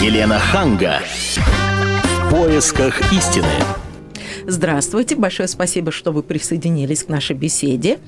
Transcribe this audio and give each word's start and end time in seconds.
Елена 0.00 0.38
Ханга. 0.38 1.00
В 1.34 2.30
поисках 2.30 3.12
истины. 3.12 3.48
Здравствуйте, 4.46 5.16
большое 5.16 5.48
спасибо, 5.48 5.90
что 5.90 6.12
вы 6.12 6.22
присоединились 6.22 7.02
к 7.02 7.08
нашей 7.08 7.34
беседе. 7.34 7.98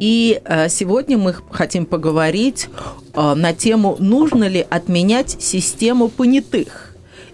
И 0.00 0.40
э, 0.44 0.68
сегодня 0.68 1.16
мы 1.16 1.36
хотим 1.52 1.86
поговорить 1.86 2.68
э, 3.14 3.34
на 3.34 3.52
тему, 3.52 3.96
нужно 4.00 4.48
ли 4.48 4.66
отменять 4.68 5.40
систему 5.40 6.08
понятых 6.08 6.87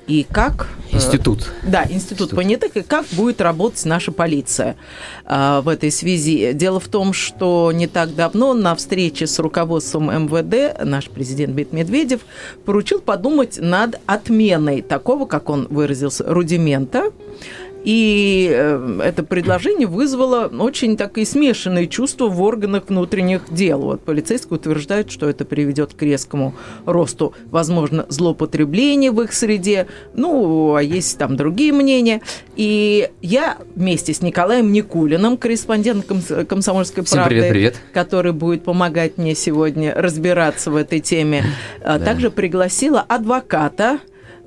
и 0.07 0.27
как... 0.31 0.69
Э, 0.93 0.97
институт. 0.97 1.51
Да, 1.63 1.83
институт, 1.83 1.95
институт 1.95 2.31
понятых, 2.31 2.77
и 2.77 2.83
как 2.83 3.07
будет 3.13 3.41
работать 3.41 3.85
наша 3.85 4.13
полиция 4.13 4.77
э, 5.25 5.61
в 5.63 5.69
этой 5.69 5.91
связи. 5.91 6.53
Дело 6.53 6.81
в 6.81 6.89
том, 6.89 7.13
что 7.13 7.73
не 7.73 7.87
так 7.87 8.15
давно 8.15 8.55
на 8.55 8.75
встрече 8.75 9.27
с 9.27 9.39
руководством 9.39 10.07
МВД 10.07 10.85
наш 10.85 11.09
президент 11.09 11.55
Бит 11.55 11.73
Медведев 11.73 12.21
поручил 12.65 13.01
подумать 13.01 13.59
над 13.61 14.01
отменой 14.07 14.83
такого, 14.83 15.27
как 15.27 15.51
он 15.51 15.67
выразился, 15.71 16.25
рудимента, 16.27 17.13
и 17.85 18.51
э, 18.51 19.01
это 19.05 19.23
предложение 19.23 19.87
вызвало 19.87 20.47
очень 20.47 20.97
такие 20.97 21.27
смешанные 21.27 21.87
чувства 21.87 22.29
в 22.29 22.41
органах 22.41 22.85
внутренних 22.89 23.43
дел. 23.51 23.81
Вот 23.81 24.01
полицейские 24.01 24.57
утверждают, 24.57 25.11
что 25.11 25.29
это 25.29 25.45
приведет 25.45 25.93
к 25.93 26.01
резкому 26.03 26.55
росту, 26.87 27.35
возможно, 27.51 28.07
злоупотребления 28.09 29.13
в 29.13 29.21
их 29.21 29.35
среде. 29.35 29.87
Ну, 30.15 30.75
а 30.75 30.83
есть 30.83 31.19
там 31.19 31.37
другие 31.37 31.75
мнения. 31.75 32.23
И 32.57 33.11
я 33.21 33.59
вместе 33.75 34.15
с 34.15 34.23
Николаем 34.23 34.73
Никулиным, 34.73 35.37
корреспондентом 35.37 36.23
«Комсомольской 36.49 37.05
Всем 37.05 37.19
правды», 37.19 37.35
привет, 37.35 37.51
привет. 37.51 37.77
который 37.93 38.33
будет 38.33 38.65
помогать 38.65 39.19
мне 39.19 39.35
сегодня 39.35 39.93
разбираться 39.95 40.71
в 40.71 40.77
этой 40.77 41.01
теме, 41.01 41.45
да. 41.81 41.99
также 41.99 42.31
пригласила 42.31 43.01
адвоката, 43.01 43.99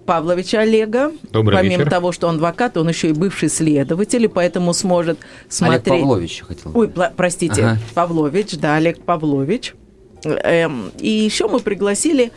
Павловича 0.08 0.62
Олега. 0.62 1.12
Добрый 1.32 1.58
Помимо 1.58 1.80
вечер. 1.80 1.90
того, 1.92 2.12
что 2.14 2.28
он 2.28 2.36
адвокат, 2.36 2.78
он 2.78 2.88
еще 2.88 3.10
и 3.10 3.14
бывший 3.14 3.50
следователь, 3.50 4.24
и 4.24 4.28
поэтому 4.28 4.74
сможет 4.74 5.20
смотреть... 5.50 5.88
Олег 5.88 6.02
Павлович 6.02 6.44
хотел. 6.48 6.72
Ой, 6.74 6.92
простите, 7.16 7.64
ага. 7.64 7.80
Павлович, 7.94 8.58
да, 8.58 8.78
Олег 8.78 9.02
Павлович. 9.02 9.76
Эм, 10.24 10.92
и 11.00 11.10
еще 11.10 11.48
мы 11.50 11.60
пригласили 11.60 12.32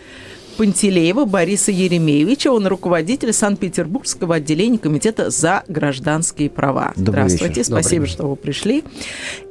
Пантелеева 0.57 1.27
Бориса 1.27 1.71
Еремеевича. 1.71 2.51
Он 2.51 2.67
руководитель 2.67 3.33
Санкт-Петербургского 3.33 4.35
отделения 4.35 4.79
Комитета 4.79 5.31
за 5.31 5.63
гражданские 5.69 6.51
права. 6.51 6.93
Добрый 6.97 7.29
Здравствуйте, 7.29 7.61
вечер. 7.61 7.65
спасибо, 7.65 8.01
Добрый. 8.01 8.13
что 8.13 8.27
вы 8.27 8.37
пришли. 8.37 8.85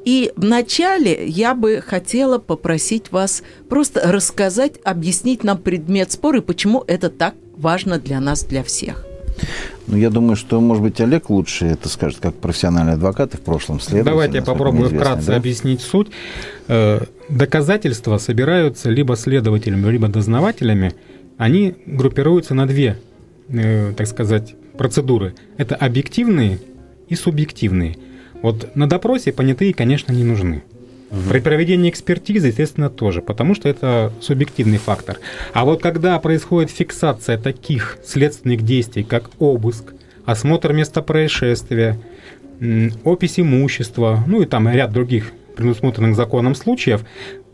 И 0.04 0.34
вначале 0.36 1.26
я 1.26 1.56
бы 1.56 1.82
хотела 1.82 2.38
попросить 2.38 3.14
вас 3.14 3.44
просто 3.70 4.12
рассказать, 4.12 4.74
объяснить 4.84 5.46
нам 5.46 5.58
предмет 5.58 6.12
спора 6.12 6.40
и 6.40 6.42
почему 6.42 6.84
это 6.86 7.10
так 7.10 7.34
важно 7.60 8.00
для 8.00 8.20
нас, 8.20 8.44
для 8.44 8.64
всех. 8.64 9.06
Ну, 9.88 9.98
я 9.98 10.10
думаю, 10.10 10.36
что, 10.36 10.60
может 10.60 10.84
быть, 10.84 11.00
Олег 11.02 11.30
лучше 11.30 11.66
это 11.66 11.90
скажет, 11.90 12.20
как 12.20 12.36
профессиональный 12.36 12.94
адвокат 12.94 13.34
и 13.34 13.38
в 13.38 13.42
прошлом 13.42 13.80
следователь. 13.80 14.06
Давайте 14.06 14.38
я 14.38 14.44
попробую 14.44 14.90
вкратце 14.90 15.28
да? 15.28 15.36
объяснить 15.36 15.82
суть. 15.82 16.08
Э, 16.68 17.02
Доказательства 17.30 18.18
собираются 18.18 18.90
либо 18.90 19.16
следователями, 19.16 19.90
либо 19.90 20.08
дознавателями. 20.08 20.94
Они 21.38 21.76
группируются 21.86 22.54
на 22.54 22.68
две, 22.68 23.00
э, 23.48 23.94
так 23.96 24.08
сказать, 24.08 24.56
процедуры. 24.78 25.36
Это 25.58 25.76
объективные 25.76 26.60
и 27.08 27.16
субъективные. 27.16 27.98
Вот 28.42 28.76
на 28.76 28.88
допросе 28.88 29.32
понятые, 29.32 29.74
конечно, 29.74 30.12
не 30.12 30.24
нужны. 30.24 30.64
При 31.30 31.40
проведении 31.40 31.90
экспертизы, 31.90 32.48
естественно, 32.48 32.90
тоже, 32.90 33.22
потому 33.22 33.56
что 33.56 33.68
это 33.68 34.14
субъективный 34.22 34.78
фактор. 34.78 35.18
А 35.54 35.66
вот 35.66 35.82
когда 35.82 36.20
происходит 36.20 36.70
фиксация 36.70 37.38
таких 37.38 37.98
следственных 38.06 38.62
действий, 38.62 39.04
как 39.04 39.32
обыск, 39.40 39.94
осмотр 40.26 40.74
места 40.74 41.02
происшествия, 41.02 41.98
опись 43.04 43.40
имущества, 43.40 44.24
ну 44.28 44.42
и 44.42 44.46
там 44.46 44.70
ряд 44.70 44.92
других 44.92 45.32
предусмотренных 45.56 46.16
законом 46.16 46.56
случаев, 46.56 47.02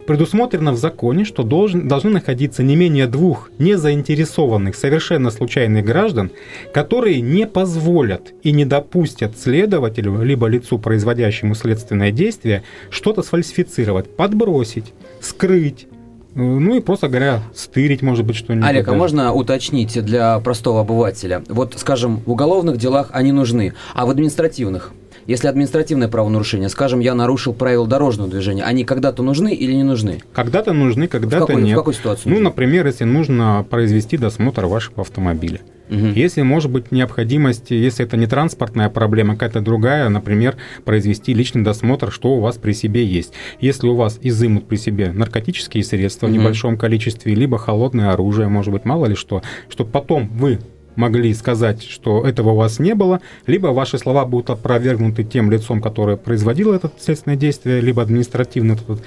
предусмотрено 0.05 0.71
в 0.71 0.77
законе, 0.77 1.25
что 1.25 1.43
должен, 1.43 1.87
должны 1.87 2.11
находиться 2.11 2.63
не 2.63 2.75
менее 2.75 3.07
двух 3.07 3.49
незаинтересованных, 3.59 4.75
совершенно 4.75 5.31
случайных 5.31 5.85
граждан, 5.85 6.31
которые 6.73 7.21
не 7.21 7.47
позволят 7.47 8.33
и 8.43 8.51
не 8.51 8.65
допустят 8.65 9.37
следователю, 9.37 10.21
либо 10.21 10.47
лицу, 10.47 10.79
производящему 10.79 11.55
следственное 11.55 12.11
действие, 12.11 12.63
что-то 12.89 13.23
сфальсифицировать, 13.23 14.15
подбросить, 14.15 14.93
скрыть, 15.21 15.87
э, 16.35 16.39
ну 16.39 16.75
и 16.75 16.81
просто 16.81 17.07
говоря, 17.07 17.41
стырить, 17.53 18.01
может 18.01 18.25
быть, 18.25 18.35
что-нибудь. 18.35 18.67
Олег, 18.67 18.87
а 18.87 18.93
можно 18.93 19.33
уточнить 19.33 20.03
для 20.03 20.39
простого 20.39 20.81
обывателя? 20.81 21.43
Вот, 21.49 21.73
скажем, 21.77 22.21
в 22.25 22.31
уголовных 22.31 22.77
делах 22.77 23.09
они 23.11 23.31
нужны, 23.31 23.73
а 23.93 24.05
в 24.05 24.09
административных? 24.09 24.93
Если 25.27 25.47
административное 25.47 26.07
правонарушение, 26.07 26.69
скажем, 26.69 26.99
я 26.99 27.15
нарушил 27.15 27.53
правила 27.53 27.87
дорожного 27.87 28.29
движения, 28.29 28.63
они 28.63 28.83
когда-то 28.83 29.23
нужны 29.23 29.53
или 29.55 29.73
не 29.73 29.83
нужны? 29.83 30.19
Когда-то 30.33 30.71
нужны, 30.73 31.07
когда-то 31.07 31.47
какой- 31.47 31.61
в 31.61 31.65
нет. 31.65 31.75
какой 31.75 31.93
ситуации 31.95 32.23
Ну, 32.29 32.35
нужны? 32.35 32.43
например, 32.45 32.85
если 32.85 33.05
нужно 33.05 33.65
произвести 33.69 34.17
досмотр 34.17 34.65
вашего 34.65 35.01
автомобиля. 35.01 35.61
Мгм. 35.89 36.13
Если 36.13 36.41
может 36.41 36.71
быть 36.71 36.91
необходимость, 36.91 37.69
если 37.69 38.05
это 38.05 38.17
не 38.17 38.25
транспортная 38.25 38.89
проблема, 38.89 39.33
какая-то 39.33 39.61
другая, 39.61 40.09
например, 40.09 40.57
произвести 40.83 41.33
личный 41.33 41.61
досмотр, 41.63 42.11
что 42.11 42.29
у 42.35 42.39
вас 42.39 42.57
при 42.57 42.73
себе 42.73 43.05
есть. 43.05 43.33
Если 43.59 43.87
у 43.87 43.95
вас 43.95 44.17
изымут 44.21 44.67
при 44.67 44.77
себе 44.77 45.11
наркотические 45.11 45.83
средства 45.83 46.25
в 46.27 46.29
Мгм. 46.31 46.39
небольшом 46.39 46.77
количестве, 46.77 47.35
либо 47.35 47.57
холодное 47.59 48.11
оружие, 48.11 48.47
может 48.47 48.73
быть, 48.73 48.85
мало 48.85 49.05
ли 49.05 49.15
что, 49.15 49.43
чтобы 49.69 49.91
потом 49.91 50.27
вы 50.33 50.59
могли 50.95 51.33
сказать, 51.33 51.83
что 51.83 52.25
этого 52.25 52.51
у 52.51 52.55
вас 52.55 52.79
не 52.79 52.95
было, 52.95 53.21
либо 53.47 53.67
ваши 53.67 53.97
слова 53.97 54.25
будут 54.25 54.49
опровергнуты 54.49 55.23
тем 55.23 55.51
лицом, 55.51 55.81
которое 55.81 56.17
производило 56.17 56.73
это 56.73 56.91
следственное 56.99 57.37
действие, 57.37 57.81
либо 57.81 58.01
административно 58.01 58.73
эту 58.73 58.99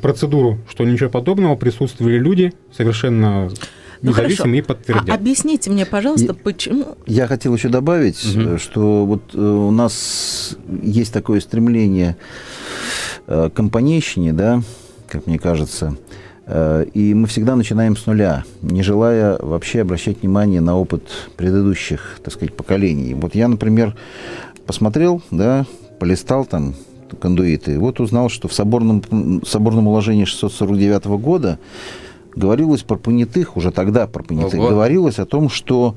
процедуру, 0.00 0.58
что 0.68 0.84
ничего 0.84 1.10
подобного, 1.10 1.54
присутствовали 1.56 2.18
люди 2.18 2.52
совершенно 2.76 3.48
Ну, 4.02 4.10
независимые 4.10 4.58
и 4.60 4.62
хорошо. 4.62 4.74
подтвердят. 4.80 5.10
А 5.10 5.14
объясните 5.14 5.70
мне, 5.70 5.86
пожалуйста, 5.86 6.32
И- 6.32 6.36
почему... 6.36 6.96
Я 7.06 7.26
хотел 7.28 7.54
еще 7.54 7.68
добавить, 7.68 8.20
э, 8.34 8.58
что 8.58 9.06
вот 9.06 9.22
э, 9.34 9.38
у 9.38 9.70
нас 9.70 10.56
есть 10.82 11.12
такое 11.12 11.38
стремление 11.40 12.16
э, 13.28 13.48
к 13.48 13.54
компанейщине, 13.54 14.32
да, 14.32 14.60
как 15.08 15.26
мне 15.28 15.38
кажется, 15.38 15.94
э, 15.96 16.12
и 16.48 17.14
мы 17.14 17.26
всегда 17.28 17.54
начинаем 17.54 17.96
с 17.96 18.06
нуля, 18.06 18.44
не 18.62 18.82
желая 18.82 19.38
вообще 19.38 19.82
обращать 19.82 20.22
внимание 20.22 20.60
на 20.60 20.76
опыт 20.76 21.02
предыдущих, 21.36 22.18
так 22.22 22.34
сказать, 22.34 22.54
поколений. 22.54 23.14
Вот 23.14 23.34
я, 23.34 23.46
например, 23.48 23.94
посмотрел, 24.66 25.22
да, 25.30 25.66
полистал 26.00 26.44
там 26.44 26.74
кондуиты, 27.20 27.74
и 27.74 27.76
вот 27.76 28.00
узнал, 28.00 28.28
что 28.28 28.48
в 28.48 28.52
соборном, 28.52 29.02
соборном 29.46 29.86
уложении 29.86 30.24
649 30.24 31.04
года 31.20 31.58
говорилось 32.34 32.82
про 32.82 32.96
понятых, 32.96 33.56
уже 33.56 33.70
тогда 33.70 34.06
про 34.06 34.22
понятых, 34.22 34.58
Ого. 34.58 34.70
говорилось 34.70 35.18
о 35.18 35.26
том, 35.26 35.48
что 35.48 35.94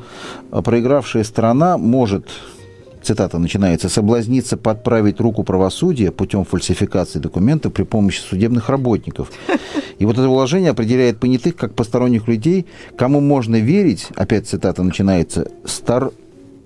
а, 0.51 0.61
проигравшая 0.61 1.23
сторона 1.23 1.77
может, 1.77 2.27
цитата 3.05 3.37
начинается, 3.37 3.87
соблазниться 3.87 4.57
подправить 4.57 5.19
руку 5.19 5.43
правосудия 5.43 6.11
путем 6.11 6.43
фальсификации 6.43 7.19
документов 7.19 7.73
при 7.73 7.83
помощи 7.83 8.19
судебных 8.19 8.69
работников. 8.69 9.31
И 9.99 10.05
вот 10.05 10.17
это 10.17 10.27
уложение 10.27 10.71
определяет 10.71 11.19
понятых 11.19 11.55
как 11.55 11.73
посторонних 11.73 12.27
людей, 12.27 12.65
кому 12.97 13.21
можно 13.21 13.57
верить, 13.57 14.07
опять 14.15 14.47
цитата 14.47 14.83
начинается, 14.83 15.51
стар, 15.65 16.11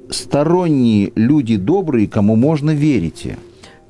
сторонние 0.10 1.12
люди 1.16 1.58
добрые, 1.58 2.08
кому 2.08 2.36
можно 2.36 2.72
верите. 2.72 3.38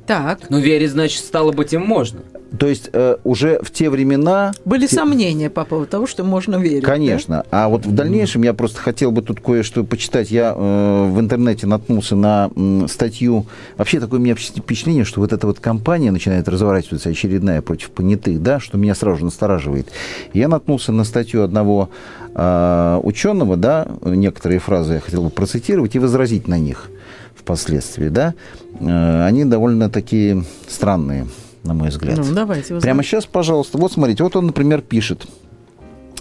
Так, 0.05 0.49
Ну, 0.49 0.59
верить, 0.59 0.89
значит, 0.89 1.23
стало 1.23 1.51
быть, 1.51 1.71
им 1.73 1.83
можно. 1.85 2.21
То 2.57 2.67
есть 2.67 2.89
э, 2.93 3.17
уже 3.23 3.59
в 3.61 3.69
те 3.71 3.89
времена... 3.89 4.53
были 4.65 4.87
те- 4.87 4.95
сомнения 4.95 5.49
по 5.49 5.65
поводу 5.65 5.87
того, 5.89 6.07
что 6.07 6.23
можно 6.23 6.55
верить. 6.55 6.81
да? 6.81 6.87
Конечно. 6.87 7.45
А 7.51 7.69
вот 7.69 7.85
в 7.85 7.93
дальнейшем 7.93 8.41
я 8.43 8.53
просто 8.53 8.79
хотел 8.79 9.11
бы 9.11 9.21
тут 9.21 9.39
кое-что 9.39 9.83
почитать. 9.83 10.31
Я 10.31 10.53
э, 10.55 11.09
в 11.09 11.19
интернете 11.19 11.67
наткнулся 11.67 12.15
на 12.15 12.49
м, 12.55 12.87
статью. 12.87 13.45
Вообще 13.77 13.99
такое 13.99 14.19
у 14.19 14.23
меня 14.23 14.35
впечатление, 14.35 15.03
что 15.03 15.19
вот 15.21 15.31
эта 15.31 15.45
вот 15.45 15.59
кампания 15.59 16.11
начинает 16.11 16.47
разворачиваться 16.47 17.09
очередная 17.09 17.61
против 17.61 17.91
понятых, 17.91 18.41
да, 18.41 18.59
что 18.59 18.77
меня 18.77 18.95
сразу 18.95 19.19
же 19.19 19.25
настораживает. 19.25 19.87
Я 20.33 20.47
наткнулся 20.47 20.91
на 20.91 21.03
статью 21.03 21.43
одного 21.43 21.89
э, 22.33 22.99
ученого, 23.03 23.57
да, 23.57 23.87
некоторые 24.01 24.59
фразы 24.59 24.93
я 24.95 24.99
хотел 24.99 25.23
бы 25.23 25.29
процитировать 25.29 25.95
и 25.95 25.99
возразить 25.99 26.47
на 26.47 26.57
них 26.57 26.89
впоследствии, 27.35 28.09
да. 28.09 28.33
Э, 28.79 29.25
они 29.25 29.45
довольно 29.45 29.89
такие 29.89 30.43
странные, 30.67 31.27
на 31.63 31.73
мой 31.73 31.89
взгляд. 31.89 32.17
Ну, 32.17 32.33
давайте. 32.33 32.73
вы 32.73 32.81
Прямо 32.81 33.03
сейчас, 33.03 33.25
пожалуйста. 33.25 33.77
Вот 33.77 33.91
смотрите, 33.91 34.23
вот 34.23 34.35
он, 34.35 34.47
например, 34.47 34.81
пишет. 34.81 35.27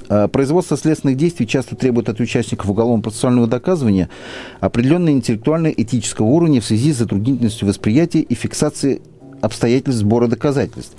«Э, 0.08 0.28
Производство 0.28 0.76
следственных 0.76 1.16
действий 1.16 1.46
часто 1.46 1.76
требует 1.76 2.08
от 2.08 2.20
участников 2.20 2.68
уголовно-процессуального 2.68 3.46
доказывания 3.46 4.08
определенной 4.60 5.12
интеллектуально-этического 5.12 6.26
уровня 6.26 6.60
в 6.60 6.64
связи 6.64 6.92
с 6.92 6.98
затруднительностью 6.98 7.68
восприятия 7.68 8.20
и 8.20 8.34
фиксации 8.34 9.02
обстоятельств 9.40 10.00
сбора 10.00 10.26
доказательств. 10.26 10.96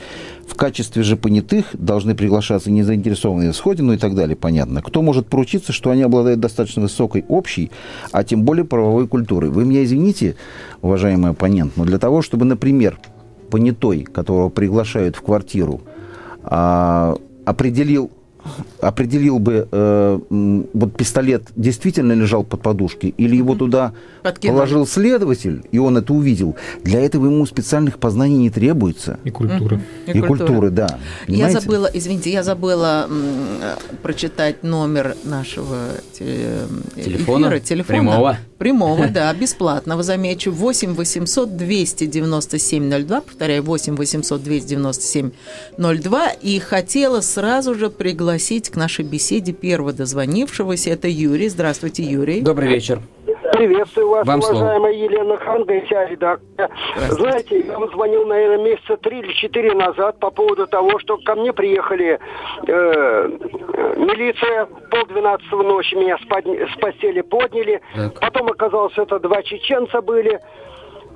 В 0.48 0.56
качестве 0.56 1.04
же 1.04 1.18
понятых 1.18 1.68
должны 1.74 2.16
приглашаться 2.16 2.72
незаинтересованные 2.72 3.52
в 3.52 3.56
сходе, 3.56 3.84
ну 3.84 3.94
и 3.94 3.98
так 3.98 4.16
далее, 4.16 4.36
понятно. 4.36 4.82
Кто 4.82 5.02
может 5.02 5.28
поручиться, 5.28 5.74
что 5.74 5.92
они 5.92 6.02
обладают 6.02 6.40
достаточно 6.40 6.82
высокой 6.82 7.26
общей, 7.28 7.72
а 8.12 8.24
тем 8.24 8.44
более 8.44 8.66
правовой 8.66 9.08
культурой? 9.08 9.50
Вы 9.50 9.66
меня 9.66 9.84
извините, 9.84 10.36
уважаемый 10.82 11.32
оппонент, 11.32 11.74
но 11.76 11.86
для 11.86 12.00
того, 12.00 12.22
чтобы, 12.22 12.46
например, 12.46 12.98
понятой, 13.50 14.04
которого 14.04 14.50
приглашают 14.50 15.16
в 15.16 15.22
квартиру, 15.22 15.82
а, 16.44 17.16
определил 17.46 18.12
определил 18.82 19.40
бы, 19.40 19.68
э, 19.72 20.20
вот 20.74 20.96
пистолет 20.98 21.44
действительно 21.56 22.14
лежал 22.14 22.44
под 22.44 22.62
подушкой, 22.62 23.14
или 23.18 23.36
его 23.36 23.56
туда 23.56 23.94
Подкинули. 24.24 24.56
положил 24.58 24.88
следователь, 24.88 25.64
и 25.72 25.78
он 25.78 25.98
это 25.98 26.14
увидел, 26.14 26.56
для 26.84 27.02
этого 27.02 27.26
ему 27.26 27.46
специальных 27.46 28.00
познаний 28.00 28.38
не 28.38 28.50
требуется. 28.50 29.20
И 29.24 29.30
культуры. 29.30 29.82
И, 30.08 30.12
и 30.12 30.22
культуры, 30.22 30.70
да. 30.70 31.00
Понимаете? 31.28 31.54
Я 31.56 31.62
забыла, 31.62 31.90
извините, 31.94 32.32
я 32.32 32.44
забыла 32.44 33.08
м, 33.10 33.28
прочитать 34.02 34.64
номер 34.64 35.16
нашего 35.24 35.78
те, 36.14 36.62
телефона, 36.96 37.48
эфира, 37.48 37.60
телефона. 37.60 38.00
Прямого. 38.00 38.38
Прямого, 38.58 39.08
да, 39.14 39.34
бесплатного, 39.34 40.04
замечу. 40.04 40.52
8 40.52 40.94
800 40.96 41.56
297 41.58 42.90
02, 43.06 43.22
повторяю, 43.22 43.64
8 43.64 43.96
800 43.96 44.44
297 44.44 45.32
02. 45.78 46.30
И 46.42 46.60
хотела 46.60 47.22
сразу 47.22 47.76
же 47.76 47.90
пригласить 47.90 48.39
к 48.70 48.76
нашей 48.76 49.06
беседе 49.06 49.54
первого 49.54 49.94
дозвонившегося. 49.94 50.92
Это 50.92 51.08
Юрий. 51.08 51.50
Здравствуйте, 51.50 52.04
Юрий. 52.04 52.42
Добрый 52.42 52.70
вечер. 52.70 53.00
Приветствую 53.54 54.10
вас, 54.10 54.26
Вам 54.26 54.40
уважаемая 54.40 54.94
слово. 54.94 55.04
Елена 55.04 55.38
Ханга 55.38 55.74
и 55.74 55.86
вся 55.86 56.06
редакция. 56.06 56.70
Знаете, 57.10 57.60
я 57.60 57.78
вам 57.78 57.92
звонил, 57.92 58.26
наверное, 58.26 58.72
месяца 58.72 58.96
три 58.96 59.20
или 59.20 59.34
четыре 59.34 59.74
назад 59.74 60.18
по 60.20 60.30
поводу 60.32 60.66
того, 60.68 60.98
что 61.00 61.18
ко 61.18 61.36
мне 61.36 61.52
приехали 61.52 62.20
э, 62.68 63.30
милиция, 63.98 64.68
полдвенадцатого 64.90 65.64
ночи 65.64 65.96
меня 65.96 66.18
с, 66.18 66.26
под... 66.28 66.46
с 66.46 66.80
постели 66.80 67.22
подняли. 67.22 67.82
Так. 67.96 68.20
Потом 68.22 68.48
оказалось, 68.48 68.98
это 68.98 69.20
два 69.20 69.44
чеченца 69.44 70.02
были 70.02 70.40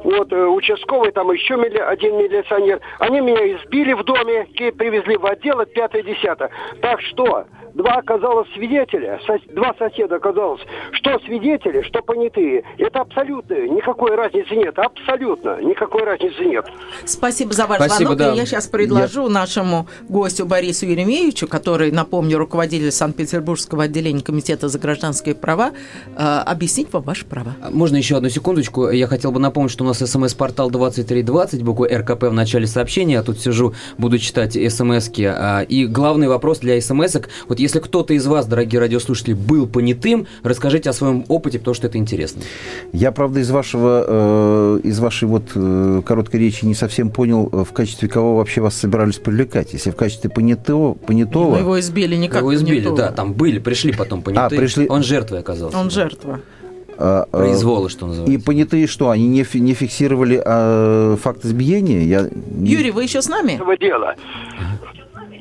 вот, 0.03 0.31
э, 0.31 0.45
участковый, 0.45 1.11
там 1.11 1.31
еще 1.31 1.55
мили, 1.55 1.77
один 1.77 2.17
милиционер. 2.17 2.79
Они 2.99 3.21
меня 3.21 3.55
избили 3.55 3.93
в 3.93 4.03
доме, 4.03 4.45
привезли 4.77 5.17
в 5.17 5.25
отдел, 5.25 5.59
от 5.59 5.73
5-10. 5.73 6.49
Так 6.81 7.01
что, 7.01 7.45
два 7.73 7.95
оказалось 7.95 8.47
свидетеля, 8.53 9.19
сос, 9.25 9.41
два 9.53 9.73
соседа 9.77 10.15
оказалось, 10.15 10.61
что 10.91 11.19
свидетели, 11.19 11.81
что 11.81 12.01
понятые. 12.01 12.63
Это 12.77 13.01
абсолютно, 13.01 13.67
никакой 13.67 14.15
разницы 14.15 14.55
нет, 14.55 14.77
абсолютно 14.77 15.61
никакой 15.61 16.03
разницы 16.03 16.43
нет. 16.45 16.65
Спасибо 17.05 17.53
за 17.53 17.65
ваш 17.65 17.77
Спасибо, 17.77 18.15
звонок. 18.15 18.17
Да. 18.17 18.33
Я 18.33 18.45
сейчас 18.45 18.67
предложу 18.67 19.23
Я... 19.23 19.29
нашему 19.29 19.87
гостю 20.07 20.45
Борису 20.45 20.85
Еремеевичу, 20.85 21.47
который, 21.47 21.91
напомню, 21.91 22.37
руководитель 22.37 22.91
Санкт-Петербургского 22.91 23.83
отделения 23.83 24.21
Комитета 24.21 24.67
за 24.67 24.79
гражданские 24.79 25.35
права, 25.35 25.71
э, 26.15 26.21
объяснить 26.21 26.91
вам 26.93 27.03
ваши 27.03 27.25
права. 27.25 27.55
Можно 27.71 27.97
еще 27.97 28.17
одну 28.17 28.29
секундочку? 28.29 28.89
Я 28.89 29.07
хотел 29.07 29.31
бы 29.31 29.39
напомнить, 29.39 29.71
что 29.71 29.83
у 29.83 29.87
нас 29.87 29.97
смс-портал 29.97 30.69
2320, 30.69 31.63
буква 31.63 31.87
РКП 31.87 32.23
в 32.23 32.33
начале 32.33 32.67
сообщения. 32.67 33.13
Я 33.13 33.23
тут 33.23 33.39
сижу, 33.39 33.73
буду 33.97 34.19
читать 34.19 34.53
смс-ки. 34.53 35.23
А, 35.23 35.61
и 35.61 35.85
главный 35.85 36.27
вопрос 36.27 36.59
для 36.59 36.79
смс-ок. 36.79 37.29
Вот 37.47 37.59
если 37.63 37.79
кто-то 37.79 38.13
из 38.13 38.27
вас, 38.27 38.45
дорогие 38.45 38.79
радиослушатели, 38.79 39.33
был 39.33 39.67
понятым, 39.67 40.27
расскажите 40.43 40.89
о 40.89 40.93
своем 40.93 41.23
опыте, 41.29 41.59
потому 41.59 41.73
что 41.73 41.87
это 41.87 41.97
интересно. 41.97 42.41
Я, 42.91 43.11
правда, 43.11 43.39
из 43.39 43.49
вашего, 43.49 44.05
э, 44.05 44.79
из 44.83 44.99
вашей 44.99 45.27
вот 45.29 45.43
э, 45.55 46.01
короткой 46.05 46.41
речи 46.41 46.65
не 46.65 46.75
совсем 46.75 47.09
понял, 47.09 47.49
э, 47.51 47.63
в 47.63 47.71
качестве 47.71 48.09
кого 48.09 48.35
вообще 48.35 48.59
вас 48.59 48.75
собирались 48.75 49.15
привлекать. 49.15 49.71
Если 49.73 49.91
в 49.91 49.95
качестве 49.95 50.29
понятого... 50.29 50.93
понятого... 50.93 51.57
Его 51.57 51.79
избили 51.79 52.15
никак 52.15 52.41
Его 52.41 52.53
избили, 52.53 52.79
понятого. 52.79 52.97
да, 52.97 53.11
там 53.11 53.33
были, 53.33 53.59
пришли 53.59 53.93
потом 53.93 54.21
понятые. 54.21 54.57
А, 54.57 54.61
пришли... 54.61 54.87
Он 54.89 55.01
жертвой 55.01 55.39
оказался. 55.39 55.77
Он 55.77 55.89
жертва. 55.89 56.41
А, 56.97 57.25
а, 57.31 57.37
Произволы, 57.37 57.89
что 57.89 58.07
называется. 58.07 58.33
И 58.33 58.43
понятые 58.43 58.87
что? 58.87 59.09
Они 59.09 59.27
не, 59.27 59.45
не 59.53 59.73
фиксировали 59.73 60.41
а, 60.45 61.15
факт 61.15 61.45
избиения? 61.45 62.01
Я... 62.01 62.29
Юрий, 62.61 62.91
вы 62.91 63.03
еще 63.03 63.21
с 63.21 63.29
нами? 63.29 63.59
Дела. 63.79 64.15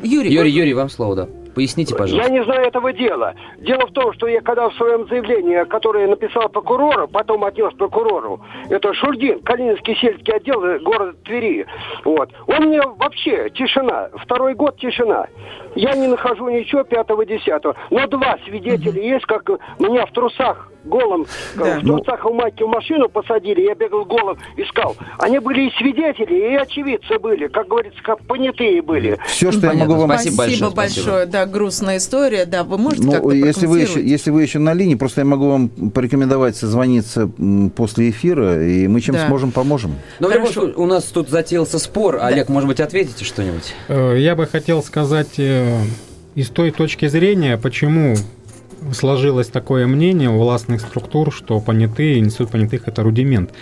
Юрий, 0.03 0.33
Юрий, 0.33 0.51
Юрий, 0.51 0.75
вам 0.75 0.89
слово, 0.89 1.17
да. 1.17 1.29
Поясните, 1.55 1.95
пожалуйста. 1.95 2.31
Я 2.31 2.39
не 2.39 2.45
знаю 2.45 2.67
этого 2.67 2.93
дела. 2.93 3.35
Дело 3.59 3.87
в 3.87 3.93
том, 3.93 4.13
что 4.15 4.27
я 4.27 4.41
когда 4.41 4.69
в 4.69 4.75
своем 4.75 5.07
заявлении, 5.09 5.65
которое 5.65 6.07
написал 6.07 6.49
прокурору, 6.49 7.09
потом 7.09 7.45
отнес 7.45 7.73
прокурору, 7.75 8.41
это 8.69 8.93
Шурдин, 8.95 9.41
Калининский 9.43 9.97
сельский 9.97 10.33
отдел 10.33 10.61
города 10.81 11.15
Твери. 11.25 11.67
Вот. 12.05 12.31
Он 12.47 12.67
мне 12.67 12.81
вообще 12.81 13.51
тишина. 13.51 14.09
Второй 14.23 14.55
год 14.55 14.79
тишина. 14.79 15.27
Я 15.75 15.93
не 15.95 16.07
нахожу 16.07 16.49
ничего 16.49 16.85
пятого-десятого. 16.85 17.77
Но 17.91 18.07
два 18.07 18.37
свидетеля 18.45 18.93
mm-hmm. 18.93 19.15
есть, 19.15 19.27
как 19.27 19.49
меня 19.79 20.07
в 20.07 20.13
трусах 20.13 20.73
голым, 20.85 21.27
да. 21.57 21.79
в 21.79 21.83
трусах 21.83 22.25
у 22.27 22.35
майки 22.35 22.63
в 22.63 22.69
машину 22.69 23.09
посадили, 23.09 23.63
я 23.63 23.75
бегал 23.75 24.05
голым, 24.05 24.37
искал. 24.57 24.97
Они 25.19 25.39
были 25.39 25.69
и 25.69 25.71
свидетели, 25.79 26.53
и 26.53 26.55
очевидцы 26.55 27.19
были, 27.19 27.47
как 27.49 27.69
говорится, 27.69 28.03
как 28.03 28.21
понятые 28.27 28.83
были. 28.83 29.19
Все, 29.27 29.53
что 29.53 29.61
Понятно. 29.63 29.79
я 29.79 29.85
могу 29.87 30.01
вам... 30.01 30.11
Спасибо, 30.11 30.35
спасибо 30.35 30.71
большое. 30.71 31.07
большое. 31.07 31.27
Да, 31.27 31.42
грустная 31.47 31.99
история. 31.99 32.47
Да, 32.47 32.65
вы 32.65 32.79
можете 32.79 33.05
ну, 33.05 33.13
как-то 33.13 33.33
если 33.33 33.67
вы, 33.67 33.81
еще, 33.81 34.05
если 34.05 34.31
вы 34.31 34.43
еще 34.43 34.59
на 34.59 34.75
линии, 34.75 34.95
просто 34.95 35.21
я 35.21 35.25
могу 35.25 35.49
вам 35.49 35.69
порекомендовать 35.69 36.57
созвониться 36.57 37.31
после 37.75 38.11
эфира, 38.11 38.67
и 38.67 38.87
мы 38.89 39.01
чем 39.01 39.15
да. 39.15 39.27
сможем, 39.27 39.53
поможем. 39.53 39.95
Ну, 40.21 40.29
Хорошо. 40.29 40.73
у 40.77 40.87
нас 40.87 41.05
тут 41.05 41.29
затеялся 41.29 41.79
спор. 41.79 42.17
Да. 42.17 42.27
Олег, 42.27 42.49
может 42.49 42.69
быть, 42.69 42.81
ответите 42.81 43.25
что-нибудь? 43.25 43.75
Э, 43.89 44.17
я 44.19 44.35
бы 44.35 44.47
хотел 44.47 44.83
сказать 44.83 45.39
э, 45.39 45.79
из 46.35 46.49
той 46.49 46.71
точки 46.71 47.09
зрения, 47.09 47.59
почему 47.59 48.17
сложилось 48.93 49.49
такое 49.49 49.87
мнение 49.87 50.29
у 50.29 50.39
властных 50.39 50.81
структур, 50.81 51.33
что 51.33 51.61
понятые, 51.61 52.19
институт 52.19 52.51
понятых– 52.51 52.83
это 52.89 53.03
рудимент. 53.03 53.53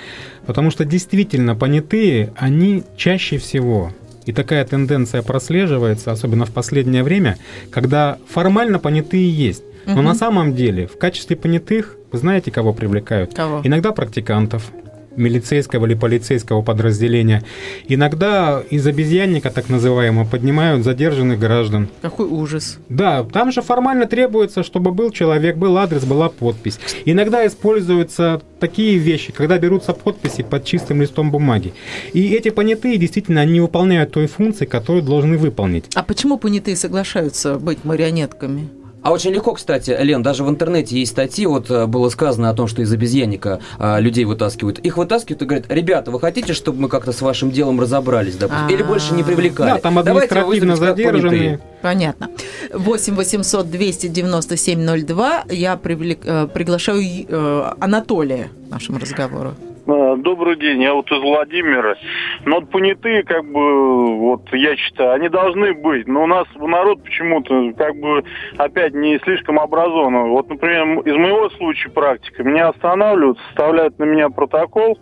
Потому 0.47 0.71
что 0.71 0.85
действительно 0.85 1.55
понятые, 1.55 2.33
они 2.37 2.85
чаще 2.97 3.39
всего, 3.39 3.93
и 4.31 4.33
такая 4.33 4.65
тенденция 4.65 5.23
прослеживается, 5.23 6.13
особенно 6.13 6.47
в 6.47 6.53
последнее 6.53 7.03
время, 7.03 7.37
когда 7.73 8.19
формально 8.29 8.79
понятые 8.79 9.29
есть. 9.29 9.65
Но 9.87 9.95
угу. 9.95 10.03
на 10.03 10.15
самом 10.15 10.55
деле 10.55 10.87
в 10.87 10.97
качестве 10.99 11.35
понятых, 11.37 11.97
вы 12.13 12.19
знаете, 12.19 12.53
кого 12.53 12.73
привлекают? 12.73 13.35
Кого? 13.35 13.61
Иногда 13.65 13.91
практикантов, 13.91 14.71
милицейского 15.17 15.87
или 15.87 15.95
полицейского 15.95 16.63
подразделения. 16.63 17.43
Иногда 17.89 18.63
из 18.71 18.87
обезьянника, 18.87 19.51
так 19.51 19.69
называемого, 19.69 20.25
поднимают 20.25 20.85
задержанных 20.85 21.39
граждан. 21.39 21.89
Какой 22.03 22.27
ужас. 22.27 22.79
Да, 22.89 23.25
там 23.25 23.53
же 23.53 23.63
формально 23.63 24.07
требуется, 24.07 24.63
чтобы 24.63 24.93
был 24.93 25.11
человек, 25.11 25.57
был 25.57 25.77
адрес, 25.79 26.05
была 26.05 26.29
подпись. 26.29 26.79
Иногда 27.05 27.47
используются 27.47 28.43
такие 28.59 28.99
вещи, 28.99 29.33
когда 29.33 29.59
берутся 29.59 29.93
подписи 29.93 30.43
под 30.43 30.65
чистым 30.65 31.01
листом 31.01 31.31
бумаги. 31.31 31.73
И 32.13 32.33
эти 32.33 32.51
понятые 32.51 32.99
действительно 32.99 33.45
не 33.45 33.61
выполняют 33.61 34.13
той 34.13 34.27
функции, 34.27 34.67
которую 34.67 35.03
должны 35.03 35.37
выполнить. 35.37 35.87
А 35.95 36.03
почему 36.03 36.39
понятые 36.39 36.77
соглашаются 36.77 37.59
быть 37.59 37.85
марионетками? 37.85 38.69
А 39.03 39.13
очень 39.13 39.31
легко, 39.31 39.55
кстати, 39.55 39.97
Лен, 39.99 40.23
даже 40.23 40.45
в 40.45 40.51
интернете 40.51 40.99
есть 40.99 41.13
статьи, 41.13 41.47
вот 41.47 41.71
э, 41.71 41.87
было 41.87 42.11
сказано 42.11 42.51
о 42.51 42.55
том, 42.55 42.67
что 42.67 42.83
из 42.83 42.93
обезьянника 42.93 43.61
а, 43.79 43.99
людей 43.99 44.25
вытаскивают. 44.25 44.79
Их 44.81 44.99
вытаскивают 44.99 45.41
и 45.43 45.45
говорят, 45.47 45.67
ребята, 45.71 46.11
вы 46.11 46.21
хотите, 46.21 46.53
чтобы 46.53 46.83
мы 46.83 46.89
как-то 46.89 47.13
с 47.13 47.23
вашим 47.23 47.51
делом 47.51 47.81
разобрались, 47.81 48.37
допустим, 48.37 48.69
или 48.69 48.83
больше 48.83 49.15
не 49.15 49.23
привлекали? 49.23 49.71
Да, 49.71 49.79
там 49.79 49.99
административно 49.99 50.77
задержанные. 50.77 51.61
Понятно. 51.81 52.31
8 52.75 53.15
800 53.15 53.71
297 53.71 55.07
02. 55.07 55.45
Я 55.51 55.77
привлек, 55.77 56.21
э, 56.25 56.47
приглашаю 56.53 57.03
э, 57.03 57.73
Анатолия 57.81 58.51
к 58.69 58.71
нашему 58.71 58.99
разговору. 58.99 59.55
А, 59.87 60.17
добрый 60.17 60.57
день, 60.57 60.83
я 60.83 60.95
вот 60.95 61.11
из 61.11 61.21
Владимира. 61.21 61.97
Ну 62.45 62.57
вот 62.57 62.71
понятые, 62.71 63.23
как 63.23 63.45
бы, 63.45 64.19
вот 64.19 64.43
я 64.53 64.77
считаю, 64.77 65.13
они 65.13 65.29
должны 65.29 65.75
быть, 65.75 66.07
но 66.07 66.25
у 66.25 66.27
нас 66.27 66.47
народ 66.57 67.03
почему-то, 67.03 67.73
как 67.77 67.97
бы, 67.97 68.25
опять 68.59 68.95
не 68.95 69.19
слишком 69.21 69.59
образован. 69.59 70.31
Вот, 70.31 70.49
например, 70.49 71.01
из 71.01 71.17
моего 71.17 71.51
случая 71.51 71.91
практика, 71.91 72.43
меня 72.43 72.69
останавливают, 72.69 73.39
составляют 73.49 73.99
на 73.99 74.05
меня 74.05 74.29
протокол, 74.29 74.99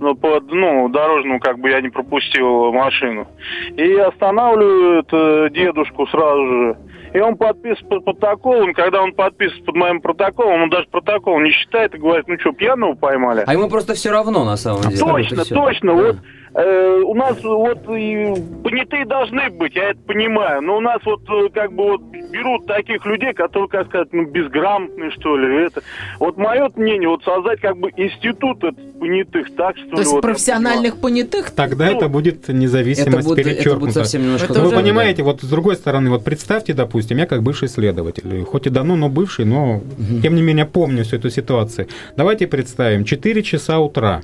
но 0.00 0.14
под, 0.14 0.50
ну, 0.50 0.88
дорожному, 0.88 1.40
как 1.40 1.58
бы, 1.58 1.70
я 1.70 1.80
не 1.80 1.88
пропустил 1.88 2.72
машину. 2.72 3.28
И 3.76 3.94
останавливают 3.94 5.08
э, 5.12 5.48
дедушку 5.50 6.06
сразу 6.06 6.46
же 6.46 6.76
и 7.12 7.20
он 7.20 7.36
подписывает 7.36 7.88
под 7.88 8.04
протоколом. 8.04 8.74
Когда 8.74 9.02
он 9.02 9.12
подписывает 9.12 9.64
под 9.64 9.76
моим 9.76 10.00
протоколом, 10.00 10.62
он 10.62 10.70
даже 10.70 10.86
протокол 10.88 11.40
не 11.40 11.50
считает 11.50 11.94
и 11.94 11.98
говорит, 11.98 12.28
ну 12.28 12.38
что, 12.38 12.52
пьяного 12.52 12.94
поймали? 12.94 13.44
А 13.46 13.52
ему 13.52 13.68
просто 13.68 13.94
все 13.94 14.07
равно, 14.10 14.44
на 14.44 14.56
самом 14.56 14.82
деле. 14.82 14.98
Точно, 14.98 15.44
точно. 15.44 15.96
Да. 15.96 16.02
Вот 16.02 16.16
э, 16.54 17.00
у 17.04 17.14
нас 17.14 17.42
вот 17.42 17.78
и 17.96 18.34
понятые 18.64 19.04
должны 19.06 19.50
быть, 19.50 19.74
я 19.76 19.90
это 19.90 20.00
понимаю, 20.06 20.62
но 20.62 20.76
у 20.76 20.80
нас 20.80 21.00
вот 21.04 21.22
э, 21.28 21.48
как 21.52 21.72
бы 21.72 21.84
вот 21.84 22.00
берут 22.30 22.66
таких 22.66 23.04
людей, 23.06 23.32
которые, 23.32 23.68
как 23.68 23.86
сказать, 23.88 24.08
ну, 24.12 24.24
безграмотные, 24.26 25.10
что 25.12 25.36
ли, 25.36 25.64
это. 25.66 25.82
Вот 26.18 26.36
мое 26.36 26.70
мнение, 26.76 27.08
вот 27.08 27.22
создать 27.24 27.60
как 27.60 27.76
бы 27.78 27.90
институт 27.96 28.62
этот 28.64 28.98
понятых, 28.98 29.54
так 29.56 29.76
что 29.76 29.86
То 29.88 29.92
ли, 29.94 29.98
есть 30.00 30.12
вот, 30.12 30.22
профессиональных 30.22 31.00
понятых? 31.00 31.50
Тогда 31.52 31.86
Ну, 31.90 31.96
это 31.96 32.08
будет 32.08 32.44
Это 32.44 32.52
независимость 32.52 33.26
будет, 33.26 33.38
это 33.38 33.48
будет 33.48 33.56
перечеркнута. 33.58 33.92
совсем 33.92 34.22
немножко 34.22 34.46
Это 34.52 34.54
Ну, 34.54 34.60
вы 34.62 34.66
уже- 34.68 34.76
понимаете, 34.76 35.22
вот 35.22 35.40
с 35.40 35.48
другой 35.48 35.76
стороны, 35.76 36.10
вот 36.10 36.24
представьте, 36.24 36.74
допустим, 36.74 37.16
я 37.18 37.26
как 37.26 37.42
бывший 37.42 37.68
следователь, 37.68 38.44
хоть 38.44 38.66
и 38.66 38.70
давно, 38.70 38.96
но 38.96 39.08
бывший, 39.08 39.44
но 39.44 39.80
тем 40.22 40.34
не 40.34 40.42
менее 40.42 40.66
помню 40.66 41.04
всю 41.04 41.16
эту 41.16 41.30
ситуацию. 41.30 41.88
Давайте 42.16 42.46
представим, 42.46 43.04
4 43.04 43.42
часа 43.42 43.78
утра, 43.78 44.20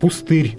пустырь, 0.00 0.58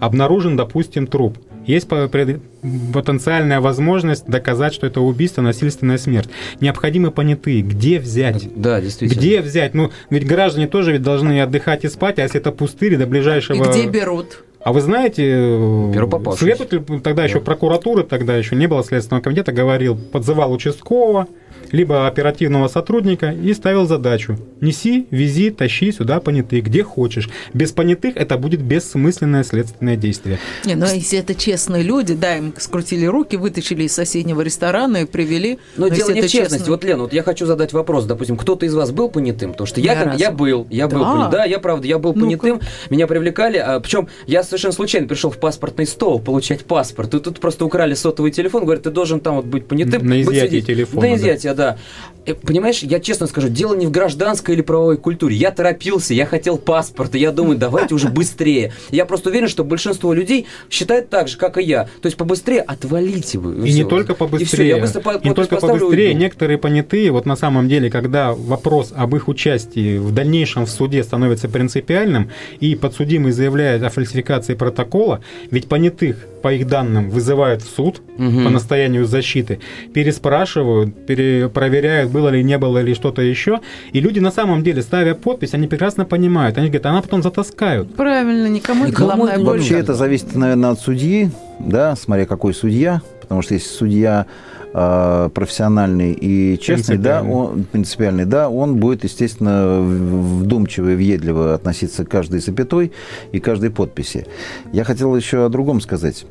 обнаружен, 0.00 0.56
допустим, 0.56 1.06
труп. 1.06 1.38
Есть 1.66 1.88
потенциальная 1.88 3.60
возможность 3.60 4.26
доказать, 4.26 4.72
что 4.72 4.86
это 4.86 5.00
убийство, 5.00 5.42
насильственная 5.42 5.98
смерть. 5.98 6.28
Необходимы 6.60 7.10
понятые. 7.10 7.62
Где 7.62 7.98
взять? 7.98 8.48
Да, 8.54 8.80
действительно. 8.80 9.18
Где 9.18 9.40
взять? 9.40 9.74
Ну, 9.74 9.90
ведь 10.08 10.26
граждане 10.26 10.68
тоже 10.68 10.92
ведь 10.92 11.02
должны 11.02 11.40
отдыхать 11.40 11.84
и 11.84 11.88
спать, 11.88 12.20
а 12.20 12.22
если 12.22 12.40
это 12.40 12.52
пустырь 12.52 12.96
до 12.96 13.04
И 13.04 13.06
ближайшего... 13.06 13.64
где 13.64 13.86
берут? 13.86 14.44
А 14.66 14.72
вы 14.72 14.80
знаете, 14.80 15.22
э, 15.26 16.34
следователь 16.36 17.00
тогда 17.00 17.24
еще 17.24 17.40
прокуратуры, 17.40 18.02
тогда 18.02 18.36
еще 18.36 18.56
не 18.56 18.66
было 18.66 18.82
Следственного 18.82 19.22
комитета, 19.22 19.52
говорил, 19.52 19.96
подзывал 19.96 20.52
участкового, 20.52 21.28
либо 21.72 22.06
оперативного 22.06 22.68
сотрудника 22.68 23.30
и 23.32 23.52
ставил 23.54 23.86
задачу. 23.86 24.36
Неси, 24.60 25.06
вези, 25.10 25.50
тащи 25.50 25.92
сюда 25.92 26.20
понятых, 26.20 26.64
где 26.64 26.82
хочешь. 26.82 27.28
Без 27.54 27.72
понятых 27.72 28.16
это 28.16 28.36
будет 28.38 28.62
бессмысленное 28.62 29.44
следственное 29.44 29.96
действие. 29.96 30.38
Не, 30.64 30.74
ну 30.74 30.86
если 30.86 31.18
это 31.18 31.34
честные 31.34 31.82
люди, 31.82 32.14
да, 32.14 32.36
им 32.36 32.54
скрутили 32.56 33.06
руки, 33.06 33.36
вытащили 33.36 33.84
из 33.84 33.92
соседнего 33.92 34.40
ресторана 34.40 34.98
и 34.98 35.04
привели. 35.04 35.58
Но 35.76 35.88
дело 35.88 35.98
если 35.98 36.12
не 36.14 36.20
в 36.20 36.24
это 36.24 36.32
честности. 36.32 36.58
честно- 36.58 36.72
Вот, 36.72 36.84
Лен, 36.84 37.00
вот 37.00 37.12
я 37.12 37.22
хочу 37.22 37.46
задать 37.46 37.72
вопрос. 37.72 38.04
Допустим, 38.06 38.36
кто-то 38.36 38.66
из 38.66 38.74
вас 38.74 38.90
был 38.92 39.08
понятым? 39.08 39.52
Потому 39.52 39.66
что 39.66 39.80
я, 39.80 40.04
разу. 40.04 40.18
я 40.18 40.30
был, 40.30 40.66
я 40.70 40.88
был 40.88 41.00
Да. 41.00 41.12
понятым. 41.12 41.30
Да, 41.32 41.44
я 41.44 41.58
правда, 41.58 41.86
я 41.86 41.98
был 41.98 42.14
Ну-ка. 42.14 42.20
понятым. 42.46 42.60
Меня 42.90 43.06
привлекали. 43.06 43.58
А, 43.58 43.80
причем 43.80 44.08
я 44.26 44.42
совершенно 44.42 44.72
случайно 44.72 45.06
пришел 45.08 45.30
в 45.30 45.38
паспортный 45.38 45.86
стол 45.86 46.20
получать 46.20 46.64
паспорт. 46.64 47.14
И 47.14 47.20
тут 47.20 47.40
просто 47.40 47.64
украли 47.64 47.94
сотовый 47.94 48.30
телефон. 48.30 48.64
Говорят, 48.64 48.84
ты 48.84 48.90
должен 48.90 49.20
там 49.20 49.36
вот 49.36 49.44
быть 49.46 49.66
понятым. 49.66 50.06
На 50.06 50.20
изъятие 50.22 50.60
телефона, 50.62 51.02
На 51.08 51.12
да. 51.14 51.16
изъятие, 51.20 51.52
да. 51.56 51.78
Э, 52.26 52.34
Понимаешь, 52.34 52.80
я 52.82 53.00
честно 53.00 53.26
скажу, 53.26 53.48
дело 53.48 53.74
не 53.74 53.86
в 53.86 53.90
гражданской 53.90 54.54
или 54.54 54.62
правовой 54.62 54.96
культуре. 54.96 55.36
Я 55.36 55.50
торопился, 55.50 56.12
я 56.12 56.26
хотел 56.26 56.58
паспорт, 56.58 57.14
и 57.14 57.18
я 57.18 57.32
думаю, 57.32 57.56
давайте 57.56 57.94
уже 57.94 58.08
быстрее. 58.08 58.72
Я 58.90 59.06
просто 59.06 59.30
уверен, 59.30 59.48
что 59.48 59.64
большинство 59.64 60.12
людей 60.12 60.46
считают 60.70 61.08
так 61.08 61.28
же, 61.28 61.38
как 61.38 61.56
и 61.58 61.62
я. 61.62 61.84
То 62.02 62.06
есть 62.06 62.16
побыстрее 62.16 62.60
отвалите 62.60 63.38
вы. 63.38 63.54
И 63.68 63.72
не 63.72 63.80
всё. 63.82 63.88
только 63.88 64.12
И 64.12 64.16
всё, 64.16 64.26
побыстрее, 64.26 64.68
я 64.68 64.78
быстро 64.78 65.00
не 65.22 65.34
только 65.34 65.56
и 65.56 65.60
побыстрее, 65.60 66.08
уйду. 66.08 66.20
некоторые 66.20 66.58
понятые, 66.58 67.10
вот 67.10 67.26
на 67.26 67.36
самом 67.36 67.68
деле, 67.68 67.90
когда 67.90 68.32
вопрос 68.32 68.92
об 68.94 69.14
их 69.16 69.28
участии 69.28 69.98
в 69.98 70.12
дальнейшем 70.12 70.66
в 70.66 70.70
суде 70.70 71.02
становится 71.02 71.48
принципиальным, 71.48 72.30
и 72.60 72.74
подсудимый 72.74 73.32
заявляет 73.32 73.82
о 73.82 73.88
фальсификации 73.90 74.54
протокола, 74.54 75.20
ведь 75.50 75.68
понятых, 75.68 76.16
по 76.46 76.52
их 76.52 76.68
данным, 76.68 77.10
вызывают 77.10 77.60
в 77.62 77.68
суд 77.76 78.00
Мгм. 78.18 78.44
по 78.44 78.50
настоянию 78.50 79.04
защиты, 79.04 79.58
переспрашивают, 79.92 80.94
перепроверяют, 81.06 82.12
было 82.12 82.28
ли, 82.28 82.44
не 82.44 82.56
было 82.56 82.78
ли 82.78 82.94
что-то 82.94 83.20
еще, 83.20 83.58
и 83.92 84.00
люди 84.00 84.20
на 84.20 84.30
самом 84.30 84.62
деле, 84.62 84.80
ставя 84.82 85.14
подпись, 85.14 85.54
они 85.54 85.66
прекрасно 85.66 86.04
понимают, 86.04 86.56
они 86.56 86.68
говорят, 86.68 86.86
она 86.86 87.02
потом 87.02 87.20
затаскают. 87.24 87.96
Правильно, 87.96 88.46
никому 88.46 88.86
Никому 88.86 89.08
головная 89.08 89.34
это 89.34 89.44
боль. 89.44 89.58
Вообще 89.58 89.74
это 89.80 89.94
зависит, 89.94 90.36
наверное, 90.36 90.70
от 90.70 90.78
судьи, 90.80 91.30
да, 91.58 91.96
смотря 91.96 92.26
какой 92.26 92.54
судья, 92.54 93.02
потому 93.20 93.42
что 93.42 93.54
если 93.54 93.68
судья 93.68 94.26
э, 94.72 95.30
профессиональный 95.34 96.12
и 96.12 96.58
честный, 96.60 96.96
да, 96.98 97.20
Принципиальный. 97.22 97.32
он 97.34 97.64
принципиальный, 97.64 98.24
да, 98.24 98.48
он 98.48 98.76
будет, 98.76 99.02
естественно, 99.04 99.80
вдумчиво 99.80 100.90
и 100.90 100.94
въедливо 100.94 101.54
относиться 101.54 102.04
к 102.04 102.08
каждой 102.08 102.38
запятой 102.38 102.92
и 103.32 103.40
каждой 103.40 103.70
подписи. 103.70 104.26
Я 104.72 104.84
хотел 104.84 105.16
еще 105.16 105.44
о 105.44 105.48
другом 105.48 105.80
сказать. 105.80 106.24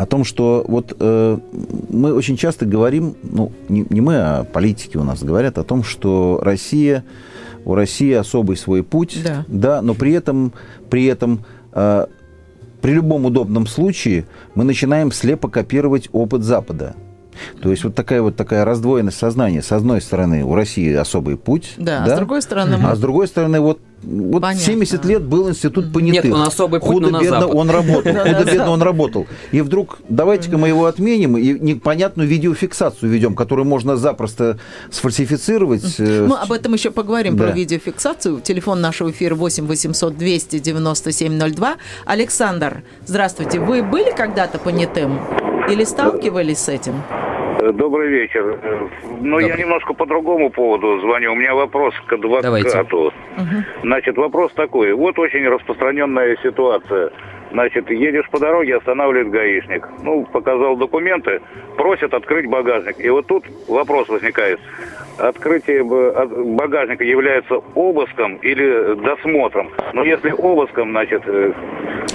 О 0.00 0.06
том, 0.06 0.24
что 0.24 0.64
вот 0.66 0.96
э, 0.98 1.38
мы 1.90 2.14
очень 2.14 2.38
часто 2.38 2.64
говорим, 2.64 3.16
ну, 3.22 3.52
не, 3.68 3.84
не 3.90 4.00
мы, 4.00 4.16
а 4.16 4.44
политики 4.44 4.96
у 4.96 5.02
нас 5.02 5.22
говорят 5.22 5.58
о 5.58 5.62
том, 5.62 5.84
что 5.84 6.40
Россия, 6.42 7.04
у 7.66 7.74
России 7.74 8.14
особый 8.14 8.56
свой 8.56 8.82
путь, 8.82 9.18
Да. 9.22 9.44
да, 9.46 9.82
но 9.82 9.92
при 9.92 10.12
этом, 10.12 10.54
при 10.88 11.04
этом 11.04 11.44
э, 11.74 12.06
при 12.80 12.92
любом 12.92 13.26
удобном 13.26 13.66
случае 13.66 14.24
мы 14.54 14.64
начинаем 14.64 15.12
слепо 15.12 15.50
копировать 15.50 16.08
опыт 16.12 16.44
Запада. 16.44 16.94
То 17.62 17.70
есть 17.70 17.84
вот 17.84 17.94
такая 17.94 18.22
вот 18.22 18.36
такая 18.36 18.64
раздвоенность 18.64 19.18
сознания. 19.18 19.62
С 19.62 19.72
одной 19.72 20.00
стороны, 20.00 20.44
у 20.44 20.54
России 20.54 20.92
особый 20.94 21.36
путь, 21.36 21.74
Да, 21.76 22.04
а 22.04 22.08
с 22.08 22.16
другой 22.16 22.42
стороны, 22.42 22.76
мы- 22.78 22.90
а 22.90 22.94
с 22.96 22.98
другой 22.98 23.28
стороны, 23.28 23.60
вот, 23.60 23.80
вот 24.02 24.40
Понятно. 24.42 24.64
70 24.64 25.04
лет 25.04 25.22
был 25.22 25.50
институт 25.50 25.92
понятых. 25.92 26.24
Нет, 26.24 26.34
он 26.34 26.42
особый 26.42 26.80
путь, 26.80 26.88
Худо-бедно 27.04 27.40
Запад. 27.40 27.54
он 27.54 27.70
работал. 27.70 28.12
Да, 28.12 28.24
Худо-бедно 28.24 28.70
он 28.70 28.82
работал. 28.82 29.26
И 29.52 29.60
вдруг 29.60 29.98
давайте-ка 30.08 30.56
мы 30.56 30.68
его 30.68 30.86
отменим 30.86 31.36
и 31.36 31.58
непонятную 31.58 32.26
видеофиксацию 32.28 33.10
ведем, 33.10 33.34
которую 33.34 33.66
можно 33.66 33.96
запросто 33.96 34.58
сфальсифицировать. 34.90 35.96
э, 35.98 36.26
Мы 36.26 36.36
об 36.36 36.52
этом 36.52 36.72
еще 36.74 36.90
поговорим, 36.90 37.36
Да. 37.36 37.44
про 37.48 37.52
видеофиксацию. 37.52 38.40
Телефон 38.40 38.80
нашего 38.80 39.10
эфира 39.10 39.34
8 39.34 39.66
800 39.66 40.16
297 40.16 41.38
02. 41.38 41.76
Александр, 42.06 42.82
здравствуйте. 43.06 43.60
Вы 43.60 43.82
были 43.82 44.12
когда-то 44.14 44.58
понятым? 44.58 45.18
Или 45.70 45.84
сталкивались 45.84 46.58
с 46.58 46.68
этим? 46.68 46.94
Э, 47.60 47.72
Добрый 47.72 48.08
вечер. 48.08 48.58
Э, 48.62 48.88
Ну, 49.20 49.38
я 49.38 49.56
немножко 49.56 49.92
по 49.94 50.06
другому 50.06 50.50
поводу 50.50 50.98
звоню. 51.00 51.32
У 51.32 51.36
меня 51.36 51.54
вопрос 51.54 51.94
к 52.06 52.12
адвокату. 52.12 52.42
Давайте. 52.42 52.70
Значит, 53.82 54.16
вопрос 54.16 54.52
такой. 54.54 54.92
Вот 54.94 55.18
очень 55.18 55.46
распространенная 55.48 56.36
ситуация. 56.42 57.10
Значит, 57.52 57.90
едешь 57.90 58.28
по 58.30 58.38
дороге, 58.38 58.76
останавливает 58.76 59.30
гаишник. 59.30 59.88
Ну, 60.04 60.24
показал 60.32 60.76
документы, 60.76 61.40
просят 61.76 62.14
открыть 62.14 62.46
багажник. 62.48 63.00
И 63.00 63.08
вот 63.10 63.26
тут 63.26 63.44
вопрос 63.68 64.08
возникает. 64.08 64.60
Открытие 65.18 65.82
багажника 65.82 67.04
является 67.04 67.56
обыском 67.74 68.36
или 68.36 68.94
досмотром? 69.04 69.70
Но 69.92 70.04
если 70.04 70.30
обыском, 70.30 70.90
значит, 70.90 71.22
э, 71.26 71.52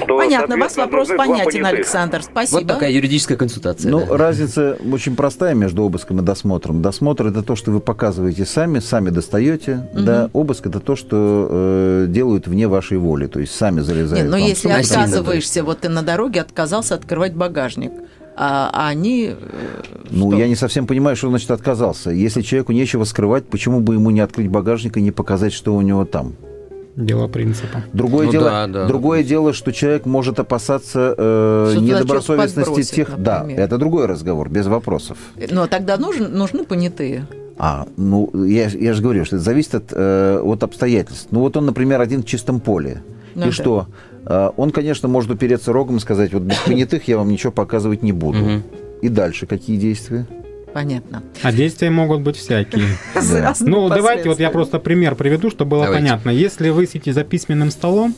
то... 0.06 0.18
Понятно, 0.18 0.58
вас 0.58 0.78
вопрос 0.78 1.10
понятен. 1.10 1.66
Александр. 1.66 2.22
Спасибо. 2.24 2.60
Вот 2.60 2.68
такая 2.68 2.92
юридическая 2.92 3.38
консультация. 3.38 3.92
Ну, 3.92 4.06
да. 4.06 4.18
разница 4.18 4.78
очень 4.92 5.16
простая 5.16 5.54
между 5.54 5.84
обыском 5.84 6.20
и 6.20 6.24
досмотром. 6.24 6.82
Досмотр 6.82 7.28
это 7.28 7.44
то, 7.44 7.56
что 7.56 7.72
вы 7.72 7.80
показываете 7.80 8.46
сами, 8.46 8.80
сами 8.80 9.10
достаете. 9.10 9.90
Да, 9.94 10.30
обыск 10.34 10.68
это 10.68 10.80
то, 10.80 10.96
что 10.96 11.48
э, 11.50 12.06
делают 12.10 12.48
вне 12.48 12.68
вашей 12.68 12.98
воли, 12.98 13.28
то 13.28 13.40
есть 13.40 13.54
сами 13.56 13.82
залезают. 13.82 14.26
Нет, 14.26 14.32
но 14.32 14.38
вам 14.38 14.46
в 14.46 14.50
если 14.50 14.68
сумку. 14.68 14.80
Отказываешься, 14.80 15.64
вот 15.64 15.80
ты 15.80 15.90
на 15.90 16.02
дороге 16.02 16.42
отказался 16.42 16.96
открывать 16.96 17.34
багажник, 17.34 17.92
а, 18.38 18.70
а 18.74 18.88
они... 18.90 19.32
э, 19.32 19.82
Ну, 20.12 20.32
что? 20.32 20.40
я 20.40 20.48
не 20.48 20.56
совсем 20.56 20.88
понимаю, 20.88 21.16
что 21.16 21.30
значит 21.30 21.50
отказался. 21.52 22.12
Если 22.12 22.42
человеку 22.42 22.74
нечего 22.74 23.06
скрывать, 23.06 23.48
почему 23.48 23.80
бы 23.80 23.94
ему 23.96 24.10
не 24.10 24.20
открыть 24.20 24.50
багажник 24.50 24.98
и 24.98 25.02
не 25.02 25.12
показать, 25.12 25.54
что 25.54 25.74
у 25.74 25.82
него 25.82 26.06
там? 26.06 26.34
Дело 26.96 27.28
принципа. 27.28 27.84
Другое, 27.92 28.28
Ну 28.28 28.32
дело, 28.32 28.50
да, 28.50 28.68
да. 28.68 28.88
другое 28.88 29.24
дело, 29.24 29.52
что 29.52 29.74
человек 29.74 30.06
может 30.06 30.40
опасаться 30.40 31.14
э, 31.18 31.70
Что 31.74 31.82
недобросовестности 31.82 32.96
тех. 32.96 33.10
Да, 33.18 33.40
например. 33.40 33.62
это 33.62 33.78
другой 33.78 34.06
разговор, 34.06 34.50
без 34.50 34.68
вопросов. 34.68 35.18
Но 35.52 35.68
тогда 35.68 35.98
нужен, 35.98 36.34
нужны 36.34 36.64
понятые. 36.64 37.28
А, 37.58 37.86
ну, 37.98 38.30
я, 38.46 38.68
я 38.68 38.94
же 38.94 39.02
говорю, 39.02 39.26
что 39.26 39.36
это 39.36 39.46
зависит 39.46 39.76
от, 39.76 39.92
э, 39.92 40.40
от 40.42 40.64
обстоятельств. 40.64 41.28
Ну, 41.32 41.42
вот 41.42 41.58
он, 41.58 41.66
например, 41.66 42.00
один 42.00 42.24
в 42.24 42.26
чистом 42.26 42.62
поле. 42.62 43.04
Ну 43.34 43.44
и 43.44 43.46
да. 43.46 43.52
что? 43.52 43.88
Э, 44.26 44.52
он, 44.56 44.72
конечно, 44.72 45.10
может 45.10 45.32
упереться 45.32 45.74
рогом 45.74 45.98
и 45.98 46.00
сказать, 46.00 46.34
вот 46.34 46.44
без 46.44 46.58
понятых 46.66 47.08
я 47.10 47.18
вам 47.18 47.30
ничего 47.30 47.52
показывать 47.52 48.04
не 48.04 48.14
буду. 48.14 48.62
И 49.02 49.10
дальше 49.10 49.48
какие 49.48 49.78
действия? 49.78 50.26
Понятно. 50.76 51.24
А 51.42 51.54
действия 51.54 51.90
могут 51.90 52.20
быть 52.20 52.36
всякие. 52.36 52.84
Ну, 53.62 53.88
давайте 53.88 54.28
вот 54.28 54.42
я 54.42 54.50
просто 54.50 54.78
пример 54.78 55.16
приведу, 55.16 55.50
чтобы 55.50 55.78
было 55.78 55.86
понятно. 55.86 56.32
Если 56.32 56.68
вы 56.68 56.86
сидите 56.86 57.14
за 57.14 57.24
письменным 57.24 57.72
столом, 57.72 58.14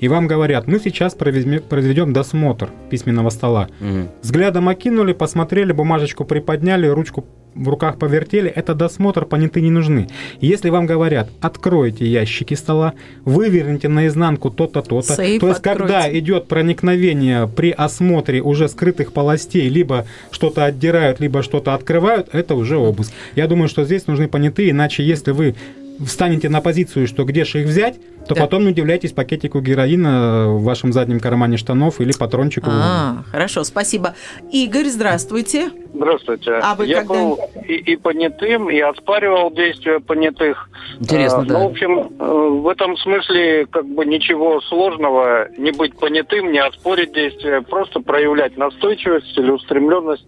и 0.00 0.08
вам 0.08 0.26
говорят, 0.26 0.66
мы 0.66 0.80
сейчас 0.80 1.14
проведем, 1.14 1.62
произведем 1.62 2.12
досмотр 2.12 2.70
письменного 2.90 3.30
стола. 3.30 3.68
Мгм. 3.80 4.08
Взглядом 4.22 4.68
окинули, 4.68 5.12
посмотрели, 5.12 5.72
бумажечку 5.72 6.24
приподняли, 6.24 6.86
ручку 6.86 7.24
в 7.54 7.68
руках 7.68 7.98
повертели. 7.98 8.48
Это 8.48 8.74
досмотр, 8.74 9.24
понятые 9.24 9.62
не 9.62 9.70
нужны. 9.70 10.08
Если 10.40 10.70
вам 10.70 10.86
говорят, 10.86 11.30
откройте 11.40 12.06
ящики 12.06 12.54
стола, 12.54 12.94
выверните 13.24 13.88
наизнанку 13.88 14.50
то-то, 14.50 14.82
то-то. 14.82 15.14
Сейф 15.14 15.40
То 15.40 15.48
есть, 15.48 15.60
когда 15.60 15.98
откройте. 15.98 16.18
идет 16.20 16.48
проникновение 16.48 17.48
при 17.48 17.70
осмотре 17.70 18.40
уже 18.40 18.68
скрытых 18.68 19.12
полостей, 19.12 19.68
либо 19.68 20.06
что-то 20.30 20.64
отдирают, 20.64 21.20
либо 21.20 21.42
что-то 21.42 21.74
открывают, 21.74 22.28
это 22.32 22.54
уже 22.54 22.76
обыск. 22.78 23.12
Я 23.34 23.46
думаю, 23.46 23.68
что 23.68 23.84
здесь 23.84 24.06
нужны 24.06 24.28
понятые, 24.28 24.70
иначе 24.70 25.02
если 25.02 25.32
вы 25.32 25.54
встанете 26.06 26.48
на 26.48 26.60
позицию, 26.60 27.06
что 27.06 27.24
где 27.24 27.44
же 27.44 27.60
их 27.62 27.66
взять, 27.66 27.98
то 28.28 28.34
Да. 28.34 28.42
потом 28.42 28.64
не 28.64 28.70
удивляйтесь 28.70 29.12
пакетику 29.12 29.60
героина 29.60 30.48
в 30.48 30.62
вашем 30.62 30.92
заднем 30.92 31.20
кармане 31.20 31.56
штанов 31.56 32.00
или 32.00 32.12
патрончику. 32.12 32.68
А, 32.70 33.22
хорошо, 33.30 33.64
спасибо. 33.64 34.14
Игорь, 34.52 34.86
здравствуйте. 34.86 35.70
Здравствуйте. 35.92 36.52
А 36.62 36.74
вы 36.76 36.86
Я 36.86 36.98
когда- 36.98 37.14
был 37.14 37.38
и, 37.66 37.74
и 37.74 37.96
понятым, 37.96 38.70
и 38.70 38.78
оспаривал 38.78 39.50
действия 39.50 39.98
понятых. 40.00 40.68
Интересно, 41.00 41.40
А, 41.40 41.44
да. 41.44 41.58
Ну, 41.58 41.68
в 41.68 41.70
общем, 41.72 41.98
э, 41.98 42.58
в 42.62 42.68
этом 42.68 42.96
смысле 42.98 43.66
как 43.66 43.86
бы 43.86 44.04
ничего 44.06 44.60
сложного 44.60 45.48
не 45.58 45.72
быть 45.72 45.96
понятым, 45.98 46.52
не 46.52 46.58
оспорить 46.60 47.12
действия, 47.12 47.62
просто 47.62 48.00
проявлять 48.00 48.56
настойчивость, 48.56 49.34
целеустремленность. 49.34 50.24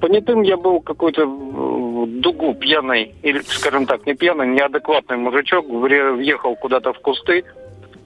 Понятым 0.00 0.42
я 0.42 0.56
был 0.56 0.80
какой-то 0.80 1.26
в 1.26 1.89
дугу 2.20 2.54
пьяный, 2.54 3.14
или, 3.22 3.40
скажем 3.40 3.86
так, 3.86 4.06
не 4.06 4.14
пьяный, 4.14 4.46
неадекватный 4.48 5.16
мужичок, 5.16 5.66
въехал 5.68 6.56
куда-то 6.56 6.92
в 6.92 6.98
кусты. 7.00 7.44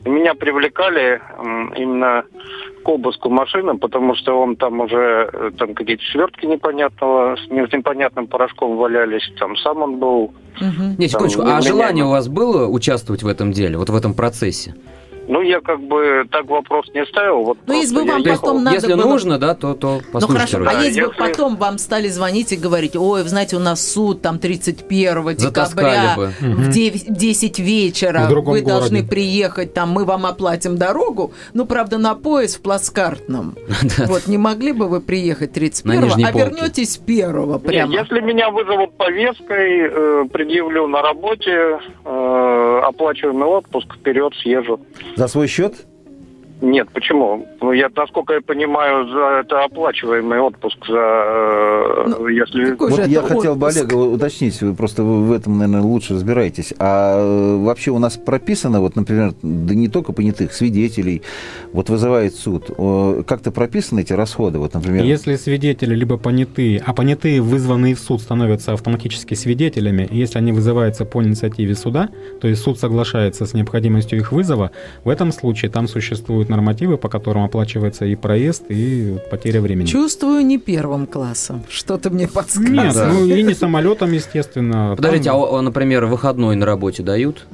Меня 0.04 0.34
привлекали 0.34 1.22
именно 1.76 2.24
к 2.84 2.88
обыску 2.88 3.30
машины, 3.30 3.78
потому 3.78 4.14
что 4.14 4.38
он 4.38 4.56
там 4.56 4.80
уже, 4.80 5.30
э, 5.32 5.50
там 5.56 5.74
какие-то 5.74 6.02
свертки 6.12 6.44
непонятного, 6.44 7.36
с 7.36 7.50
непонятным 7.50 8.26
порошком 8.26 8.76
валялись, 8.76 9.32
там 9.38 9.56
сам 9.56 9.80
он 9.82 9.96
был. 9.98 10.34
Мгм. 10.60 10.96
Не, 10.98 11.08
секундочку, 11.08 11.40
Там, 11.40 11.48
а 11.56 11.60
меня- 11.60 11.62
желание 11.62 12.04
у 12.04 12.10
вас 12.10 12.28
было 12.28 12.68
участвовать 12.68 13.22
в 13.22 13.26
этом 13.26 13.52
деле, 13.52 13.78
вот 13.78 13.88
в 13.88 13.96
этом 13.96 14.12
процессе? 14.12 14.74
Ну, 15.26 15.40
я 15.40 15.60
как 15.60 15.80
бы 15.80 16.26
так 16.30 16.46
вопрос 16.46 16.86
не 16.94 17.04
ставил. 17.06 17.42
Вот 17.44 17.58
Ну, 17.66 17.74
если 17.74 17.94
бы 17.94 18.04
вам 18.04 18.20
я 18.22 18.34
потом 18.34 18.62
надо 18.64 18.76
Если 18.76 18.92
было- 18.94 19.04
нужно, 19.08 19.38
да, 19.38 19.54
то, 19.54 19.74
то 19.74 19.94
Ну 19.96 20.00
послушайте. 20.12 20.56
хорошо, 20.56 20.58
вроде. 20.58 20.76
а 20.76 20.82
если 20.88 21.00
бы 21.06 21.12
потом 21.16 21.56
вам 21.56 21.78
стали 21.78 22.08
звонить 22.08 22.52
и 22.52 22.56
говорить, 22.56 22.94
ой, 22.96 23.22
вы 23.22 23.28
знаете, 23.28 23.56
у 23.56 23.60
нас 23.60 23.80
суд 23.86 24.20
там 24.22 24.38
31 24.38 25.38
Затаскали 25.38 25.86
декабря 25.86 26.14
бы. 26.16 26.32
в 26.40 26.68
9 26.70 27.06
10 27.08 27.58
вечера, 27.58 28.26
вы 28.28 28.40
городе. 28.42 28.66
должны 28.66 29.02
приехать, 29.06 29.72
там 29.72 29.90
мы 29.90 30.04
вам 30.04 30.26
оплатим 30.26 30.76
дорогу, 30.76 31.32
ну, 31.54 31.64
правда, 31.66 31.98
на 31.98 32.14
поезд 32.14 32.58
в 32.58 32.62
плацкартном. 32.62 33.54
Да. 33.98 34.06
Вот, 34.06 34.26
не 34.26 34.38
могли 34.38 34.72
бы 34.72 34.88
вы 34.88 35.00
приехать 35.00 35.52
31 35.52 36.02
нижней 36.04 36.24
а 36.24 36.32
вернетесь 36.32 36.98
1 36.98 37.52
Не, 37.52 37.58
прямо? 37.58 37.92
если 37.92 38.20
меня 38.20 38.50
вызовут 38.50 38.96
повесткой, 38.96 39.88
э, 39.90 40.24
предъявлю 40.32 40.86
на 40.88 41.00
работе, 41.02 41.78
э, 42.04 42.80
оплачиваемый 42.84 43.48
отпуск, 43.48 43.94
вперед 43.94 44.32
съезжу. 44.42 44.80
За 45.16 45.28
свой 45.28 45.46
счет? 45.46 45.86
Нет, 46.64 46.88
почему? 46.94 47.46
Ну, 47.60 47.72
я, 47.72 47.90
насколько 47.94 48.32
я 48.32 48.40
понимаю, 48.40 49.06
за 49.08 49.40
это 49.40 49.64
оплачиваемый 49.64 50.40
отпуск 50.40 50.78
за 50.88 50.94
э, 50.96 52.04
Ну, 52.06 52.28
если. 52.28 52.70
какой 52.70 52.90
Вот 52.90 53.04
же 53.04 53.10
я 53.10 53.20
это 53.20 53.28
хотел 53.34 53.54
бы 53.54 53.66
отпуск? 53.66 53.84
Олега 53.84 53.94
уточнить, 53.94 54.62
вы 54.62 54.74
просто 54.74 55.02
вы 55.02 55.24
в 55.24 55.32
этом, 55.32 55.58
наверное, 55.58 55.82
лучше 55.82 56.14
разбираетесь. 56.14 56.72
А 56.78 57.18
э, 57.18 57.64
вообще 57.64 57.90
у 57.90 57.98
нас 57.98 58.16
прописано, 58.16 58.80
вот, 58.80 58.96
например, 58.96 59.34
да 59.42 59.74
не 59.74 59.88
только 59.88 60.12
понятых, 60.12 60.54
свидетелей, 60.54 61.22
вот 61.72 61.90
вызывает 61.90 62.34
суд, 62.34 62.70
как-то 63.26 63.50
прописаны 63.50 64.00
эти 64.00 64.14
расходы, 64.14 64.58
вот, 64.58 64.72
например. 64.72 65.04
Если 65.04 65.36
свидетели 65.36 65.94
либо 65.94 66.16
понятые, 66.16 66.82
а 66.84 66.94
понятые, 66.94 67.42
вызванные 67.42 67.94
в 67.94 67.98
суд, 67.98 68.22
становятся 68.22 68.72
автоматически 68.72 69.34
свидетелями, 69.34 70.08
и 70.10 70.16
если 70.16 70.38
они 70.38 70.52
вызываются 70.52 71.04
по 71.04 71.22
инициативе 71.22 71.74
суда, 71.74 72.08
то 72.40 72.48
есть 72.48 72.62
суд 72.62 72.78
соглашается 72.78 73.44
с 73.44 73.52
необходимостью 73.52 74.18
их 74.18 74.32
вызова, 74.32 74.70
в 75.04 75.10
этом 75.10 75.30
случае 75.30 75.70
там 75.70 75.88
существуют 75.88 76.48
нормативы, 76.54 76.96
по 76.96 77.08
которым 77.08 77.44
оплачивается 77.44 78.04
и 78.04 78.14
проезд, 78.14 78.64
и 78.68 79.16
потеря 79.30 79.60
времени. 79.60 79.86
Чувствую 79.86 80.44
не 80.46 80.58
первым 80.58 81.06
классом. 81.06 81.64
Что-то 81.68 82.10
мне 82.10 82.24
Нет, 82.24 82.32
подсказывает. 82.32 83.12
ну 83.12 83.26
и 83.26 83.42
не 83.42 83.54
самолетом, 83.54 84.12
естественно. 84.12 84.94
Подождите, 84.96 85.30
Там- 85.30 85.42
а, 85.54 85.60
например, 85.62 86.06
выходной 86.06 86.56
на 86.56 86.66
работе 86.66 87.02
дают? 87.02 87.46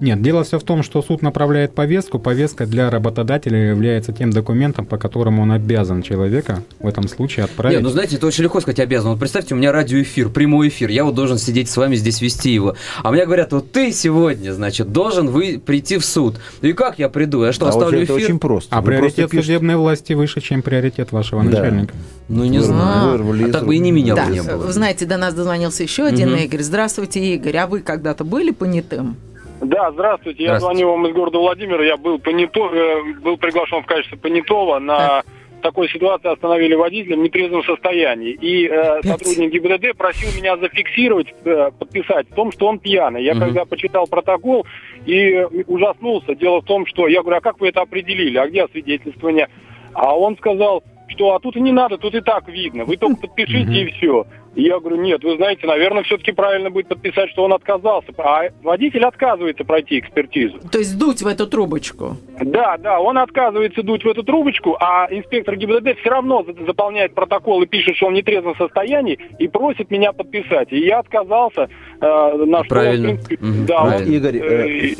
Нет, 0.00 0.22
дело 0.22 0.44
все 0.44 0.58
в 0.58 0.62
том, 0.64 0.82
что 0.82 1.02
суд 1.02 1.20
направляет 1.20 1.74
повестку. 1.74 2.18
Повестка 2.18 2.66
для 2.66 2.88
работодателя 2.88 3.68
является 3.70 4.12
тем 4.12 4.30
документом, 4.30 4.86
по 4.86 4.96
которому 4.96 5.42
он 5.42 5.52
обязан 5.52 6.02
человека 6.02 6.62
в 6.78 6.86
этом 6.86 7.06
случае 7.06 7.44
отправить. 7.44 7.76
Нет, 7.76 7.84
ну 7.84 7.90
знаете, 7.90 8.16
это 8.16 8.26
очень 8.26 8.44
легко 8.44 8.60
сказать 8.60 8.80
обязан. 8.80 9.10
Вот 9.10 9.20
представьте, 9.20 9.54
у 9.54 9.58
меня 9.58 9.72
радиоэфир, 9.72 10.30
прямой 10.30 10.68
эфир, 10.68 10.88
я 10.88 11.04
вот 11.04 11.14
должен 11.14 11.36
сидеть 11.36 11.68
с 11.68 11.76
вами 11.76 11.96
здесь 11.96 12.22
вести 12.22 12.50
его. 12.50 12.76
А 13.02 13.10
мне 13.12 13.26
говорят, 13.26 13.52
вот 13.52 13.72
ты 13.72 13.92
сегодня, 13.92 14.52
значит, 14.54 14.90
должен 14.90 15.28
вы 15.28 15.60
прийти 15.64 15.98
в 15.98 16.04
суд. 16.06 16.36
И 16.62 16.72
как 16.72 16.98
я 16.98 17.10
приду? 17.10 17.44
Я 17.44 17.52
что, 17.52 17.66
а 17.66 17.70
вот 17.70 17.76
оставлю 17.82 18.02
это 18.02 18.16
эфир? 18.16 18.24
очень 18.24 18.38
просто. 18.38 18.74
а 18.74 18.80
Вы 18.80 18.92
просто 18.96 19.16
приоритет 19.16 19.30
пишете- 19.30 19.46
судебной 19.46 19.76
власти 19.76 20.12
выше, 20.14 20.40
чем 20.40 20.62
приоритет 20.62 21.12
вашего 21.12 21.42
Да. 21.44 21.50
начальника. 21.50 21.94
Ну 22.28 22.44
не 22.44 22.60
знаю. 22.60 23.10
вырвали 23.12 23.50
А 23.50 23.52
так 23.52 23.66
бы 23.66 23.74
и 23.76 23.78
не 23.78 23.92
меня 23.92 24.14
Да, 24.14 24.24
бы 24.26 24.32
не 24.32 24.42
было. 24.42 24.56
вы 24.66 24.72
знаете, 24.72 25.04
до 25.04 25.18
нас 25.18 25.34
дозвонился 25.34 25.82
еще 25.82 26.04
один 26.04 26.30
Мгм. 26.30 26.38
Игорь. 26.44 26.62
Здравствуйте, 26.62 27.34
Игорь. 27.34 27.56
А 27.58 27.66
вы 27.66 27.80
когда-то 27.80 28.24
были 28.24 28.50
понятым? 28.50 29.16
Да, 29.60 29.90
здравствуйте. 29.92 30.44
Я 30.44 30.58
Здравствуйте. 30.58 30.78
звоню 30.80 30.92
вам 30.92 31.06
из 31.06 31.12
города 31.14 31.38
Владимира. 31.38 31.84
Я 31.84 31.96
был, 31.96 32.18
понято- 32.18 32.70
э, 32.72 33.02
был 33.20 33.36
приглашен 33.36 33.82
в 33.82 33.86
качестве 33.86 34.16
понятого. 34.18 34.78
На 34.78 35.22
такой 35.62 35.88
ситуации 35.90 36.32
остановили 36.32 36.74
водителя 36.74 37.16
в 37.16 37.20
нетрезвом 37.20 37.62
состоянии. 37.64 38.30
И 38.32 38.66
э, 38.66 39.02
сотрудник 39.02 39.52
ГИБДД 39.52 39.96
просил 39.98 40.30
меня 40.40 40.56
зафиксировать, 40.56 41.28
э, 41.44 41.70
подписать 41.78 42.30
в 42.30 42.34
том, 42.34 42.50
что 42.52 42.68
он 42.68 42.78
пьяный. 42.78 43.22
Я 43.22 43.34
Мгм. 43.34 43.40
когда 43.44 43.64
почитал 43.66 44.06
протокол 44.06 44.66
и 45.04 45.46
ужаснулся. 45.66 46.34
Дело 46.34 46.62
в 46.62 46.64
том, 46.64 46.86
что 46.86 47.06
я 47.08 47.20
говорю, 47.20 47.38
а 47.38 47.40
как 47.42 47.60
вы 47.60 47.68
это 47.68 47.82
определили? 47.82 48.38
А 48.38 48.46
где 48.48 48.64
освидетельствование? 48.64 49.48
А 49.92 50.16
он 50.16 50.36
сказал, 50.38 50.82
что 51.08 51.34
а 51.34 51.40
тут 51.40 51.56
и 51.56 51.60
не 51.60 51.72
надо, 51.72 51.98
тут 51.98 52.14
и 52.14 52.20
так 52.22 52.48
видно. 52.48 52.84
Вы 52.86 52.96
только 52.96 53.20
подпишите 53.26 53.72
и 53.82 53.90
все. 53.92 54.24
И 54.56 54.62
я 54.62 54.80
говорю, 54.80 54.96
нет, 54.96 55.22
вы 55.22 55.36
знаете, 55.36 55.66
наверное, 55.66 56.02
все-таки 56.02 56.32
правильно 56.32 56.70
будет 56.70 56.88
подписать, 56.88 57.30
что 57.30 57.44
он 57.44 57.52
отказался. 57.52 58.12
А 58.18 58.48
водитель 58.62 59.04
отказывается 59.04 59.64
пройти 59.64 60.00
экспертизу. 60.00 60.58
То 60.72 60.78
есть 60.78 60.98
дуть 60.98 61.22
в 61.22 61.26
эту 61.28 61.46
трубочку? 61.46 62.16
Да, 62.40 62.76
да, 62.78 62.98
он 62.98 63.16
отказывается 63.18 63.82
дуть 63.84 64.04
в 64.04 64.08
эту 64.08 64.24
трубочку, 64.24 64.76
а 64.80 65.06
инспектор 65.10 65.54
ГИБДД 65.56 66.00
все 66.00 66.10
равно 66.10 66.42
за- 66.44 66.64
заполняет 66.66 67.14
протокол 67.14 67.62
и 67.62 67.66
пишет, 67.66 67.96
что 67.96 68.06
он 68.06 68.14
в 68.14 68.16
нетрезвом 68.16 68.56
состоянии, 68.56 69.18
и 69.38 69.46
просит 69.46 69.90
меня 69.90 70.12
подписать. 70.12 70.72
И 70.72 70.78
я 70.84 70.98
отказался, 70.98 71.68
э, 72.00 72.34
на 72.44 72.64
что, 72.64 72.68
Правильно. 72.74 73.08
в 73.08 73.26
принципе, 73.26 73.38
Мгм, 73.40 73.66
да, 73.66 73.82
он, 73.82 73.88
правильно. 73.90 74.14
Игорь, 74.16 74.36
э, 74.36 74.68
э, 74.90 74.94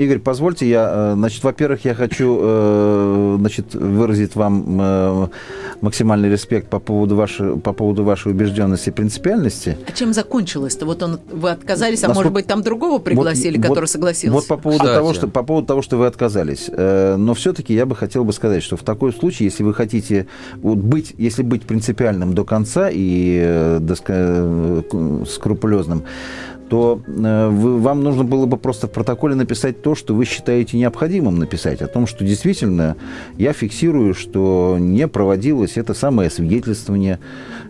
Игорь, 0.00 0.18
позвольте, 0.18 0.66
я, 0.66 0.90
э, 0.90 1.14
значит, 1.14 1.44
во-первых, 1.44 1.84
я 1.84 1.94
хочу, 1.94 2.38
э, 2.40 3.36
значит, 3.38 3.74
выразить 3.74 4.34
вам 4.34 4.80
э, 4.80 5.28
максимальный 5.82 6.30
респект 6.30 6.70
по 6.70 6.78
поводу 6.78 7.16
вашей, 7.16 7.58
по 7.58 7.74
поводу 7.74 8.02
вашей 8.02 8.32
убежденности 8.32 8.88
и 8.88 8.92
принципиальности. 8.92 9.76
А 9.86 9.92
чем 9.92 10.14
закончилось-то? 10.14 10.86
Вот 10.86 11.02
он, 11.02 11.20
вы 11.30 11.50
отказались, 11.50 12.02
а 12.02 12.08
Насколько- 12.08 12.14
может 12.30 12.32
быть, 12.32 12.46
там 12.46 12.62
другого 12.62 12.98
пригласили, 12.98 13.58
Вот- 13.58 13.62
который 13.66 13.80
вот- 13.80 13.90
согласился? 13.90 14.32
Вот 14.32 14.46
по 14.46 14.56
поводу, 14.56 14.84
Кстати. 14.84 14.96
того, 14.96 15.12
что, 15.12 15.28
по 15.28 15.42
поводу 15.42 15.66
того, 15.66 15.82
что 15.82 15.98
вы 15.98 16.06
отказались. 16.06 16.70
Но 16.74 17.34
все-таки 17.34 17.74
я 17.74 17.84
бы 17.84 17.94
хотел 17.94 18.24
бы 18.24 18.32
сказать, 18.32 18.62
что 18.62 18.78
в 18.78 18.82
такой 18.82 19.12
случае, 19.12 19.50
если 19.50 19.62
вы 19.64 19.74
хотите 19.74 20.26
вот 20.62 20.78
быть, 20.78 21.14
если 21.18 21.42
быть 21.42 21.64
принципиальным 21.64 22.32
до 22.32 22.44
конца 22.44 22.88
и 22.90 23.38
э, 23.44 24.82
скрупулезным, 25.28 26.04
то 26.70 27.02
э, 27.06 27.48
вы- 27.48 27.78
вам 27.80 28.02
нужно 28.04 28.22
было 28.22 28.46
бы 28.46 28.56
просто 28.56 28.86
в 28.86 28.92
протоколе 28.92 29.34
написать 29.34 29.82
то, 29.82 29.96
что 29.96 30.14
вы 30.14 30.24
считаете 30.24 30.78
необходимым 30.78 31.38
написать, 31.38 31.82
о 31.82 31.88
том, 31.88 32.06
что 32.06 32.24
действительно 32.24 32.96
я 33.36 33.52
фиксирую, 33.52 34.14
что 34.14 34.76
не 34.78 35.08
проводилось 35.08 35.76
это 35.76 35.94
самое 35.94 36.30
свидетельствование. 36.30 37.18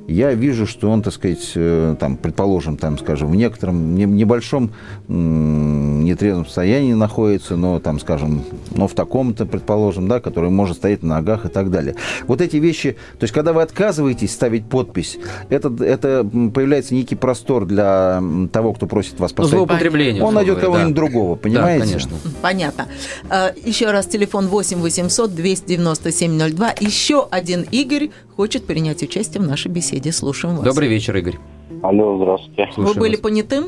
Я 0.08 0.34
вижу, 0.34 0.66
что 0.66 0.90
он, 0.90 1.02
так 1.02 1.12
сказать, 1.14 1.52
э, 1.54 1.94
там, 2.00 2.16
предположим, 2.16 2.76
там, 2.76 2.98
скажем, 2.98 3.30
в 3.30 3.36
некотором 3.36 3.94
не- 3.94 4.04
небольшом 4.06 4.72
нетрезвом 5.08 6.46
состоянии 6.46 6.94
находится, 6.94 7.56
но, 7.56 7.78
там, 7.78 8.00
скажем, 8.00 8.42
но 8.74 8.88
в 8.88 8.94
таком-то, 8.94 9.46
предположим, 9.46 10.08
да, 10.08 10.20
который 10.20 10.50
может 10.50 10.78
стоять 10.78 11.02
на 11.02 11.16
ногах 11.16 11.44
и 11.46 11.48
так 11.48 11.70
далее. 11.70 11.94
Вот 12.26 12.40
эти 12.40 12.56
вещи, 12.56 12.96
то 13.18 13.24
есть, 13.24 13.32
когда 13.34 13.52
вы 13.52 13.62
отказываетесь 13.62 14.32
ставить 14.32 14.64
подпись, 14.64 15.18
это, 15.48 15.72
это 15.84 16.24
появляется 16.54 16.94
некий 16.94 17.14
простор 17.14 17.66
для 17.66 18.22
того, 18.52 18.72
кто 18.72 18.86
просит 18.86 19.18
вас 19.20 19.30
Ну, 19.30 19.36
поставить. 19.36 19.50
злоупотребление. 19.66 20.22
Он 20.22 20.34
найдет 20.34 20.58
кого-нибудь 20.58 20.94
да. 20.94 20.96
другого, 20.96 21.36
понимаете? 21.36 21.84
Да, 21.84 21.86
конечно. 21.90 22.12
Понятно. 22.42 22.86
А, 23.28 23.52
Еще 23.64 23.90
раз 23.90 24.06
телефон 24.06 24.48
8 24.48 24.78
800 24.80 25.34
297 25.34 26.38
02. 26.38 26.74
Еще 26.80 27.26
один 27.30 27.62
Игорь 27.70 28.10
хочет 28.40 28.66
принять 28.66 29.02
участие 29.02 29.42
в 29.42 29.46
нашей 29.46 29.70
беседе. 29.70 30.12
Слушаем 30.12 30.56
вас. 30.56 30.64
Добрый 30.64 30.88
вечер, 30.88 31.14
Игорь. 31.14 31.36
Алло, 31.82 32.16
здравствуйте. 32.16 32.64
Вы 32.68 32.72
Слушаем 32.72 33.00
были 33.00 33.10
вас. 33.12 33.20
понятым? 33.20 33.64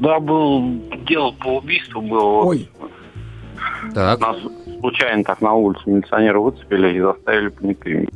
Да, 0.00 0.18
был 0.18 0.80
дело 1.08 1.30
по 1.40 1.58
убийству 1.58 2.02
было. 2.02 2.42
Ой. 2.44 2.68
Так. 3.94 4.18
Нас 4.18 4.36
случайно 4.80 5.22
так 5.22 5.40
на 5.40 5.52
улице 5.54 5.82
милиционеры 5.86 6.40
выцепили 6.40 6.96
и 6.96 7.00
заставили 7.00 7.48
понятыми. 7.50 8.08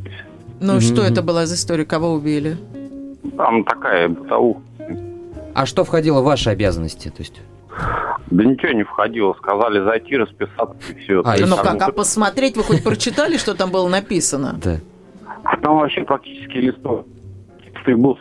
Ну 0.61 0.73
Мгм. 0.73 0.81
что 0.81 1.03
это 1.03 1.23
была 1.23 1.47
за 1.47 1.55
история? 1.55 1.85
Кого 1.85 2.11
убили? 2.15 2.57
Там 3.37 3.63
такая 3.63 4.09
бытовуха. 4.09 4.61
А 5.55 5.65
что 5.65 5.85
входило 5.85 6.23
в 6.23 6.25
ваши 6.25 6.51
обязанности? 6.51 7.07
То 7.11 7.21
есть, 7.23 7.41
Да 8.33 8.45
ничего 8.45 8.73
не 8.73 8.83
входило. 8.83 9.33
Сказали 9.35 9.79
зайти, 9.85 10.17
расписаться 10.17 10.75
и 10.91 11.05
все. 11.05 11.23
А, 11.25 11.37
ну 11.47 11.57
как, 11.57 11.81
а 11.83 11.93
посмотреть 11.93 12.57
вы 12.57 12.65
хоть 12.65 12.83
прочитали, 12.83 13.37
что 13.37 13.55
там 13.55 13.71
было 13.71 13.89
написано? 13.89 14.59
да. 14.61 14.81
А 15.45 15.57
там 15.59 15.79
вообще 15.79 16.03
практически 16.05 16.59
листок. 16.59 17.07
Ты 17.85 17.97
был 17.97 18.19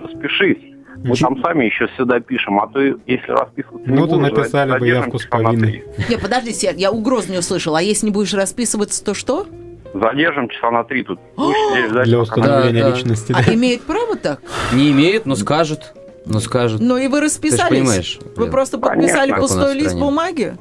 распишись. 0.00 0.58
Мы 1.04 1.14
там 1.14 1.40
сами 1.42 1.66
еще 1.66 1.88
сюда 1.96 2.18
пишем, 2.20 2.60
а 2.60 2.66
то 2.66 2.80
если 2.80 3.30
расписываться 3.30 3.88
не 3.88 3.96
Ну, 3.96 4.06
то 4.08 4.16
будешь, 4.16 4.32
написали 4.32 4.78
бы 4.78 4.86
явку 4.86 5.18
с 5.18 5.26
повинной. 5.26 5.84
Не, 6.08 6.18
подожди, 6.18 6.52
Сер, 6.52 6.74
я 6.76 6.90
угроз 6.90 7.28
не 7.28 7.38
услышал. 7.38 7.76
А 7.76 7.82
если 7.82 8.06
не 8.06 8.12
будешь 8.12 8.34
расписываться, 8.34 9.04
то 9.04 9.14
что? 9.14 9.46
Задержим 9.94 10.48
часа 10.48 10.70
на 10.72 10.82
три 10.84 11.04
тут. 11.04 11.20
Для 12.04 12.18
установления 12.18 12.82
Да, 12.82 12.90
да. 12.90 12.96
личности. 12.96 13.34
А 13.36 13.54
имеет 13.54 13.82
право 13.82 14.16
так? 14.16 14.40
Не 14.72 14.90
имеет, 14.90 15.24
но 15.24 15.36
скажет. 15.36 15.94
Но 16.26 16.40
скажет. 16.40 16.80
Ну 16.80 16.96
и 16.98 17.06
вы 17.08 17.20
расписались. 17.20 17.70
понимаешь, 17.78 18.18
Вы 18.36 18.44
Лен. 18.44 18.52
просто 18.52 18.76
Конечно. 18.78 19.00
подписали 19.02 19.30
нас 19.30 19.40
пустой 19.40 19.74
лист 19.74 19.96
бумаги? 19.98 20.56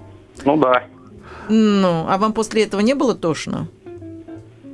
Ну 0.46 0.56
да. 0.58 0.84
Ну, 1.50 2.06
а 2.08 2.18
вам 2.18 2.32
после 2.34 2.64
этого 2.64 2.82
не 2.82 2.94
было 2.94 3.16
тошно? 3.16 3.68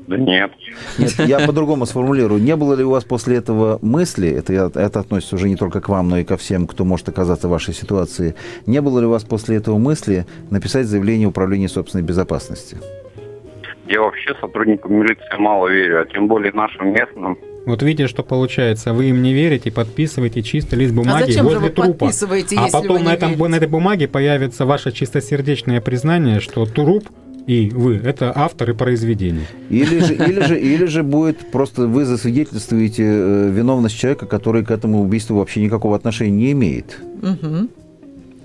Да 0.07 0.17
нет. 0.17 0.51
Нет, 0.97 1.13
я 1.19 1.39
по-другому 1.45 1.85
сформулирую. 1.85 2.41
Не 2.41 2.55
было 2.55 2.73
ли 2.73 2.83
у 2.83 2.89
вас 2.89 3.03
после 3.03 3.37
этого 3.37 3.79
мысли, 3.81 4.29
это, 4.29 4.53
это 4.53 4.99
относится 4.99 5.35
уже 5.35 5.47
не 5.47 5.55
только 5.55 5.81
к 5.81 5.89
вам, 5.89 6.09
но 6.09 6.17
и 6.17 6.23
ко 6.23 6.35
всем, 6.37 6.67
кто 6.67 6.83
может 6.83 7.07
оказаться 7.09 7.47
в 7.47 7.51
вашей 7.51 7.73
ситуации, 7.73 8.35
не 8.65 8.81
было 8.81 8.99
ли 8.99 9.05
у 9.05 9.09
вас 9.09 9.23
после 9.23 9.57
этого 9.57 9.77
мысли 9.77 10.25
написать 10.49 10.87
заявление 10.87 11.27
Управления 11.27 11.69
собственной 11.69 12.03
безопасности? 12.03 12.77
Я 13.87 14.01
вообще 14.01 14.33
сотрудникам 14.39 14.93
милиции 14.93 15.37
мало 15.37 15.67
верю, 15.67 16.01
а 16.01 16.05
тем 16.05 16.27
более 16.27 16.51
нашим 16.53 16.93
местным. 16.93 17.37
Вот 17.65 17.81
видите, 17.81 18.07
что 18.07 18.23
получается. 18.23 18.93
Вы 18.93 19.09
им 19.09 19.21
не 19.21 19.33
верите, 19.33 19.71
подписываете 19.71 20.41
чистый 20.41 20.75
лист 20.75 20.93
бумаги 20.93 21.23
А 21.23 21.25
зачем 21.25 21.49
же 21.49 21.55
возле 21.55 21.59
вы 21.59 21.69
трупа. 21.69 21.91
подписываете, 21.93 22.57
а 22.57 22.63
если 22.63 22.71
потом 22.73 22.93
вы 22.93 22.99
не 22.99 23.05
на, 23.05 23.13
этом, 23.13 23.29
верите? 23.29 23.47
на 23.47 23.55
этой 23.55 23.67
бумаге 23.67 24.07
появится 24.07 24.65
ваше 24.65 24.91
чистосердечное 24.91 25.79
признание, 25.79 26.39
что 26.39 26.65
труп 26.65 27.07
и 27.47 27.69
вы– 27.69 27.95
это 28.03 28.31
авторы 28.35 28.73
произведения. 28.73 29.45
Или 29.69 29.99
же, 29.99 30.13
или 30.15 30.39
же, 30.41 30.59
или 30.73 30.85
же 30.85 31.03
будет 31.03 31.51
просто 31.51 31.87
вы 31.87 32.05
засвидетельствуете 32.05 33.03
э, 33.05 33.49
виновность 33.51 33.97
человека, 33.97 34.25
который 34.25 34.63
к 34.63 34.71
этому 34.71 35.01
убийству 35.01 35.37
вообще 35.37 35.61
никакого 35.61 35.95
отношения 35.95 36.31
не 36.31 36.51
имеет. 36.53 36.99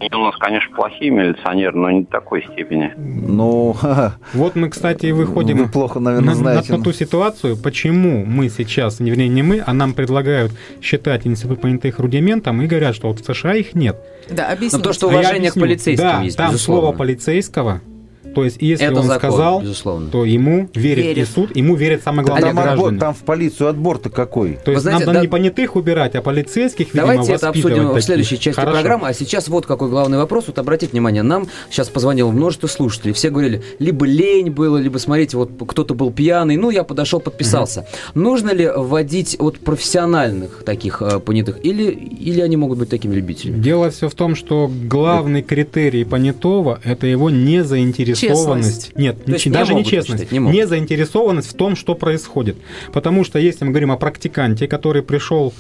И 0.01 0.15
у 0.15 0.19
нас, 0.19 0.37
конечно, 0.39 0.75
плохие 0.77 1.11
милиционеры, 1.11 1.77
но 1.77 1.91
не 1.91 2.05
такой 2.05 2.45
степени. 2.53 2.93
Ха-ха, 3.77 4.15
Вот 4.33 4.55
мы, 4.55 4.69
кстати, 4.71 5.07
и 5.07 5.13
выходим 5.13 5.59
вы 5.59 5.67
плохо, 5.69 5.99
наверное, 5.99 6.27
на, 6.29 6.33
на- 6.35 6.37
знаете. 6.39 6.77
на 6.77 6.83
ту 6.85 6.93
ситуацию, 6.93 7.57
почему 7.57 8.25
мы 8.25 8.49
сейчас, 8.49 9.01
не, 9.01 9.11
вернее, 9.11 9.27
не 9.29 9.43
мы, 9.43 9.61
а 9.67 9.73
нам 9.75 9.95
предлагают 9.95 10.53
считать 10.81 11.27
институт 11.27 11.61
понятых 11.61 11.99
рудиментом 11.99 12.63
и 12.63 12.69
говорят, 12.69 12.95
что 12.95 13.09
вот 13.09 13.19
в 13.19 13.25
США 13.35 13.55
их 13.57 13.75
нет. 13.75 13.97
Да, 14.31 14.47
объясните. 14.53 14.77
Но 14.77 14.83
то, 14.85 14.93
что 14.93 15.09
А 15.09 15.11
уважение 15.11 15.51
к 15.51 15.57
объясню. 15.57 15.63
полицейским 15.63 16.07
да, 16.09 16.21
есть, 16.23 16.37
там 16.37 16.53
безусловно. 16.53 16.83
слово 16.83 16.97
полицейского, 16.97 17.81
то 18.35 18.45
есть 18.45 18.57
если 18.61 18.87
Это 18.87 19.01
он 19.01 19.07
закон, 19.07 19.31
сказал, 19.33 19.61
безусловно. 19.63 20.11
то 20.11 20.25
ему 20.25 20.69
верит, 20.75 21.05
и 21.05 21.09
Верит. 21.09 21.29
суд, 21.29 21.57
ему 21.57 21.75
верят 21.75 22.03
самое 22.03 22.27
главное 22.27 22.49
там, 22.51 22.59
отбор- 22.59 22.65
граждане. 22.65 22.99
там 23.01 23.15
в 23.15 23.19
полицию 23.19 23.69
отбор-то 23.69 24.11
какой? 24.11 24.59
То 24.65 24.71
есть 24.73 24.83
знаете, 24.83 25.05
нам 25.05 25.15
надо 25.15 25.19
да- 25.19 25.23
не 25.23 25.29
понятых 25.29 25.77
убирать, 25.77 26.15
а 26.15 26.23
полицейских, 26.23 26.95
видимо, 26.95 27.13
Давайте 27.13 27.33
это 27.33 27.49
обсудим 27.49 27.85
в 27.87 27.89
таких. 27.91 28.05
следующей 28.05 28.39
части 28.39 28.61
Хорошо. 28.61 28.75
программы. 28.81 29.09
А 29.09 29.13
сейчас 29.15 29.49
вот 29.49 29.67
какой 29.67 29.89
главный 29.89 30.19
вопрос. 30.19 30.45
Вот 30.49 30.59
обратите 30.59 30.93
внимание, 30.93 31.23
нам 31.23 31.47
сейчас 31.71 31.89
позвонило 31.89 32.31
множество 32.31 32.67
слушателей. 32.67 33.13
Все 33.15 33.31
говорили, 33.31 33.63
либо 33.79 34.07
лень 34.07 34.51
было, 34.51 34.77
либо, 34.79 34.99
смотрите, 34.99 35.37
вот 35.37 35.51
кто-то 35.69 35.95
был 35.95 36.11
пьяный. 36.13 36.57
Ну, 36.57 36.71
я 36.71 36.85
подошел, 36.85 37.21
подписался. 37.21 37.87
Нужно 38.15 38.51
ли 38.51 38.69
вводить 38.75 39.37
от 39.39 39.59
профессиональных 39.59 40.63
таких 40.65 41.03
э, 41.03 41.19
понятых? 41.21 41.59
Или, 41.65 41.91
или 41.91 42.41
они 42.41 42.57
могут 42.57 42.79
быть 42.79 42.89
такими 42.91 43.15
любителями? 43.15 43.61
Дело 43.61 43.91
все 43.91 44.09
в 44.09 44.15
том, 44.15 44.35
что 44.35 44.71
главный 44.85 45.43
критерий 45.43 46.05
понятого– 46.05 46.81
это 46.85 47.07
его 47.07 47.31
незаинтересованность. 47.31 48.18
Честность. 48.21 48.93
Нет, 48.97 49.25
То 49.25 49.33
есть 49.33 49.47
не- 49.47 49.51
не 49.51 49.55
даже 49.55 49.73
не 49.73 49.79
могут 49.79 49.91
честность, 49.91 50.09
посчитать, 50.23 50.33
не 50.33 50.39
могут. 50.41 50.55
незаинтересованность 50.57 51.51
в 51.51 51.55
том, 51.55 51.77
что 51.77 51.95
происходит. 51.95 52.57
Потому 52.93 53.25
что 53.25 53.39
если 53.39 53.65
мы 53.65 53.71
говорим 53.71 53.93
о 53.93 53.97
практиканте, 53.97 54.67
который 54.69 55.03
пришел 55.03 55.53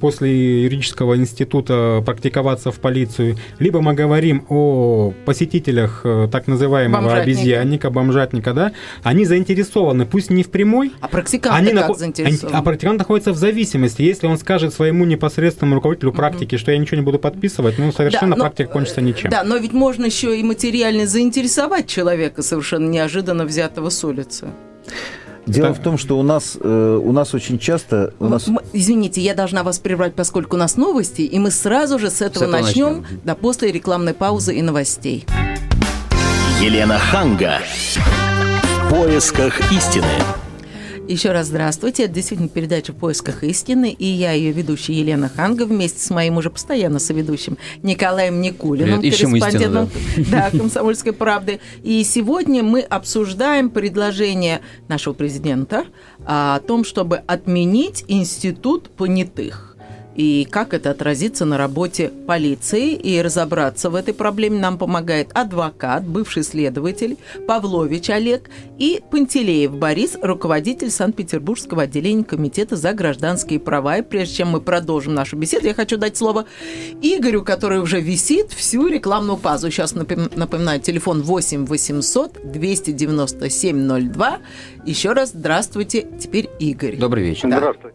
после 0.00 0.62
юридического 0.64 1.16
института 1.16 2.02
практиковаться 2.04 2.72
в 2.72 2.80
полицию, 2.80 3.36
либо 3.60 3.80
мы 3.80 3.94
говорим 3.94 4.44
о 4.48 5.12
посетителях 5.24 6.00
э, 6.04 6.28
так 6.30 6.46
называемого 6.48 7.00
Бомжатника. 7.02 7.22
обезьянника, 7.22 7.90
бомжатника, 7.90 8.52
да, 8.54 8.72
они 9.02 9.24
заинтересованы, 9.24 10.04
пусть 10.06 10.30
не 10.30 10.42
в 10.42 10.50
прямой, 10.50 10.92
А 11.00 11.08
практиканты 11.08 11.70
они 11.70 11.78
как 11.78 11.96
заинтересованы? 11.96 12.56
А 12.56 12.62
практикант 12.62 12.98
находится 12.98 13.32
в 13.32 13.36
зависимости. 13.36 14.02
Если 14.02 14.26
он 14.26 14.38
скажет 14.38 14.74
своему 14.74 15.04
непосредственному 15.04 15.76
руководителю 15.76 16.12
практики, 16.12 16.56
что 16.56 16.72
я 16.72 16.78
ничего 16.78 16.96
не 16.96 17.04
буду 17.04 17.18
подписывать, 17.18 17.78
ну, 17.78 17.92
совершенно 17.92 18.30
Да, 18.34 18.36
но, 18.36 18.44
практика 18.44 18.68
кончится 18.70 19.00
ничем. 19.00 19.30
Да, 19.30 19.44
но 19.44 19.56
ведь 19.56 19.72
можно 19.72 20.04
еще 20.06 20.38
и 20.38 20.42
материально 20.42 21.06
заинтересовать 21.06 21.86
человека, 21.86 22.03
совершенно 22.42 22.88
неожиданно 22.88 23.44
взятого 23.44 23.90
с 23.90 24.04
улицы. 24.04 24.48
Дело 25.46 25.68
Да. 25.68 25.74
в 25.74 25.82
том, 25.82 25.98
что 25.98 26.18
у 26.18 26.22
нас, 26.22 26.56
э, 26.60 27.00
у 27.02 27.12
нас 27.12 27.34
очень 27.34 27.58
часто... 27.58 28.14
У 28.18 28.28
нас... 28.28 28.46
Извините, 28.72 29.20
я 29.20 29.34
должна 29.34 29.62
вас 29.62 29.78
прервать, 29.78 30.14
поскольку 30.14 30.56
у 30.56 30.58
нас 30.58 30.76
новости, 30.76 31.22
и 31.22 31.38
мы 31.38 31.50
сразу 31.50 31.98
же 31.98 32.08
с 32.10 32.22
этого, 32.22 32.44
этого 32.44 32.62
начнем, 32.62 33.00
начнем. 33.02 33.20
да, 33.24 33.34
после 33.34 33.70
рекламной 33.70 34.14
паузы 34.14 34.54
и 34.54 34.62
новостей. 34.62 35.26
Елена 36.60 36.98
Ханга. 36.98 37.58
В 37.94 38.90
поисках 38.90 39.70
истины. 39.72 40.06
Еще 41.06 41.32
раз 41.32 41.48
здравствуйте. 41.48 42.04
Это 42.04 42.14
действительно 42.14 42.48
передача 42.48 42.92
«В 42.92 42.96
поисках 42.96 43.44
истины», 43.44 43.90
и 43.90 44.06
я, 44.06 44.32
ее 44.32 44.52
ведущая 44.52 44.94
Елена 44.94 45.28
Ханга, 45.28 45.66
вместе 45.66 46.00
с 46.00 46.08
моим 46.08 46.38
уже 46.38 46.48
постоянно 46.48 46.98
соведущим 46.98 47.58
Николаем 47.82 48.40
Никулиным, 48.40 49.00
Привет, 49.00 49.20
корреспондентом 49.20 49.90
да, 50.30 50.50
«Комсомольской 50.50 51.12
правды». 51.12 51.60
И 51.82 52.02
сегодня 52.04 52.62
мы 52.62 52.80
обсуждаем 52.80 53.68
предложение 53.68 54.62
нашего 54.88 55.12
президента 55.12 55.84
о 56.24 56.60
том, 56.60 56.84
чтобы 56.84 57.18
отменить 57.18 58.04
институт 58.08 58.88
понятых. 58.88 59.73
И 60.14 60.46
как 60.50 60.74
это 60.74 60.90
отразится 60.90 61.44
на 61.44 61.58
работе 61.58 62.10
полиции. 62.26 62.94
И 62.94 63.20
разобраться 63.20 63.90
в 63.90 63.94
этой 63.94 64.14
проблеме 64.14 64.58
нам 64.58 64.78
помогает 64.78 65.30
адвокат, 65.34 66.06
бывший 66.06 66.42
следователь 66.42 67.16
Павлович 67.46 68.10
Олег 68.10 68.50
и 68.78 69.00
Пантелеев 69.10 69.72
Борис, 69.74 70.16
руководитель 70.22 70.90
Санкт-Петербургского 70.90 71.82
отделения 71.82 72.24
Комитета 72.24 72.76
за 72.76 72.92
гражданские 72.92 73.60
права. 73.60 73.98
И 73.98 74.02
прежде 74.02 74.36
чем 74.36 74.48
мы 74.48 74.60
продолжим 74.60 75.14
нашу 75.14 75.36
беседу, 75.36 75.66
я 75.66 75.74
хочу 75.74 75.96
дать 75.96 76.16
слово 76.16 76.46
Игорю, 77.02 77.42
который 77.42 77.80
уже 77.80 78.00
висит 78.00 78.52
всю 78.52 78.86
рекламную 78.88 79.36
пазу. 79.36 79.70
Сейчас 79.70 79.94
напом- 79.94 80.30
напоминаю, 80.36 80.80
телефон 80.80 81.22
8 81.22 81.66
800 81.66 82.52
297 82.52 84.12
02. 84.12 84.38
Еще 84.86 85.12
раз 85.12 85.30
здравствуйте, 85.30 86.06
теперь 86.20 86.48
Игорь. 86.58 86.96
Добрый 86.96 87.24
вечер. 87.24 87.48
Да. 87.48 87.58
Здравствуйте. 87.58 87.93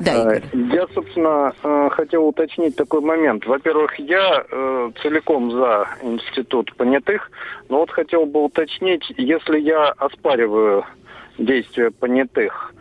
Да, 0.00 0.22
Игорь. 0.22 0.42
Э, 0.52 0.56
Я, 0.72 0.86
собственно, 0.94 1.52
э, 1.62 1.88
хотел 1.92 2.26
уточнить 2.26 2.76
такой 2.76 3.00
момент. 3.00 3.46
Во-первых, 3.46 3.98
я 3.98 4.44
э, 4.50 4.90
целиком 5.02 5.50
за 5.50 5.88
институт 6.02 6.74
понятых, 6.76 7.30
но 7.68 7.78
вот 7.78 7.90
хотел 7.90 8.26
бы 8.26 8.44
уточнить, 8.44 9.04
если 9.16 9.58
я 9.58 9.88
оспариваю 9.90 10.84
действия 11.38 11.90
понятых, 11.90 12.74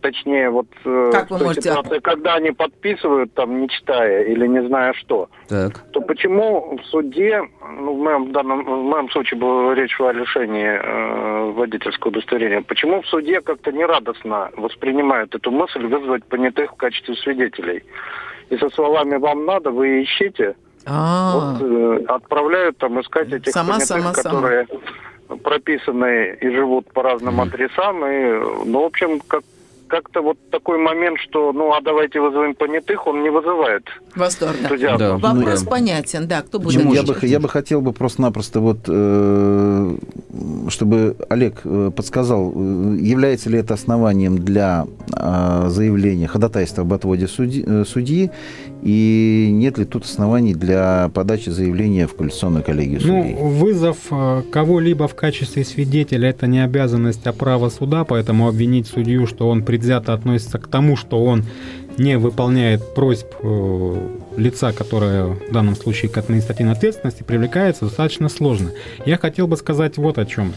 точнее, 0.00 0.50
вот 0.50 0.66
э, 0.84 1.10
Как 1.12 1.30
вы 1.30 1.36
в 1.36 1.38
той 1.40 1.48
можете- 1.48 1.70
ситуации, 1.70 1.98
когда 2.00 2.34
они 2.34 2.50
подписывают, 2.52 3.32
там, 3.34 3.60
не 3.60 3.68
читая 3.68 4.24
или 4.24 4.46
не 4.46 4.62
зная 4.66 4.92
что, 4.94 5.28
Так. 5.48 5.78
то 5.92 6.00
почему 6.00 6.78
в 6.78 6.86
суде, 6.86 7.42
ну, 7.80 7.94
в 7.94 7.98
моем, 7.98 8.32
данном, 8.32 8.64
в 8.64 8.84
моем 8.84 9.10
случае 9.10 9.38
была 9.40 9.74
речь 9.74 10.00
о 10.00 10.12
лишении 10.12 10.66
э, 10.66 11.50
водительского 11.52 12.10
удостоверения, 12.10 12.62
почему 12.62 13.02
в 13.02 13.06
суде 13.06 13.40
как-то 13.40 13.72
нерадостно 13.72 14.50
воспринимают 14.56 15.34
эту 15.34 15.50
мысль 15.50 15.84
вызвать 15.86 16.24
понятых 16.24 16.72
в 16.72 16.76
качестве 16.76 17.14
свидетелей? 17.16 17.82
И 18.50 18.56
со 18.58 18.68
словами 18.70 19.16
«вам 19.16 19.44
надо, 19.46 19.70
вы 19.70 20.02
ищите», 20.02 20.54
А, 20.84 21.32
вот, 21.60 21.62
э, 21.62 22.04
отправляют 22.08 22.76
там 22.78 23.00
искать 23.00 23.32
этих 23.32 23.52
Сама, 23.52 23.74
понятых, 23.74 23.86
сама, 23.88 24.12
сама. 24.14 24.34
которые 24.34 24.66
прописаны 25.42 26.36
и 26.40 26.48
живут 26.50 26.92
по 26.92 27.02
разным 27.02 27.40
адресам. 27.40 28.04
И, 28.04 28.66
ну, 28.66 28.82
в 28.82 28.86
общем, 28.86 29.20
как 29.26 29.42
как-то 29.92 30.22
вот 30.22 30.38
такой 30.50 30.78
момент, 30.78 31.18
что 31.18 31.52
ну 31.52 31.74
а 31.74 31.82
давайте 31.82 32.18
вызовем 32.18 32.54
понятых, 32.54 33.06
он 33.06 33.22
не 33.22 33.28
вызывает 33.28 33.84
восторга. 34.16 34.96
Да. 34.98 35.18
Вопрос 35.18 35.62
Ну, 35.64 35.70
понятен, 35.70 36.26
да, 36.26 36.40
кто 36.40 36.58
будет 36.58 36.76
Почему 36.76 36.94
я, 36.94 37.02
бы, 37.02 37.14
я 37.22 37.38
бы 37.38 37.48
хотел 37.50 37.82
бы 37.82 37.92
просто-напросто 37.92 38.60
вот, 38.60 38.78
э, 38.88 39.96
чтобы 40.68 41.16
Олег 41.28 41.60
э, 41.64 41.90
подсказал, 41.94 42.52
э, 42.54 42.96
является 43.00 43.50
ли 43.50 43.58
это 43.58 43.74
основанием 43.74 44.38
для 44.38 44.86
э, 45.14 45.64
заявления 45.68 46.26
ходатайства 46.26 46.84
об 46.84 46.92
отводе 46.94 47.28
судьи, 47.28 47.84
судьи, 47.84 48.30
и 48.82 49.50
нет 49.52 49.78
ли 49.78 49.84
тут 49.84 50.04
оснований 50.04 50.54
для 50.54 51.10
подачи 51.14 51.50
заявления 51.50 52.06
в 52.06 52.16
коалиционную 52.16 52.64
коллегию 52.64 53.00
судей? 53.00 53.34
Ну, 53.34 53.48
вызов 53.48 53.98
кого-либо 54.50 55.06
в 55.06 55.14
качестве 55.14 55.64
свидетеля– 55.64 56.28
это 56.30 56.46
не 56.46 56.64
обязанность, 56.64 57.26
а 57.26 57.32
право 57.32 57.68
суда, 57.68 58.04
поэтому 58.04 58.48
обвинить 58.48 58.86
судью, 58.88 59.26
что 59.26 59.48
он 59.48 59.62
предвзято 59.82 60.12
относится 60.12 60.58
к 60.58 60.68
тому, 60.68 60.96
что 60.96 61.24
он 61.24 61.44
не 61.98 62.16
выполняет 62.16 62.94
просьб 62.94 63.26
э, 63.42 64.16
лица, 64.36 64.72
которое 64.72 65.24
в 65.24 65.52
данном 65.52 65.74
случае 65.74 66.08
к 66.08 66.16
административной 66.18 66.72
ответственности 66.72 67.24
привлекается, 67.24 67.86
достаточно 67.86 68.28
сложно. 68.28 68.70
Я 69.04 69.18
хотел 69.18 69.48
бы 69.48 69.56
сказать 69.56 69.96
вот 69.96 70.18
о 70.18 70.24
чем. 70.24 70.52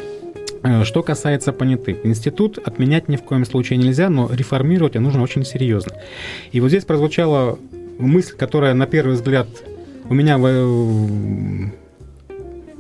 Э, 0.62 0.84
Что 0.84 1.02
касается 1.02 1.54
понятых, 1.54 2.06
институт 2.06 2.60
отменять 2.60 3.10
ни 3.10 3.16
в 3.16 3.24
коем 3.24 3.46
случае 3.46 3.80
нельзя, 3.80 4.10
но 4.10 4.30
реформировать 4.32 4.94
нужно 4.94 5.24
очень 5.24 5.44
серьезно. 5.44 5.94
И 6.52 6.62
вот 6.62 6.70
здесь 6.70 6.86
прозвучало 6.86 7.58
мысль, 7.98 8.36
которая 8.38 8.76
на 8.76 8.86
первый 8.86 9.16
взгляд 9.16 9.48
у 10.08 10.14
меня 10.14 10.38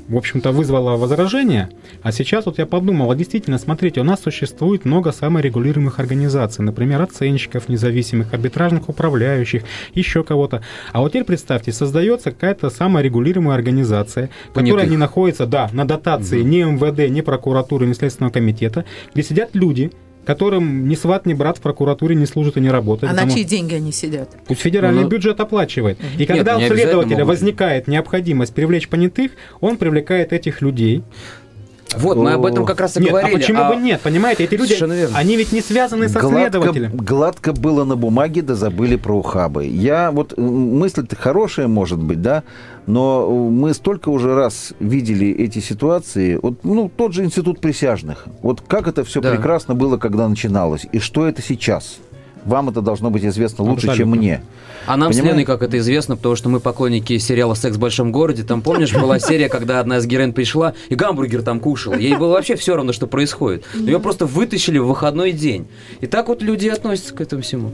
в, 0.07 0.15
общем-то, 0.17 0.51
вызвала 0.51 0.97
возражение, 0.97 1.69
а 2.03 2.11
сейчас 2.11 2.45
вот 2.45 2.59
я 2.59 2.65
подумал, 2.65 3.09
а 3.11 3.15
действительно, 3.15 3.57
смотрите, 3.57 4.01
у 4.01 4.03
нас 4.03 4.21
существует 4.21 4.85
много 4.85 5.11
саморегулируемых 5.11 5.99
организаций, 5.99 6.63
например, 6.63 7.01
оценщиков 7.01 7.69
независимых, 7.69 8.33
арбитражных 8.33 8.87
управляющих, 8.89 9.63
еще 9.93 10.23
кого-то. 10.23 10.61
А 10.93 10.99
вот 11.01 11.09
теперь 11.09 11.23
представьте, 11.23 11.71
создается 11.71 12.31
какая-то 12.31 12.69
саморегулируемая 12.69 13.55
организация, 13.55 14.29
Понятых. 14.53 14.73
которая 14.73 14.87
не 14.87 14.97
находится, 14.97 15.47
да, 15.47 15.69
на 15.73 15.85
дотации 15.85 16.41
Мгм. 16.41 16.49
ни 16.49 16.63
МВД, 16.63 17.09
ни 17.09 17.21
прокуратуры, 17.21 17.87
ни 17.87 17.93
Следственного 17.93 18.31
комитета, 18.31 18.85
где 19.13 19.23
сидят 19.23 19.49
люди, 19.53 19.91
которым 20.25 20.89
ни 20.89 20.95
сват, 20.95 21.25
ни 21.25 21.33
брат 21.33 21.57
в 21.57 21.61
прокуратуре 21.61 22.15
не 22.15 22.25
служат 22.25 22.57
и 22.57 22.59
не 22.59 22.69
работают. 22.69 23.11
А 23.17 23.25
на 23.25 23.31
чьи 23.31 23.43
деньги 23.43 23.75
они 23.75 23.91
сидят? 23.91 24.29
Пусть 24.47 24.61
федеральный 24.61 25.03
Ну, 25.03 25.07
бюджет 25.09 25.39
оплачивает. 25.39 25.97
И 26.15 26.19
Нет, 26.19 26.27
когда 26.27 26.57
не 26.57 26.65
у 26.65 26.67
следователя 26.67 27.17
могут. 27.19 27.27
возникает 27.27 27.87
необходимость 27.87 28.53
привлечь 28.53 28.89
понятых, 28.89 29.31
он 29.61 29.77
привлекает 29.77 30.33
этих 30.33 30.61
людей. 30.61 31.03
Вот, 31.97 32.17
мы 32.17 32.33
об 32.33 32.45
этом 32.45 32.65
как 32.65 32.81
раз 32.81 32.97
и 32.97 32.99
Нет, 32.99 33.09
говорили. 33.11 33.35
а 33.35 33.37
почему 33.37 33.67
бы 33.69 33.75
нет? 33.77 34.01
Понимаете, 34.01 34.43
эти 34.43 34.55
люди, 34.55 34.75
они 35.15 35.37
ведь 35.37 35.53
не 35.53 35.61
связаны 35.61 36.09
со 36.09 36.19
Гладко, 36.19 36.39
следователем. 36.51 36.91
гладко 36.97 37.53
было 37.53 37.85
на 37.85 37.95
бумаге, 37.95 38.41
да 38.41 38.55
забыли 38.55 38.97
про 38.97 39.13
ухабы. 39.17 39.65
Я 39.67 40.11
вот 40.11 40.37
мысль-то 40.37 41.15
хорошая, 41.15 41.67
может 41.67 41.99
быть, 41.99 42.21
да, 42.21 42.43
но 42.87 43.25
э, 43.27 43.51
мы 43.51 43.73
столько 43.73 44.09
уже 44.09 44.35
раз 44.35 44.73
видели 44.79 45.27
эти 45.29 45.59
ситуации. 45.59 46.39
Вот, 46.41 46.63
ну, 46.63 46.89
тот 46.95 47.13
же 47.13 47.23
институт 47.23 47.59
присяжных. 47.59 48.25
Вот 48.41 48.61
как 48.61 48.87
это 48.87 49.03
все 49.03 49.21
Да. 49.21 49.31
прекрасно 49.31 49.73
было, 49.75 49.97
когда 49.97 50.27
начиналось, 50.27 50.85
и 50.91 50.99
что 50.99 51.27
это 51.27 51.41
сейчас? 51.41 51.97
Вам 52.45 52.69
это 52.69 52.81
должно 52.81 53.09
быть 53.09 53.25
известно 53.25 53.63
лучше, 53.63 53.87
чем 53.87 53.89
Абсолютно. 53.89 54.15
мне. 54.15 54.43
А 54.85 54.97
нам 54.97 55.11
с 55.11 55.15
Понимаете? 55.15 55.29
Леной, 55.39 55.45
как 55.45 55.63
это 55.63 55.79
известно, 55.79 56.15
потому 56.15 56.35
что 56.35 56.47
мы 56.47 56.59
поклонники 56.59 57.17
сериала 57.17 57.55
«Секс 57.55 57.75
в 57.75 57.79
большом 57.79 58.11
городе». 58.11 58.43
Там, 58.43 58.61
помнишь, 58.61 58.93
была 58.93 59.17
серия, 59.17 59.49
когда 59.49 59.79
одна 59.79 59.97
из 59.97 60.05
героинь 60.05 60.31
пришла 60.31 60.75
и 60.89 60.93
гамбургер 60.93 61.41
там 61.41 61.59
кушала. 61.59 61.95
Ей 61.95 62.15
было 62.15 62.33
вообще 62.33 62.55
все 62.55 62.75
равно, 62.75 62.93
что 62.93 63.07
происходит. 63.07 63.65
Ее 63.73 63.99
просто 63.99 64.27
вытащили 64.27 64.77
в 64.77 64.85
выходной 64.85 65.31
день. 65.31 65.65
И 66.01 66.05
так 66.05 66.27
вот 66.27 66.43
люди 66.43 66.67
относятся 66.67 67.15
к 67.15 67.21
этому 67.21 67.41
всему. 67.41 67.71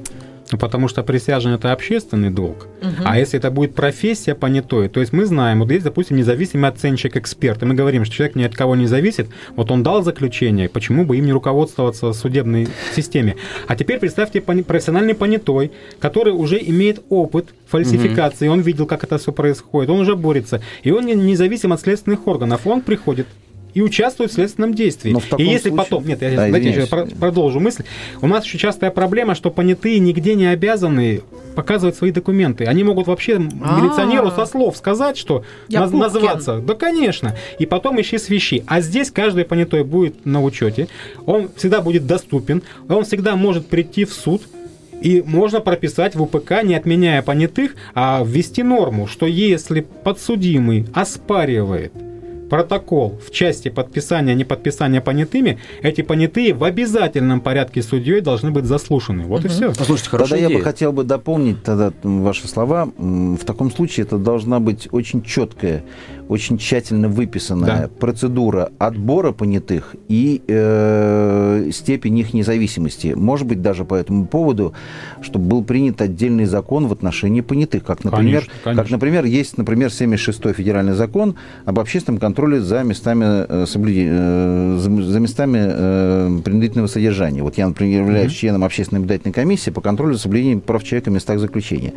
Ну, 0.52 0.58
потому 0.58 0.90
что 0.90 1.02
присяжный 1.04 1.56
это 1.56 1.72
общественный 1.72 2.30
долг. 2.30 2.68
А 3.06 3.18
если 3.18 3.40
это 3.40 3.50
будет 3.52 3.74
профессия 3.74 4.36
понятой, 4.36 4.90
то 4.90 5.00
есть 5.00 5.14
мы 5.14 5.26
знаем, 5.26 5.60
вот 5.60 5.72
есть, 5.72 5.86
допустим, 5.86 6.18
независимый 6.18 6.70
оценщик-эксперт, 6.70 7.64
и 7.64 7.66
мы 7.66 7.74
говорим, 7.74 8.04
что 8.06 8.16
человек 8.16 8.36
ни 8.36 8.44
от 8.44 8.54
кого 8.56 8.76
не 8.76 8.86
зависит, 8.88 9.28
вот 9.56 9.72
он 9.72 9.82
дал 9.84 10.04
заключение, 10.04 10.68
почему 10.68 11.06
бы 11.06 11.18
им 11.18 11.26
не 11.26 11.32
руководствоваться 11.34 12.08
в 12.08 12.14
судебной 12.14 12.68
системе. 12.96 13.36
А 13.68 13.76
теперь 13.76 14.00
представьте 14.00 14.42
профессиональный 14.42 15.14
понятой, 15.14 15.72
который 16.00 16.34
уже 16.34 16.58
имеет 16.62 17.02
опыт 17.10 17.50
фальсификации, 17.68 18.48
он 18.50 18.60
видел, 18.62 18.86
как 18.86 19.04
это 19.06 19.18
все 19.18 19.32
происходит, 19.32 19.90
он 19.90 20.00
уже 20.02 20.16
борется, 20.16 20.62
и 20.84 20.92
он 20.92 21.06
не- 21.06 21.14
независим 21.16 21.72
от 21.72 21.80
следственных 21.80 22.28
органов, 22.28 22.68
он 22.68 22.82
приходит 22.82 23.28
и 23.74 23.82
участвует 23.82 24.32
в 24.32 24.34
следственном 24.34 24.74
действии. 24.74 25.12
Но 25.12 25.20
в 25.20 25.26
таком 25.26 25.46
и 25.46 25.50
если 25.50 25.70
случае- 25.70 25.78
потом... 25.78 26.08
Нет, 26.08 26.22
я 26.22 26.30
Да, 26.36 26.50
дайте 26.50 26.88
про- 26.88 27.06
продолжу 27.06 27.60
мысль. 27.60 27.84
У 28.22 28.28
нас 28.28 28.46
еще 28.46 28.58
частая 28.58 28.92
проблема, 28.92 29.36
что 29.36 29.50
понятые 29.52 30.00
нигде 30.00 30.36
не 30.36 30.48
обязаны 30.48 31.22
показывать 31.56 31.96
свои 31.98 32.12
документы. 32.12 32.66
Они 32.66 32.84
могут 32.84 33.08
вообще 33.08 33.38
милиционеру 33.38 34.32
со 34.32 34.46
слов 34.46 34.78
сказать, 34.78 35.18
что 35.18 35.44
Я 35.68 35.82
наз- 35.82 35.96
называться. 35.96 36.58
Да, 36.60 36.76
конечно. 36.76 37.36
И 37.60 37.66
потом 37.66 38.00
ищи 38.00 38.18
свищи. 38.18 38.64
А 38.68 38.82
здесь 38.82 39.12
каждый 39.12 39.44
понятой 39.46 39.84
будет 39.84 40.26
на 40.26 40.42
учете. 40.44 40.88
Он 41.26 41.50
всегда 41.56 41.82
будет 41.82 42.08
доступен. 42.08 42.64
Он 42.88 43.04
всегда 43.04 43.36
может 43.36 43.68
прийти 43.68 44.06
в 44.06 44.14
суд. 44.14 44.42
И 45.02 45.24
можно 45.26 45.62
прописать 45.62 46.14
в 46.16 46.22
УПК, 46.22 46.62
не 46.64 46.76
отменяя 46.76 47.24
понятых, 47.24 47.76
а 47.96 48.24
ввести 48.24 48.62
норму, 48.62 49.08
что 49.08 49.26
если 49.26 49.82
подсудимый 49.82 50.86
оспаривает 50.94 51.92
протокол 52.52 53.18
в 53.26 53.32
части 53.32 53.70
подписания, 53.70 54.36
не 54.36 54.44
подписания 54.44 55.00
понятыми, 55.00 55.58
эти 55.84 56.02
понятые 56.02 56.54
в 56.54 56.66
обязательном 56.66 57.40
порядке 57.40 57.82
судьей 57.82 58.20
должны 58.20 58.52
быть 58.52 58.66
заслушаны. 58.66 59.24
Вот 59.24 59.46
и 59.46 59.48
все. 59.48 59.70
Послушайте, 59.70 60.10
Тогда 60.12 60.18
хорошая 60.26 60.40
я 60.42 60.48
бы 60.48 60.54
идея. 60.56 60.64
хотел 60.64 60.92
бы 60.92 61.06
дополнить 61.06 61.64
тогда 61.64 61.94
ваши 62.04 62.50
слова. 62.50 62.92
В 62.98 63.46
таком 63.46 63.72
случае 63.72 64.06
это 64.06 64.18
должна 64.18 64.60
быть 64.60 64.90
очень 64.92 65.22
четкая, 65.22 65.86
очень 66.32 66.58
тщательно 66.58 67.10
выписанная 67.10 67.68
Да. 67.82 67.90
процедура 68.00 68.70
отбора 68.80 69.34
понятых 69.34 69.96
и 70.08 70.42
э, 70.48 71.70
степень 71.74 72.18
их 72.20 72.34
независимости. 72.34 73.14
Может 73.18 73.48
быть, 73.48 73.62
даже 73.62 73.84
по 73.84 73.96
этому 73.96 74.26
поводу, 74.26 74.74
чтобы 75.22 75.46
был 75.50 75.62
принят 75.66 76.00
отдельный 76.02 76.46
закон 76.46 76.88
в 76.88 76.94
отношении 76.94 77.42
понятых. 77.42 77.84
Как, 77.84 78.06
например, 78.06 78.44
Конечно, 78.46 78.54
конечно. 78.64 78.84
как, 78.84 78.92
например 78.92 79.26
есть, 79.26 79.58
например, 79.58 79.90
76-й 79.90 80.54
федеральный 80.54 80.94
закон 80.94 81.36
об 81.66 81.80
общественном 81.80 82.18
контроле 82.18 82.62
за 82.62 82.84
местами, 82.84 83.26
э, 83.50 83.66
соблюде- 83.68 84.08
э, 84.10 84.78
за, 84.80 85.20
местами 85.20 85.60
э, 85.62 86.40
принудительного 86.46 86.88
содержания. 86.88 87.44
Вот 87.44 87.58
я, 87.58 87.68
например, 87.68 88.04
являюсь 88.04 88.32
членом 88.32 88.64
общественной 88.64 89.00
наблюдательной 89.00 89.34
комиссии 89.34 89.70
по 89.70 89.82
контролю 89.82 90.14
за 90.14 90.22
соблюдением 90.22 90.62
прав 90.62 90.82
человека 90.86 91.10
в 91.10 91.14
местах 91.14 91.40
заключения. 91.40 91.92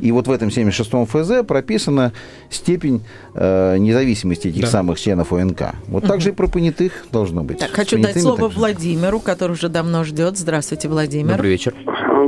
И 0.00 0.10
вот 0.12 0.28
в 0.28 0.30
этом 0.30 0.48
76-м 0.48 1.04
ФЗ 1.04 1.46
прописана 1.46 2.12
степень 2.48 3.02
э, 3.34 3.49
независимости 3.78 4.48
этих 4.48 4.62
Да. 4.62 4.66
самых 4.66 4.98
членов 5.00 5.32
ОНК. 5.32 5.74
Вот 5.88 6.06
так 6.06 6.20
же 6.20 6.30
и 6.30 6.32
про 6.32 6.46
понятых 6.46 7.06
должно 7.12 7.42
быть. 7.42 7.58
Так, 7.58 7.70
хочу 7.70 8.00
дать 8.00 8.20
слово. 8.20 8.48
Владимиру, 8.48 9.20
который 9.20 9.52
уже 9.52 9.68
давно 9.68 10.04
ждет. 10.04 10.36
Здравствуйте, 10.36 10.88
Владимир. 10.88 11.32
Добрый 11.32 11.50
вечер. 11.50 11.74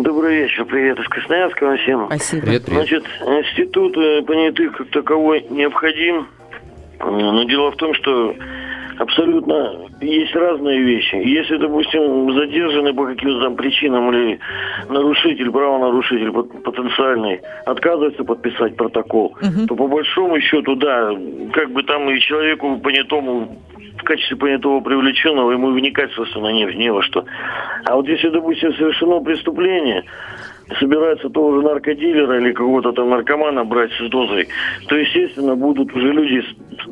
Добрый 0.02 0.42
вечер, 0.42 0.64
привет 0.64 0.98
из 0.98 1.06
Красноярска 1.08 1.64
вам 1.64 1.76
всем. 1.78 2.06
Спасибо. 2.06 2.42
Привет, 2.42 2.64
привет. 2.64 2.78
Значит, 2.80 3.04
институт 3.20 3.96
э, 3.96 4.22
понятых 4.22 4.76
как 4.76 4.90
таковой 4.90 5.46
необходим, 5.50 6.26
Э, 7.02 7.10
но 7.10 7.44
дело 7.44 7.70
в 7.72 7.76
том, 7.76 7.94
что 7.94 8.34
абсолютно 9.02 9.88
есть 10.00 10.34
разные 10.34 10.80
вещи. 10.82 11.16
Если, 11.16 11.56
допустим, 11.56 12.32
задержанный 12.34 12.94
по 12.94 13.06
каким-то 13.06 13.40
там 13.42 13.56
причинам 13.56 14.12
или 14.14 14.38
нарушитель, 14.88 15.50
правонарушитель 15.50 16.30
пот- 16.30 16.62
потенциальный, 16.62 17.40
отказывается 17.66 18.24
подписать 18.24 18.76
протокол, 18.76 19.36
то 19.68 19.74
по 19.74 19.86
большому 19.88 20.40
счету, 20.40 20.76
да, 20.76 21.10
как 21.52 21.70
бы 21.72 21.82
там 21.82 22.08
и 22.10 22.18
человеку 22.20 22.78
понятому 22.78 23.58
в 23.98 24.04
качестве 24.04 24.36
понятого 24.36 24.80
привлеченного 24.80 25.52
ему 25.52 25.70
вникать, 25.70 26.10
собственно, 26.12 26.48
не, 26.48 26.64
не 26.74 26.90
во 26.90 27.02
что. 27.02 27.24
А 27.84 27.94
вот 27.94 28.08
если, 28.08 28.30
допустим, 28.30 28.74
совершено 28.74 29.20
преступление, 29.20 30.04
собирается 30.78 31.28
того 31.28 31.56
же 31.56 31.62
наркодилера 31.62 32.38
или 32.38 32.52
какого-то 32.52 32.92
там 32.92 33.10
наркомана 33.10 33.64
брать 33.64 33.92
с 33.92 34.08
дозой, 34.08 34.48
то, 34.88 34.96
естественно, 34.96 35.56
будут 35.56 35.94
уже 35.94 36.12
люди 36.12 36.42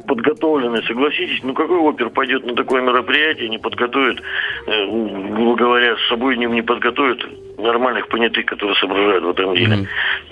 подготовлены. 0.06 0.82
Согласитесь, 0.82 1.40
ну 1.42 1.54
какой 1.54 1.78
опер 1.78 2.10
пойдет 2.10 2.46
на 2.46 2.54
такое 2.54 2.82
мероприятие, 2.82 3.48
не 3.48 3.58
подготовит, 3.58 4.20
э, 4.66 4.86
грубо 4.86 5.56
говоря, 5.56 5.96
с 5.96 6.08
собой 6.08 6.36
не, 6.36 6.46
не 6.46 6.62
подготовит 6.62 7.24
нормальных 7.58 8.08
понятых, 8.08 8.46
которые 8.46 8.76
соображают 8.76 9.24
в 9.24 9.30
этом 9.30 9.54
деле. 9.54 9.76
Мгм. 9.76 9.86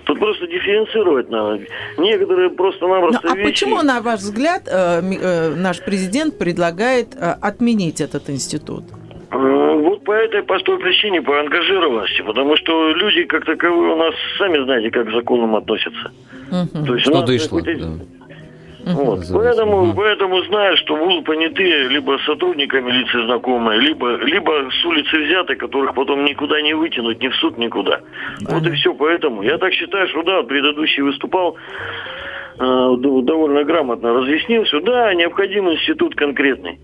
Тут 0.04 0.18
просто 0.18 0.46
дифференцировать 0.46 1.30
надо. 1.30 1.60
Некоторые 1.98 2.48
Ну, 2.48 2.56
просто-напросто 2.56 3.28
а 3.30 3.36
вещи... 3.36 3.50
почему, 3.50 3.82
на 3.82 4.00
ваш 4.00 4.20
взгляд, 4.20 4.62
э, 4.66 5.00
э, 5.00 5.54
наш 5.54 5.82
президент 5.84 6.38
предлагает 6.38 7.14
э, 7.14 7.34
отменить 7.40 8.00
этот 8.00 8.30
институт? 8.30 8.84
По 10.08 10.12
этой 10.12 10.42
простой 10.42 10.78
причине, 10.78 11.20
по 11.20 11.38
ангажированности, 11.38 12.22
потому 12.22 12.56
что 12.56 12.92
люди 12.92 13.24
как 13.24 13.44
таковые 13.44 13.92
у 13.92 13.96
нас, 13.96 14.14
сами 14.38 14.64
знаете, 14.64 14.90
как 14.90 15.06
к 15.06 15.12
законам 15.12 15.54
относятся. 15.54 16.10
Мгм. 16.50 16.86
То 16.86 16.94
есть 16.94 17.06
у 17.08 17.10
Что 17.10 17.20
нас 17.20 17.28
дышло. 17.28 17.60
да. 17.60 17.72
Вот. 18.94 19.18
Называется. 19.18 19.34
Поэтому, 19.34 19.84
Мгм. 19.84 19.96
поэтому 19.96 20.42
знаю, 20.44 20.78
что 20.78 20.96
будут 20.96 21.26
понятые 21.26 21.88
либо 21.88 22.18
сотрудниками 22.24 22.90
милиции 22.90 23.22
знакомые, 23.26 23.80
либо, 23.80 24.16
либо 24.16 24.70
с 24.80 24.84
улицы 24.86 25.14
взяты, 25.26 25.56
которых 25.56 25.94
потом 25.94 26.24
никуда 26.24 26.58
не 26.62 26.72
вытянуть, 26.72 27.20
ни 27.22 27.28
в 27.28 27.34
суд, 27.34 27.58
никуда. 27.58 28.00
Вот 28.48 28.66
и 28.66 28.70
все. 28.76 28.94
Поэтому 28.94 29.42
я 29.42 29.58
так 29.58 29.74
считаю, 29.74 30.08
что 30.08 30.22
да, 30.22 30.42
предыдущий 30.42 31.02
выступал 31.02 31.56
э, 32.58 32.94
довольно 33.24 33.62
грамотно 33.62 34.14
разъяснил, 34.14 34.64
что 34.64 34.80
да, 34.80 35.12
необходим 35.12 35.70
институт 35.70 36.14
конкретный. 36.14 36.80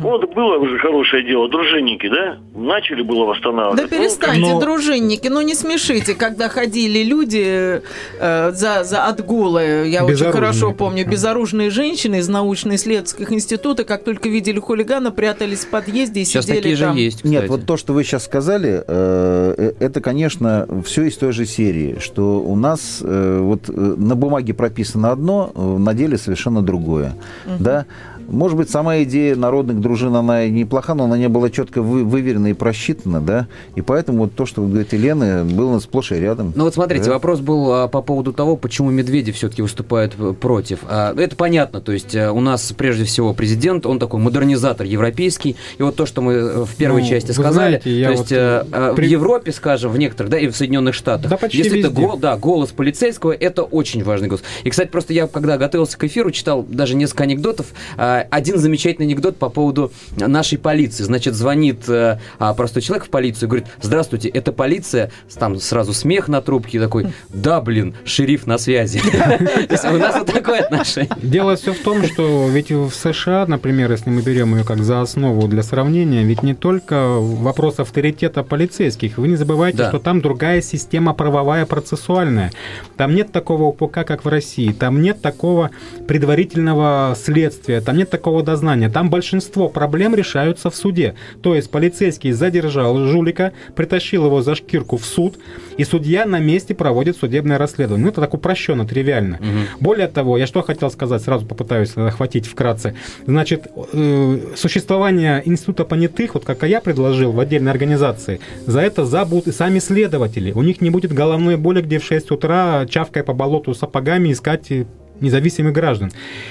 Вот 0.00 0.34
было 0.34 0.58
уже 0.58 0.78
хорошее 0.78 1.24
дело, 1.24 1.48
дружинники, 1.48 2.08
да? 2.08 2.38
Начали 2.54 3.02
было 3.02 3.24
восстанавливать. 3.26 3.76
Да 3.76 3.82
Ну, 3.82 3.88
перестаньте, 3.88 4.40
но- 4.54 4.60
дружинники, 4.60 5.28
ну 5.28 5.40
не 5.40 5.54
смешите, 5.54 6.14
когда 6.14 6.48
ходили 6.48 7.02
люди 7.04 7.80
э, 8.20 8.50
за, 8.52 8.84
за 8.84 9.04
отгулы, 9.06 9.86
я 9.88 10.04
очень 10.04 10.30
хорошо 10.32 10.72
помню, 10.72 11.06
безоружные 11.08 11.70
женщины 11.70 12.16
из 12.16 12.28
научно-исследовательских 12.28 13.32
института, 13.32 13.84
как 13.84 14.04
только 14.04 14.28
видели 14.28 14.58
хулигана, 14.58 15.10
прятались 15.12 15.60
в 15.64 15.68
подъезде 15.68 16.20
и 16.20 16.24
Сейчас 16.24 16.44
сидели 16.46 16.58
такие 16.60 16.76
же 16.76 16.84
там. 16.84 16.96
есть, 16.96 17.16
кстати. 17.18 17.32
Нет, 17.32 17.48
вот 17.48 17.64
то, 17.66 17.76
что 17.76 17.92
вы 17.92 18.02
сейчас 18.04 18.24
сказали, 18.24 18.82
э, 18.86 19.54
э, 19.56 19.72
это, 19.78 20.00
конечно, 20.00 20.66
все 20.84 21.04
из 21.04 21.16
той 21.16 21.32
же 21.32 21.46
серии, 21.46 21.98
что 22.00 22.40
у 22.40 22.56
нас 22.56 23.00
э, 23.02 23.38
вот 23.40 23.68
э, 23.68 23.72
на 23.72 24.16
бумаге 24.16 24.54
прописано 24.54 25.12
одно, 25.12 25.52
э, 25.54 25.60
на 25.78 25.94
деле 25.94 26.18
совершенно 26.18 26.62
другое, 26.62 27.14
да. 27.58 27.86
Может 28.28 28.56
быть, 28.58 28.68
сама 28.70 29.02
идея 29.04 29.34
народных 29.36 29.80
дружин, 29.80 30.14
она 30.14 30.44
и 30.44 30.50
неплоха, 30.50 30.94
но 30.94 31.04
она 31.04 31.16
не 31.16 31.28
была 31.28 31.48
четко 31.50 31.80
вы, 31.82 32.04
выверена 32.04 32.48
и 32.48 32.52
просчитана, 32.52 33.20
да, 33.20 33.46
и 33.74 33.80
поэтому 33.80 34.18
вот 34.18 34.34
то, 34.34 34.44
что 34.44 34.62
говорит 34.62 34.92
Елена, 34.92 35.44
было 35.44 35.78
сплошь 35.80 36.12
и 36.12 36.16
рядом. 36.16 36.52
Ну 36.54 36.64
вот 36.64 36.74
смотрите, 36.74 37.06
Да. 37.06 37.12
вопрос 37.12 37.40
был 37.40 37.72
а, 37.72 37.88
по 37.88 38.02
поводу 38.02 38.32
того, 38.34 38.56
почему 38.56 38.90
Медведев 38.90 39.34
все-таки 39.36 39.62
выступает 39.62 40.12
э, 40.18 40.34
против. 40.38 40.80
А, 40.88 41.14
это 41.18 41.36
понятно, 41.36 41.80
то 41.80 41.90
есть 41.92 42.14
э, 42.14 42.30
у 42.30 42.40
нас 42.40 42.72
прежде 42.76 43.04
всего 43.04 43.32
президент, 43.32 43.86
он 43.86 43.98
такой 43.98 44.20
модернизатор 44.20 44.86
европейский, 44.86 45.56
и 45.78 45.82
вот 45.82 45.96
то, 45.96 46.04
что 46.04 46.20
мы 46.20 46.32
э, 46.34 46.64
в 46.64 46.74
первой 46.76 47.00
Ну, 47.02 47.08
части 47.08 47.32
сказали, 47.32 47.80
знаете, 47.82 48.04
то 48.04 48.10
вот, 48.10 48.18
есть 48.18 48.32
э, 48.32 48.64
э, 48.70 48.92
при- 48.94 49.06
в 49.06 49.10
Европе, 49.10 49.52
скажем, 49.52 49.90
в 49.92 49.98
некоторых, 49.98 50.30
да, 50.30 50.38
и 50.38 50.48
в 50.48 50.56
Соединенных 50.56 50.94
Штатах, 50.94 51.30
Да 51.30 51.36
почти 51.38 51.58
если 51.58 51.78
это 51.80 51.88
везде. 51.88 52.02
гол- 52.06 52.18
да, 52.18 52.36
голос 52.36 52.70
полицейского, 52.72 53.32
это 53.32 53.62
очень 53.62 54.04
важный 54.04 54.28
голос. 54.28 54.42
И, 54.64 54.70
кстати, 54.70 54.88
просто 54.90 55.12
я, 55.14 55.26
когда 55.26 55.56
готовился 55.56 55.96
к 55.96 56.04
эфиру, 56.04 56.30
читал 56.30 56.62
даже 56.62 56.94
несколько 56.94 57.22
анекдотов. 57.24 57.66
А, 57.96 58.17
Один 58.22 58.58
замечательный 58.58 59.06
анекдот 59.06 59.36
по 59.36 59.48
поводу 59.48 59.92
нашей 60.16 60.58
полиции. 60.58 61.04
Значит, 61.04 61.34
звонит 61.34 61.88
э, 61.88 62.18
а, 62.38 62.54
простой 62.54 62.82
человек 62.82 63.06
в 63.06 63.10
полицию 63.10 63.46
и 63.46 63.50
говорит, 63.50 63.66
здравствуйте, 63.80 64.28
это 64.28 64.52
полиция? 64.52 65.10
Там 65.38 65.58
сразу 65.60 65.92
смех 65.92 66.28
на 66.28 66.40
трубке 66.40 66.80
такой, 66.80 67.06
да, 67.28 67.60
блин, 67.60 67.94
шериф 68.04 68.46
на 68.46 68.58
связи. 68.58 69.00
То 69.10 69.66
есть 69.70 69.84
у 69.84 69.96
нас 69.96 70.16
вот 70.16 70.26
такое 70.26 70.60
отношение. 70.60 71.10
Дело 71.22 71.56
все 71.56 71.72
в 71.72 71.78
том, 71.78 72.04
что 72.04 72.48
ведь 72.48 72.70
в 72.70 72.90
США, 72.90 73.46
например, 73.46 73.90
если 73.90 74.10
мы 74.10 74.22
берем 74.22 74.54
ее 74.56 74.64
как 74.64 74.82
за 74.82 75.00
основу 75.00 75.46
для 75.48 75.62
сравнения, 75.62 76.24
ведь 76.24 76.42
не 76.42 76.54
только 76.54 77.16
вопрос 77.18 77.78
авторитета 77.78 78.42
полицейских. 78.42 79.18
Вы 79.18 79.28
не 79.28 79.36
забывайте, 79.36 79.78
Да. 79.78 79.88
что 79.88 79.98
там 79.98 80.20
другая 80.20 80.60
система 80.60 81.14
правовая 81.14 81.66
процессуальная. 81.66 82.52
Там 82.96 83.14
нет 83.14 83.32
такого 83.32 83.64
УПК, 83.64 84.04
как 84.04 84.24
в 84.24 84.28
России. 84.28 84.72
Там 84.72 85.02
нет 85.02 85.22
такого 85.22 85.70
предварительного 86.06 87.16
следствия. 87.22 87.80
Там 87.80 87.96
нет 87.96 88.07
такого 88.10 88.42
дознания. 88.42 88.88
Там 88.88 89.10
большинство 89.10 89.68
проблем 89.68 90.14
решаются 90.14 90.70
в 90.70 90.76
суде. 90.76 91.14
То 91.42 91.54
есть 91.54 91.70
полицейский 91.70 92.32
задержал 92.32 92.96
жулика, 93.06 93.52
притащил 93.74 94.26
его 94.26 94.42
за 94.42 94.54
шкирку 94.54 94.96
в 94.96 95.04
суд, 95.04 95.38
и 95.76 95.84
судья 95.84 96.26
на 96.26 96.38
месте 96.38 96.74
проводит 96.74 97.16
судебное 97.16 97.58
расследование. 97.58 98.04
Ну, 98.04 98.10
это 98.10 98.20
так 98.20 98.34
упрощенно, 98.34 98.86
тривиально. 98.86 99.38
Более 99.80 100.08
того, 100.08 100.38
я 100.38 100.46
что 100.46 100.62
хотел 100.62 100.90
сказать, 100.90 101.22
сразу 101.22 101.46
попытаюсь 101.46 101.96
охватить 101.96 102.46
вкратце. 102.46 102.94
Значит, 103.26 103.68
э, 103.92 104.38
существование 104.56 105.42
института 105.44 105.84
понятых, 105.84 106.34
вот 106.34 106.44
как 106.44 106.62
я 106.62 106.80
предложил 106.80 107.32
в 107.32 107.40
отдельной 107.40 107.70
организации, 107.70 108.40
за 108.66 108.80
это 108.80 109.04
забудут 109.04 109.48
и 109.48 109.52
сами 109.52 109.78
следователи. 109.78 110.52
У 110.52 110.62
них 110.62 110.80
не 110.80 110.90
будет 110.90 111.12
головной 111.12 111.56
боли, 111.56 111.82
где 111.82 111.98
в 111.98 112.04
6 112.04 112.30
утра, 112.30 112.86
чавкая 112.86 113.24
по 113.24 113.32
болоту 113.32 113.74
сапогами, 113.74 114.32
искать 114.32 114.70
независимых 115.20 115.72
граждан. 115.72 116.10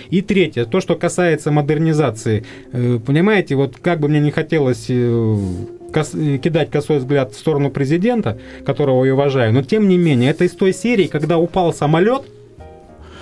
И 0.09 0.21
третье, 0.21 0.65
то, 0.65 0.79
что 0.81 0.95
касается 0.95 1.51
модернизации. 1.51 2.45
Э, 2.71 2.99
Понимаете, 3.05 3.55
вот 3.55 3.75
как 3.81 3.99
бы 3.99 4.07
мне 4.09 4.19
не 4.19 4.31
хотелось 4.31 4.85
э, 4.89 5.37
кос- 5.93 6.13
э, 6.15 6.37
кидать 6.37 6.69
косой 6.71 6.97
взгляд 6.99 7.33
в 7.33 7.37
сторону 7.39 7.69
президента, 7.69 8.37
которого 8.65 9.05
я 9.05 9.13
уважаю, 9.13 9.53
но 9.53 9.63
тем 9.63 9.87
не 9.87 9.97
менее, 9.97 10.31
это 10.31 10.43
из 10.45 10.51
той 10.51 10.73
серии, 10.73 11.07
когда 11.07 11.37
упал 11.37 11.73
самолет, 11.73 12.23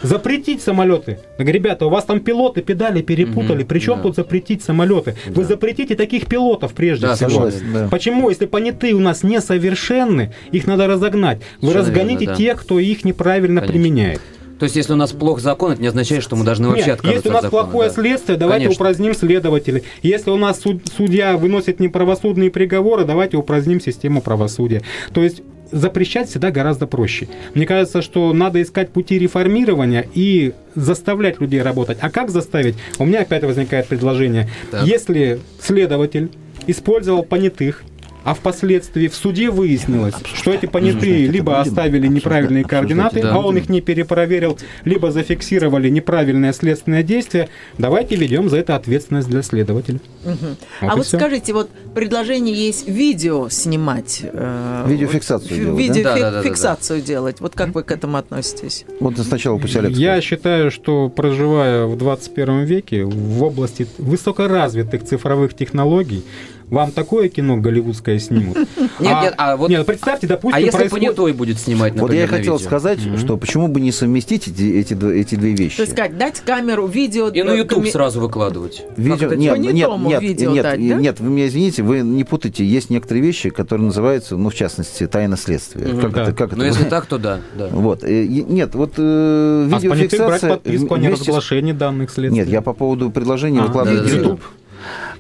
Запретить 0.01 0.61
самолеты. 0.61 1.17
Ребята, 1.39 1.87
у 1.87 1.89
вас 1.89 2.03
там 2.05 2.19
пилоты 2.19 2.61
педали 2.61 3.01
перепутали. 3.01 3.59
Мгм, 3.59 3.67
Причем 3.67 3.95
да. 3.95 4.01
тут 4.03 4.15
запретить 4.15 4.61
самолеты? 4.61 5.15
Вы 5.27 5.43
Да. 5.43 5.47
запретите 5.47 5.95
таких 5.95 6.27
пилотов 6.27 6.73
прежде 6.73 7.07
Да, 7.07 7.15
всего. 7.15 7.29
Согласен, 7.29 7.73
да. 7.73 7.87
Почему, 7.89 8.29
если 8.29 8.45
понятые 8.45 8.93
у 8.93 8.99
нас 8.99 9.23
несовершенны, 9.23 10.31
их 10.51 10.67
надо 10.67 10.85
разогнать? 10.87 11.39
Вы 11.59 11.69
Совершенно 11.69 11.79
разгоните 11.87 12.19
верно, 12.25 12.33
да. 12.33 12.37
тех, 12.37 12.61
кто 12.61 12.79
их 12.79 13.03
неправильно 13.05 13.61
Конечно. 13.61 13.81
применяет. 13.81 14.21
То 14.59 14.63
есть, 14.63 14.75
если 14.75 14.93
у 14.93 14.95
нас 14.95 15.11
плох 15.11 15.39
закон, 15.39 15.73
это 15.73 15.81
не 15.81 15.87
означает, 15.89 16.23
что 16.23 16.35
мы 16.35 16.45
должны 16.45 16.67
вообще 16.69 16.85
Нет, 16.85 16.95
отказываться 16.95 17.17
если 17.17 17.29
у 17.29 17.33
нас 17.33 17.43
от 17.43 17.51
закона. 17.51 17.63
плохое 17.63 17.89
да. 17.89 17.95
следствие, 17.95 18.37
давайте 18.37 18.65
Конечно. 18.65 18.83
упраздним 18.83 19.13
следователей. 19.13 19.83
Если 20.01 20.29
у 20.29 20.37
нас 20.37 20.61
суд- 20.61 20.81
судья 20.95 21.35
выносит 21.37 21.79
неправосудные 21.79 22.49
приговоры, 22.51 23.03
давайте 23.05 23.37
упраздним 23.37 23.81
систему 23.81 24.21
правосудия. 24.21 24.81
То 25.13 25.23
есть 25.23 25.41
запрещать 25.71 26.29
всегда 26.29 26.51
гораздо 26.51 26.87
проще. 26.87 27.27
Мне 27.53 27.65
кажется, 27.65 28.01
что 28.01 28.31
надо 28.33 28.61
искать 28.61 28.91
пути 28.91 29.17
реформирования 29.19 30.07
и 30.13 30.53
заставлять 30.75 31.41
людей 31.41 31.61
работать. 31.61 31.97
А 32.01 32.09
как 32.09 32.29
заставить? 32.29 32.75
У 32.99 33.05
меня 33.05 33.21
опять 33.21 33.43
возникает 33.43 33.87
предложение. 33.87 34.49
Так. 34.71 34.85
Если 34.85 35.39
следователь 35.59 36.29
использовал 36.67 37.23
понятых, 37.23 37.83
а 38.25 38.33
впоследствии 38.33 39.07
в 39.07 39.15
суде 39.15 39.51
выяснилось, 39.51 40.15
что 40.33 40.51
эти 40.51 40.65
понятые 40.65 41.27
либо 41.27 41.61
оставили 41.61 42.07
неправильные 42.07 42.63
координаты, 42.65 43.21
да. 43.21 43.35
а 43.35 43.37
он 43.37 43.55
их 43.57 43.69
не 43.69 43.81
перепроверил, 43.81 44.57
либо 44.83 45.11
зафиксировали 45.11 45.89
неправильное 45.89 46.51
следственное 46.51 47.03
действие, 47.03 47.49
давайте 47.77 48.15
ведем 48.15 48.49
за 48.49 48.57
это 48.57 48.75
ответственность 48.75 49.29
для 49.29 49.43
следователя. 49.43 49.99
Вот 50.23 50.37
а 50.81 50.95
вот 50.95 51.05
всё. 51.05 51.17
скажите, 51.17 51.53
вот 51.53 51.69
предложение 51.93 52.55
есть 52.55 52.87
видео 52.87 53.47
снимать. 53.49 54.21
э, 54.23 54.85
Видеофиксацию 54.87 55.49
фи- 55.77 55.89
делать, 55.89 56.03
да? 56.03 56.15
Видеофиксацию 56.15 56.99
Да-да-да-да-да. 57.01 57.07
делать. 57.07 57.41
Вот 57.41 57.53
как 57.53 57.75
вы 57.75 57.83
к 57.83 57.91
этому 57.91 58.17
относитесь? 58.17 58.85
Вот 58.99 59.19
сначала 59.19 59.59
пусть 59.59 59.75
Олег 59.75 59.91
Я 59.91 60.19
считаю, 60.21 60.71
что 60.71 61.09
проживая 61.09 61.85
в 61.85 61.95
21 61.95 62.63
веке 62.63 63.05
в 63.05 63.43
области 63.43 63.85
высокоразвитых 63.99 65.03
цифровых 65.05 65.53
технологий, 65.53 66.23
вам 66.69 66.91
такое 66.91 67.29
кино 67.29 67.57
голливудское 67.57 68.19
снимут. 68.19 68.57
Нет, 68.99 69.21
нет, 69.23 69.33
а 69.37 69.55
вот- 69.57 69.69
Нет, 69.69 69.85
представьте, 69.85 70.27
допустим, 70.27 70.55
А 70.55 70.59
если 70.59 70.87
понятой 70.87 71.33
будет 71.33 71.59
снимать, 71.59 71.93
Вот 71.99 72.11
я 72.13 72.27
хотел 72.27 72.53
видео? 72.55 72.65
сказать, 72.65 72.99
что 73.19 73.37
почему 73.37 73.67
бы 73.67 73.79
не 73.81 73.91
совместить 73.91 74.47
эти, 74.47 74.63
эти, 74.79 74.93
дв- 74.93 75.13
эти 75.13 75.35
две 75.35 75.53
вещи. 75.53 75.77
То 75.77 75.81
есть, 75.83 75.93
сказать, 75.93 76.17
дать 76.17 76.39
камеру, 76.41 76.87
видео... 76.87 77.29
И 77.29 77.43
на 77.43 77.51
э, 77.51 77.57
YouTube 77.59 77.87
сразу 77.87 78.19
выкладывать. 78.21 78.83
Видео, 78.97 79.29
Как 79.29 79.37
нет, 79.37 79.57
нет, 79.59 79.73
нет, 79.73 80.21
видео 80.21 80.51
нет, 80.51 80.63
дать, 80.63 80.87
да? 80.89 80.95
нет, 80.95 81.19
вы 81.19 81.29
меня 81.29 81.47
извините, 81.47 81.83
вы 81.83 81.99
не 82.01 82.23
путайте, 82.23 82.65
есть 82.65 82.89
некоторые 82.89 83.23
вещи, 83.23 83.49
которые 83.49 83.85
называются, 83.87 84.37
ну, 84.37 84.49
в 84.49 84.55
частности, 84.55 85.07
тайна 85.07 85.37
следствия. 85.37 85.85
Как 86.01 86.11
Да. 86.13 86.23
это, 86.23 86.31
как 86.33 86.51
Но 86.55 86.63
это? 86.63 86.73
если 86.77 86.89
так, 86.89 87.05
то 87.05 87.17
да. 87.17 87.41
да. 87.57 87.67
Вот, 87.71 88.03
э, 88.03 88.25
нет, 88.25 88.73
вот 88.75 88.93
э, 88.97 89.69
А 89.71 89.79
с 89.79 89.81
понятых 89.81 89.89
брать 89.89 90.01
видеофиксация... 90.11 90.49
подписку 90.51 90.93
о 90.95 90.97
с- 90.97 91.01
неразглашении 91.01 91.71
данных 91.73 92.09
следствий. 92.11 92.39
Нет, 92.39 92.49
я 92.49 92.61
по 92.61 92.73
поводу 92.73 93.09
предложения 93.11 93.59
А, 93.61 93.67
выкладывать. 93.67 94.11
YouTube. 94.11 94.41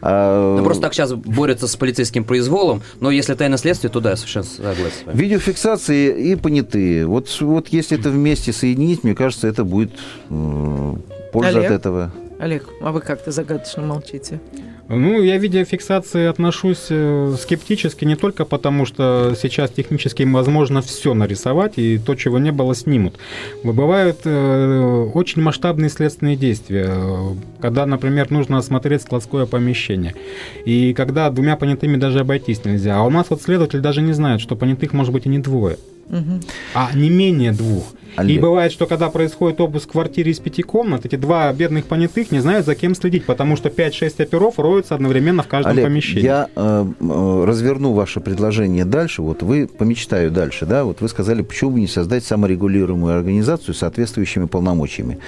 Ну, 0.01 0.63
просто 0.63 0.83
так 0.83 0.93
сейчас 0.93 1.13
борются 1.13 1.67
с 1.67 1.75
полицейским 1.75 2.23
произволом, 2.23 2.81
но 2.99 3.11
если 3.11 3.33
тайна 3.33 3.57
следствия, 3.57 3.89
то 3.89 3.99
да, 3.99 4.11
я 4.11 4.15
совершенно 4.15 4.45
согласен. 4.45 5.11
Видеофиксации 5.11 6.31
и 6.31 6.35
понятые. 6.35 7.05
Вот, 7.07 7.35
вот 7.41 7.69
если 7.69 7.97
это 7.97 8.09
вместе 8.09 8.53
соединить, 8.53 9.03
мне 9.03 9.15
кажется, 9.15 9.47
это 9.47 9.63
будет 9.63 9.91
э, 10.29 10.93
польза 11.31 11.59
Олег? 11.59 11.71
от 11.71 11.71
этого. 11.71 12.11
Олег, 12.39 12.67
а 12.81 12.91
вы 12.91 13.01
как-то 13.01 13.31
загадочно 13.31 13.81
молчите. 13.81 14.39
Ну, 14.87 15.19
я 15.23 15.37
видеофиксации 15.37 16.27
отношусь 16.27 16.87
э, 16.89 17.35
скептически 17.41 18.05
не 18.05 18.15
только 18.15 18.45
потому, 18.45 18.85
что 18.85 19.33
сейчас 19.41 19.71
технически 19.71 20.21
возможно 20.23 20.83
все 20.83 21.15
нарисовать, 21.15 21.73
и 21.77 21.97
то, 21.97 22.13
чего 22.13 22.37
не 22.37 22.51
было, 22.51 22.75
снимут. 22.75 23.15
Бывают 23.63 24.19
э, 24.25 25.09
очень 25.13 25.41
масштабные 25.41 25.89
следственные 25.89 26.35
действия, 26.35 26.87
э, 26.87 27.33
когда, 27.61 27.87
например, 27.87 28.29
нужно 28.29 28.59
осмотреть 28.59 29.01
складское 29.01 29.47
помещение, 29.47 30.13
и 30.65 30.93
когда 30.93 31.31
двумя 31.31 31.55
понятыми 31.55 31.97
даже 31.97 32.19
обойтись 32.19 32.63
нельзя. 32.63 32.97
А 32.97 33.03
у 33.03 33.09
нас 33.09 33.25
вот 33.31 33.41
следователь 33.41 33.79
даже 33.79 34.03
не 34.03 34.13
знает, 34.13 34.39
что 34.39 34.55
понятых 34.55 34.93
может 34.93 35.11
быть 35.11 35.25
и 35.25 35.29
не 35.29 35.39
двое, 35.39 35.77
Мгм. 36.09 36.41
а 36.75 36.91
не 36.93 37.09
менее 37.09 37.53
двух. 37.53 37.85
И 38.17 38.19
Олег. 38.21 38.41
бывает, 38.41 38.71
что 38.71 38.85
когда 38.85 39.09
происходит 39.09 39.59
обыск 39.59 39.89
в 39.89 39.91
квартире 39.91 40.31
из 40.31 40.39
пяти 40.39 40.63
комнат, 40.63 41.05
эти 41.05 41.15
два 41.15 41.51
бедных 41.51 41.85
понятых 41.85 42.31
не 42.31 42.39
знают, 42.39 42.65
за 42.65 42.75
кем 42.75 42.95
следить, 42.95 43.25
потому 43.25 43.55
что 43.55 43.69
5-6 43.69 44.23
оперов 44.23 44.57
роются 44.57 44.95
одновременно 44.95 45.43
в 45.43 45.47
каждом 45.47 45.73
Олег, 45.73 45.85
помещении. 45.85 46.23
я 46.23 46.47
э, 46.55 46.85
э, 46.99 47.43
разверну 47.45 47.93
ваше 47.93 48.21
предложение 48.21 48.85
дальше. 48.85 49.21
Вот 49.21 49.43
вы 49.43 49.67
помечтаю 49.67 50.31
дальше, 50.31 50.65
да? 50.65 50.85
Вот 50.85 51.01
вы 51.01 51.09
сказали, 51.09 51.41
почему 51.41 51.71
бы 51.71 51.79
не 51.79 51.87
создать 51.87 52.23
саморегулируемую 52.23 53.15
организацию 53.15 53.73
с 53.73 53.79
соответствующими 53.79 54.45
полномочиями. 54.45 55.19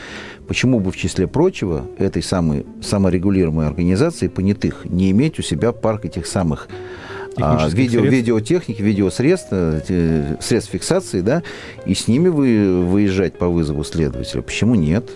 Почему 0.47 0.79
бы 0.79 0.91
в 0.91 0.97
числе 0.97 1.27
прочего 1.27 1.85
этой 1.97 2.23
самой 2.23 2.65
саморегулируемой 2.81 3.67
организации 3.67 4.29
понятых 4.29 4.85
не 4.85 5.11
иметь 5.11 5.39
у 5.39 5.41
себя 5.41 5.73
парк 5.73 6.05
этих 6.05 6.25
самых 6.25 6.69
а, 7.41 7.55
Технических 7.55 7.77
видео, 7.77 7.99
средств. 8.01 8.17
видеотехники, 8.17 8.81
видеосредств, 8.81 9.47
э, 9.51 10.35
средств 10.39 10.71
фиксации, 10.71 11.21
да, 11.21 11.43
и 11.85 11.93
с 11.93 12.07
ними 12.07 12.29
вы 12.29 12.83
выезжать 12.83 13.37
по 13.37 13.47
вызову 13.47 13.83
следователя. 13.83 14.41
Почему 14.41 14.75
нет? 14.75 15.09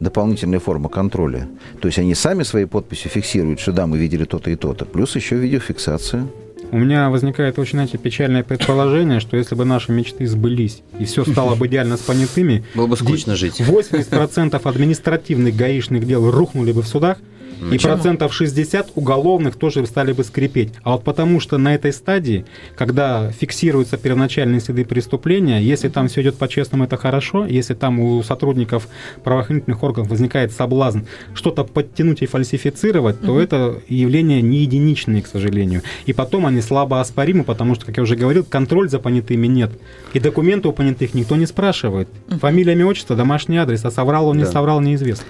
Дополнительная 0.00 0.60
форма 0.60 0.88
контроля. 0.88 1.48
То 1.80 1.88
есть 1.88 1.98
они 1.98 2.14
сами 2.14 2.42
своей 2.42 2.66
подписью 2.66 3.10
фиксируют, 3.10 3.58
что 3.60 3.72
да, 3.72 3.86
мы 3.86 3.98
видели 3.98 4.24
то-то 4.24 4.50
и 4.50 4.56
то-то. 4.56 4.84
Плюс 4.84 5.16
еще 5.16 5.36
видеофиксация. 5.36 6.26
У 6.70 6.76
меня 6.78 7.08
возникает 7.08 7.58
очень, 7.58 7.72
знаете, 7.72 7.96
печальное 7.96 8.42
предположение, 8.42 9.20
что 9.20 9.38
если 9.38 9.54
бы 9.54 9.64
наши 9.64 9.90
мечты 9.90 10.26
сбылись, 10.26 10.82
и 10.98 11.06
все 11.06 11.24
стало 11.24 11.54
бы 11.54 11.66
идеально 11.66 11.96
с 11.96 12.00
понятыми, 12.00 12.62
Было 12.74 12.86
бы 12.86 12.96
скучно 12.96 13.36
жить. 13.36 13.60
80% 13.60 14.60
административных 14.62 15.56
гаишных 15.56 16.06
дел 16.06 16.30
рухнули 16.30 16.72
бы 16.72 16.82
в 16.82 16.86
судах, 16.86 17.18
И 17.60 17.70
Почему? 17.70 17.94
процентов 17.94 18.32
60 18.32 18.92
уголовных 18.94 19.56
тоже 19.56 19.84
стали 19.86 20.12
бы 20.12 20.22
скрипеть. 20.24 20.72
А 20.82 20.92
вот 20.92 21.04
потому 21.04 21.40
что 21.40 21.58
на 21.58 21.74
этой 21.74 21.92
стадии, 21.92 22.44
когда 22.76 23.30
фиксируются 23.32 23.96
первоначальные 23.96 24.60
следы 24.60 24.84
преступления, 24.84 25.60
если 25.60 25.88
там 25.88 26.08
все 26.08 26.22
идет 26.22 26.36
по-честному, 26.36 26.84
это 26.84 26.96
хорошо. 26.96 27.46
Если 27.46 27.74
там 27.74 27.98
у 28.00 28.22
сотрудников 28.22 28.88
правоохранительных 29.24 29.82
органов 29.82 30.08
возникает 30.10 30.52
соблазн 30.52 31.00
что-то 31.34 31.64
подтянуть 31.64 32.22
и 32.22 32.26
фальсифицировать, 32.26 33.20
то 33.20 33.32
Мгм. 33.32 33.38
это 33.38 33.78
явление 33.88 34.40
не 34.42 34.58
единичное, 34.58 35.20
к 35.22 35.26
сожалению. 35.26 35.82
И 36.06 36.12
потом 36.12 36.46
они 36.46 36.60
слабо 36.60 37.00
оспоримы, 37.00 37.44
потому 37.44 37.74
что, 37.74 37.86
как 37.86 37.96
я 37.96 38.02
уже 38.02 38.16
говорил, 38.16 38.44
контроль 38.44 38.88
за 38.88 38.98
понятыми 38.98 39.46
нет. 39.46 39.70
И 40.14 40.20
документы 40.20 40.68
у 40.68 40.72
понятых 40.72 41.14
никто 41.14 41.36
не 41.36 41.46
спрашивает. 41.46 42.08
Фамилия, 42.40 42.72
имя, 42.74 42.86
отчество, 42.86 43.16
домашний 43.16 43.56
адрес, 43.58 43.84
а 43.84 43.90
соврал 43.90 44.28
он, 44.28 44.36
не 44.38 44.44
Да. 44.44 44.50
соврал, 44.52 44.80
неизвестно. 44.80 45.24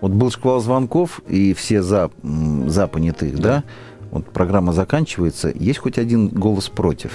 Вот 0.00 0.12
был 0.12 0.30
шквал 0.30 0.60
звонков, 0.60 1.20
и 1.28 1.54
все 1.54 1.82
за, 1.82 2.10
за 2.22 2.86
понятых, 2.86 3.38
да. 3.38 3.64
Вот 4.10 4.26
программа 4.30 4.72
заканчивается, 4.72 5.52
есть 5.54 5.78
хоть 5.78 5.98
один 5.98 6.28
голос 6.28 6.68
против. 6.68 7.10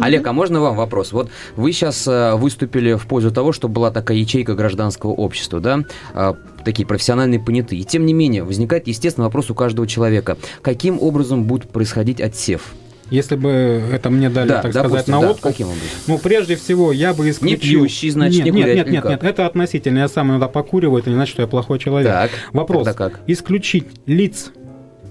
Олег, 0.00 0.26
а 0.26 0.32
можно 0.32 0.60
вам 0.60 0.76
вопрос? 0.76 1.12
Вот 1.12 1.28
вы 1.56 1.72
сейчас 1.72 2.06
выступили 2.06 2.94
в 2.94 3.06
пользу 3.06 3.30
того, 3.30 3.52
что 3.52 3.68
была 3.68 3.90
такая 3.90 4.16
ячейка 4.16 4.54
гражданского 4.54 5.10
общества, 5.10 5.60
да, 5.60 5.80
а, 6.14 6.36
такие 6.64 6.86
профессиональные 6.86 7.40
понятые. 7.40 7.80
И 7.80 7.84
тем 7.84 8.06
не 8.06 8.14
менее, 8.14 8.44
возникает, 8.44 8.86
естественно, 8.86 9.24
вопрос 9.24 9.50
у 9.50 9.54
каждого 9.54 9.86
человека. 9.86 10.38
Каким 10.62 11.02
образом 11.02 11.44
будет 11.44 11.68
происходить 11.68 12.20
отсев? 12.20 12.74
Если 13.14 13.36
бы 13.36 13.82
это 13.92 14.10
мне 14.10 14.28
дали, 14.28 14.48
Да, 14.48 14.62
так 14.62 14.72
допустим, 14.72 14.90
сказать, 14.90 15.08
на 15.08 15.20
да. 15.20 15.30
откуп, 15.30 15.42
Каким 15.42 15.66
образом? 15.68 15.86
ну, 16.08 16.18
прежде 16.18 16.56
всего, 16.56 16.92
я 16.92 17.14
бы 17.14 17.30
исключил... 17.30 17.80
пьющий, 17.84 18.10
значит, 18.10 18.44
нет, 18.44 18.54
не 18.54 18.60
нет, 18.62 18.76
нет, 18.76 18.90
нет, 18.90 19.04
нет, 19.04 19.22
это 19.22 19.46
относительно. 19.46 19.98
Я 20.00 20.08
сам 20.08 20.30
иногда 20.30 20.48
покуриваю, 20.48 20.98
это 21.00 21.10
не 21.10 21.16
значит, 21.16 21.32
что 21.34 21.42
я 21.42 21.48
плохой 21.48 21.78
человек. 21.78 22.10
Так, 22.10 22.30
Вопрос. 22.52 22.88
как? 22.94 23.20
Исключить 23.26 23.86
лиц, 24.06 24.50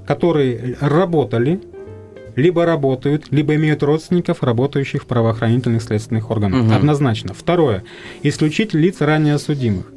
которые 0.05 0.75
работали, 0.81 1.61
либо 2.35 2.65
работают, 2.65 3.27
либо 3.31 3.55
имеют 3.55 3.83
родственников, 3.83 4.43
работающих 4.43 5.03
в 5.03 5.05
правоохранительных 5.05 5.81
следственных 5.81 6.29
органах. 6.31 6.63
Мгм. 6.63 6.73
Однозначно. 6.73 7.33
Второе. 7.33 7.83
Исключить 8.23 8.73
лиц 8.73 8.97
ранее 8.99 9.37
судимых. 9.37 9.92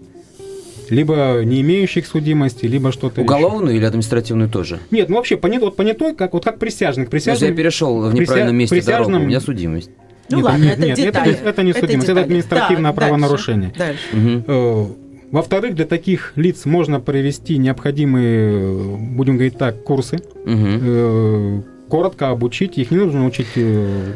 Либо 0.91 1.43
не 1.45 1.61
имеющих 1.63 2.07
судимости, 2.07 2.67
либо 2.67 2.93
что-то 2.93 3.21
еще. 3.23 3.31
Уголовную 3.31 3.77
или 3.77 3.85
административную 3.85 4.49
тоже? 4.49 4.79
Нет, 4.91 5.09
ну 5.09 5.17
вообще 5.17 5.37
понят, 5.37 5.63
вот 5.63 5.77
понятой, 5.77 6.15
как, 6.15 6.33
вот 6.35 6.45
как 6.45 6.59
присяжных. 6.59 7.11
То 7.11 7.15
есть 7.17 7.27
я 7.27 7.33
Присяжных 7.35 7.57
перешел 7.57 8.01
в 8.09 8.15
неправильном 8.15 8.57
месте 8.57 8.77
присяжным- 8.77 9.07
дорогу, 9.13 9.25
у 9.25 9.27
меня 9.29 9.41
судимость. 9.41 9.91
Ну 10.31 10.39
Нет, 10.39 10.45
ладно, 10.47 10.65
нет, 10.65 10.73
это 10.79 10.87
нет, 10.87 10.97
детали. 10.97 11.33
это, 11.35 11.49
это 11.51 11.63
не 11.63 11.71
Это 11.71 11.81
судимость, 11.81 12.05
это 12.09 12.15
детали. 12.15 12.25
административное 12.25 12.91
Так, 12.93 13.01
правонарушение. 13.01 13.73
Дальше. 13.77 14.03
Э, 14.13 14.87
Во-вторых, 15.31 15.75
для 15.75 15.85
таких 15.87 16.33
лиц 16.37 16.65
можно 16.67 17.01
провести 17.01 17.59
необходимые, 17.59 18.97
будем 18.97 19.35
говорить 19.37 19.59
так, 19.59 19.83
курсы, 19.85 20.19
э, 20.45 21.61
коротко 21.89 22.31
обучить. 22.31 22.79
Их 22.79 22.91
не 22.91 22.97
нужно 22.97 23.27
учить 23.27 23.47
э, 23.57 24.13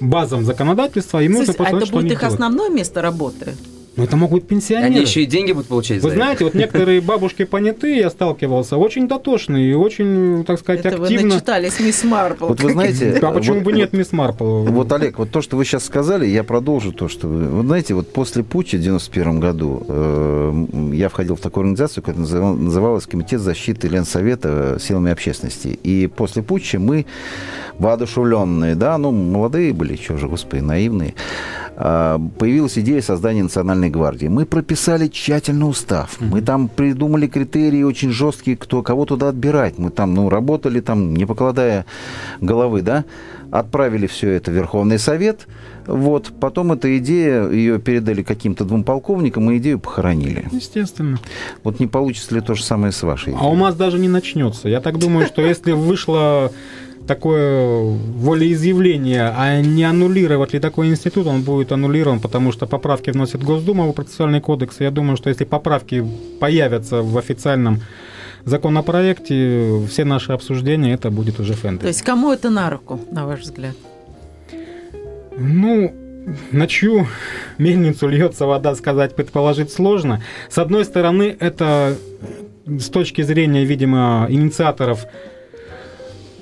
базам 0.00 0.44
законодательства, 0.44 1.22
им 1.22 1.32
нужно 1.32 1.52
Слушайте, 1.52 1.76
а 1.76 1.76
это 1.78 1.92
будет 1.92 2.12
их 2.12 2.20
делают. 2.20 2.32
основное 2.34 2.68
место 2.70 3.02
работы? 3.02 3.54
Ну, 3.96 4.04
это 4.04 4.16
могут 4.16 4.40
быть 4.42 4.48
пенсионеры. 4.48 4.86
Они 4.92 5.00
еще 5.00 5.22
и 5.22 5.26
деньги 5.26 5.52
будут 5.52 5.68
получать 5.68 6.00
за 6.00 6.06
Вы 6.06 6.14
это. 6.14 6.22
знаете, 6.22 6.44
вот 6.44 6.54
некоторые 6.54 7.00
бабушки 7.00 7.44
понятые, 7.44 7.98
я 7.98 8.10
сталкивался, 8.10 8.76
очень 8.76 9.08
дотошные 9.08 9.70
и 9.72 9.74
очень, 9.74 10.44
так 10.44 10.58
сказать, 10.60 10.84
Это 10.86 10.96
вы 10.96 11.04
активно. 11.04 11.34
начитались 11.34 11.80
мисс 11.80 12.04
Марпл. 12.04 12.46
Вот 12.46 12.60
вы 12.60 12.72
знаете... 12.72 13.18
А 13.20 13.30
почему 13.32 13.56
вот- 13.56 13.64
бы 13.64 13.72
нет, 13.72 13.92
мисс 13.92 14.12
Марпл? 14.12 14.62
Вот, 14.64 14.92
Олег, 14.92 15.18
вот 15.18 15.30
то, 15.30 15.42
что 15.42 15.56
вы 15.56 15.64
сейчас 15.64 15.84
сказали, 15.84 16.26
я 16.26 16.44
продолжу 16.44 16.92
то, 16.92 17.08
что 17.08 17.26
вы... 17.28 17.48
Вот 17.48 17.66
знаете, 17.66 17.94
вот 17.94 18.12
после 18.12 18.44
путча 18.44 18.76
в 18.76 18.80
91 18.80 19.40
году 19.40 19.84
э, 19.88 20.64
я 20.92 21.08
входил 21.08 21.34
в 21.36 21.40
такую 21.40 21.62
организацию, 21.62 22.02
которая 22.04 22.20
называл- 22.20 22.54
называлась 22.56 23.06
Комитет 23.06 23.40
защиты 23.40 23.88
Ленсовета 23.88 24.78
силами 24.80 25.10
общественности. 25.10 25.68
И 25.82 26.06
после 26.06 26.42
путча 26.42 26.78
мы, 26.78 27.06
воодушевленные, 27.78 28.74
да, 28.74 28.98
ну, 28.98 29.10
молодые 29.10 29.72
были, 29.72 29.96
что 29.96 30.16
же, 30.16 30.28
господи, 30.28 30.60
наивные, 30.60 31.14
а, 31.76 32.20
появилась 32.38 32.76
идея 32.78 33.00
создания 33.00 33.40
Национальной 33.80 33.90
гвардии. 33.90 34.28
Мы 34.28 34.46
прописали 34.46 35.08
тщательно 35.08 35.66
устав. 35.66 36.20
Мы 36.20 36.42
там 36.42 36.68
придумали 36.68 37.26
критерии 37.26 37.82
очень 37.82 38.10
жесткие, 38.10 38.56
кто, 38.56 38.82
кого 38.82 39.06
туда 39.06 39.28
отбирать. 39.28 39.78
Мы 39.78 39.90
там, 39.90 40.14
ну, 40.14 40.28
работали 40.28 40.80
там, 40.80 41.14
не 41.14 41.26
покладая 41.26 41.84
головы, 42.40 42.82
да, 42.82 43.04
отправили 43.50 44.06
все 44.06 44.30
это 44.30 44.50
в 44.50 44.54
Верховный 44.54 44.98
Совет. 44.98 45.46
Вот, 45.86 46.32
потом 46.40 46.72
эта 46.72 46.98
идея, 46.98 47.48
ее 47.48 47.78
передали 47.78 48.22
каким-то 48.22 48.64
двум 48.64 48.84
полковникам, 48.84 49.50
и 49.50 49.56
идею 49.58 49.78
похоронили. 49.78 50.44
Естественно. 50.52 51.18
Вот 51.64 51.80
не 51.80 51.86
получится 51.86 52.34
ли 52.34 52.40
то 52.40 52.54
же 52.54 52.62
самое 52.62 52.92
с 52.92 53.02
вашей 53.02 53.34
А 53.36 53.48
у 53.48 53.56
нас 53.56 53.74
даже 53.74 53.98
не 53.98 54.08
начнется. 54.08 54.68
Я 54.68 54.80
так 54.80 54.98
думаю, 54.98 55.26
что 55.26 55.42
если 55.42 55.72
вышло 55.72 56.52
такое 57.10 57.82
волеизъявление, 57.82 59.32
а 59.36 59.60
не 59.60 59.82
аннулировать 59.82 60.52
ли 60.52 60.60
такой 60.60 60.86
институт, 60.86 61.26
он 61.26 61.42
будет 61.42 61.72
аннулирован, 61.72 62.20
потому 62.20 62.52
что 62.52 62.66
поправки 62.66 63.10
вносит 63.10 63.42
Госдума 63.42 63.84
в 63.86 63.92
процессуальный 63.92 64.40
кодекс. 64.40 64.76
Я 64.78 64.92
думаю, 64.92 65.16
что 65.16 65.28
если 65.28 65.42
поправки 65.42 66.06
появятся 66.38 67.02
в 67.02 67.18
официальном 67.18 67.80
законопроекте, 68.44 69.82
все 69.88 70.04
наши 70.04 70.30
обсуждения, 70.30 70.94
это 70.94 71.10
будет 71.10 71.40
уже 71.40 71.54
То 71.54 71.58
фэнтези. 71.58 71.88
есть 71.88 72.02
кому 72.02 72.32
это 72.32 72.48
на 72.48 72.70
руку, 72.70 73.00
на 73.10 73.26
ваш 73.26 73.40
взгляд? 73.40 73.74
Ну, 75.36 75.92
на 76.52 76.68
чью 76.68 77.08
мельницу 77.58 78.06
льется 78.06 78.46
вода, 78.46 78.76
сказать, 78.76 79.16
предположить 79.16 79.72
сложно. 79.72 80.22
С 80.48 80.58
одной 80.58 80.84
стороны, 80.84 81.36
это 81.40 81.96
с 82.66 82.88
точки 82.88 83.22
зрения, 83.22 83.64
видимо, 83.64 84.26
инициаторов 84.28 85.06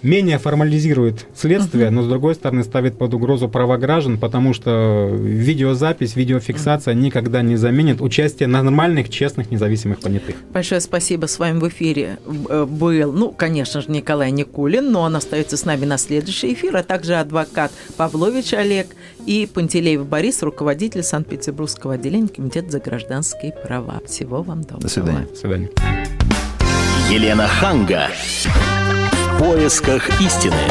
менее 0.03 0.39
формализирует 0.39 1.27
следствие, 1.35 1.91
но 1.91 2.03
с 2.03 2.09
другой 2.09 2.35
стороны 2.35 2.65
ставит 2.65 2.99
под 2.99 3.15
угрозу 3.15 3.49
права 3.49 3.77
граждан, 3.77 4.19
потому 4.19 4.55
что 4.55 5.11
видеозапись, 5.13 6.17
видеофиксация 6.17 6.95
никогда 6.95 7.43
не 7.43 7.57
заменит 7.57 8.01
участие 8.01 8.49
нормальных, 8.49 9.09
честных, 9.09 9.51
независимых 9.51 10.01
понятых. 10.01 10.37
Большое 10.53 10.81
спасибо. 10.81 11.27
С 11.27 11.39
вами 11.39 11.59
в 11.59 11.69
эфире 11.69 12.19
э, 12.49 12.65
был, 12.65 13.13
ну, 13.13 13.31
конечно 13.31 13.81
же, 13.81 13.91
Николай 13.91 14.31
Никулин, 14.31 14.91
но 14.91 15.03
он 15.03 15.17
остается 15.17 15.57
с 15.57 15.65
нами 15.65 15.85
на 15.85 15.99
следующий 15.99 16.53
эфир, 16.55 16.77
а 16.77 16.83
также 16.83 17.15
адвокат 17.17 17.73
Павлович 17.97 18.55
Олег 18.55 18.89
и 19.27 19.49
Пантелеев 19.53 20.07
Борис, 20.07 20.43
руководитель 20.43 21.03
Санкт-Петербургского 21.03 21.95
отделения 21.95 22.29
Комитета 22.29 22.71
за 22.71 22.81
гражданские 22.81 23.53
права. 23.53 24.01
Всего 24.07 24.43
вам 24.43 24.63
доброго. 24.63 24.83
До 24.83 24.89
свидания. 24.89 25.27
До 25.31 25.37
свидания. 25.37 25.71
Елена 27.11 27.49
Ханга. 27.49 28.09
Поисках 29.39 30.21
истины. 30.21 30.69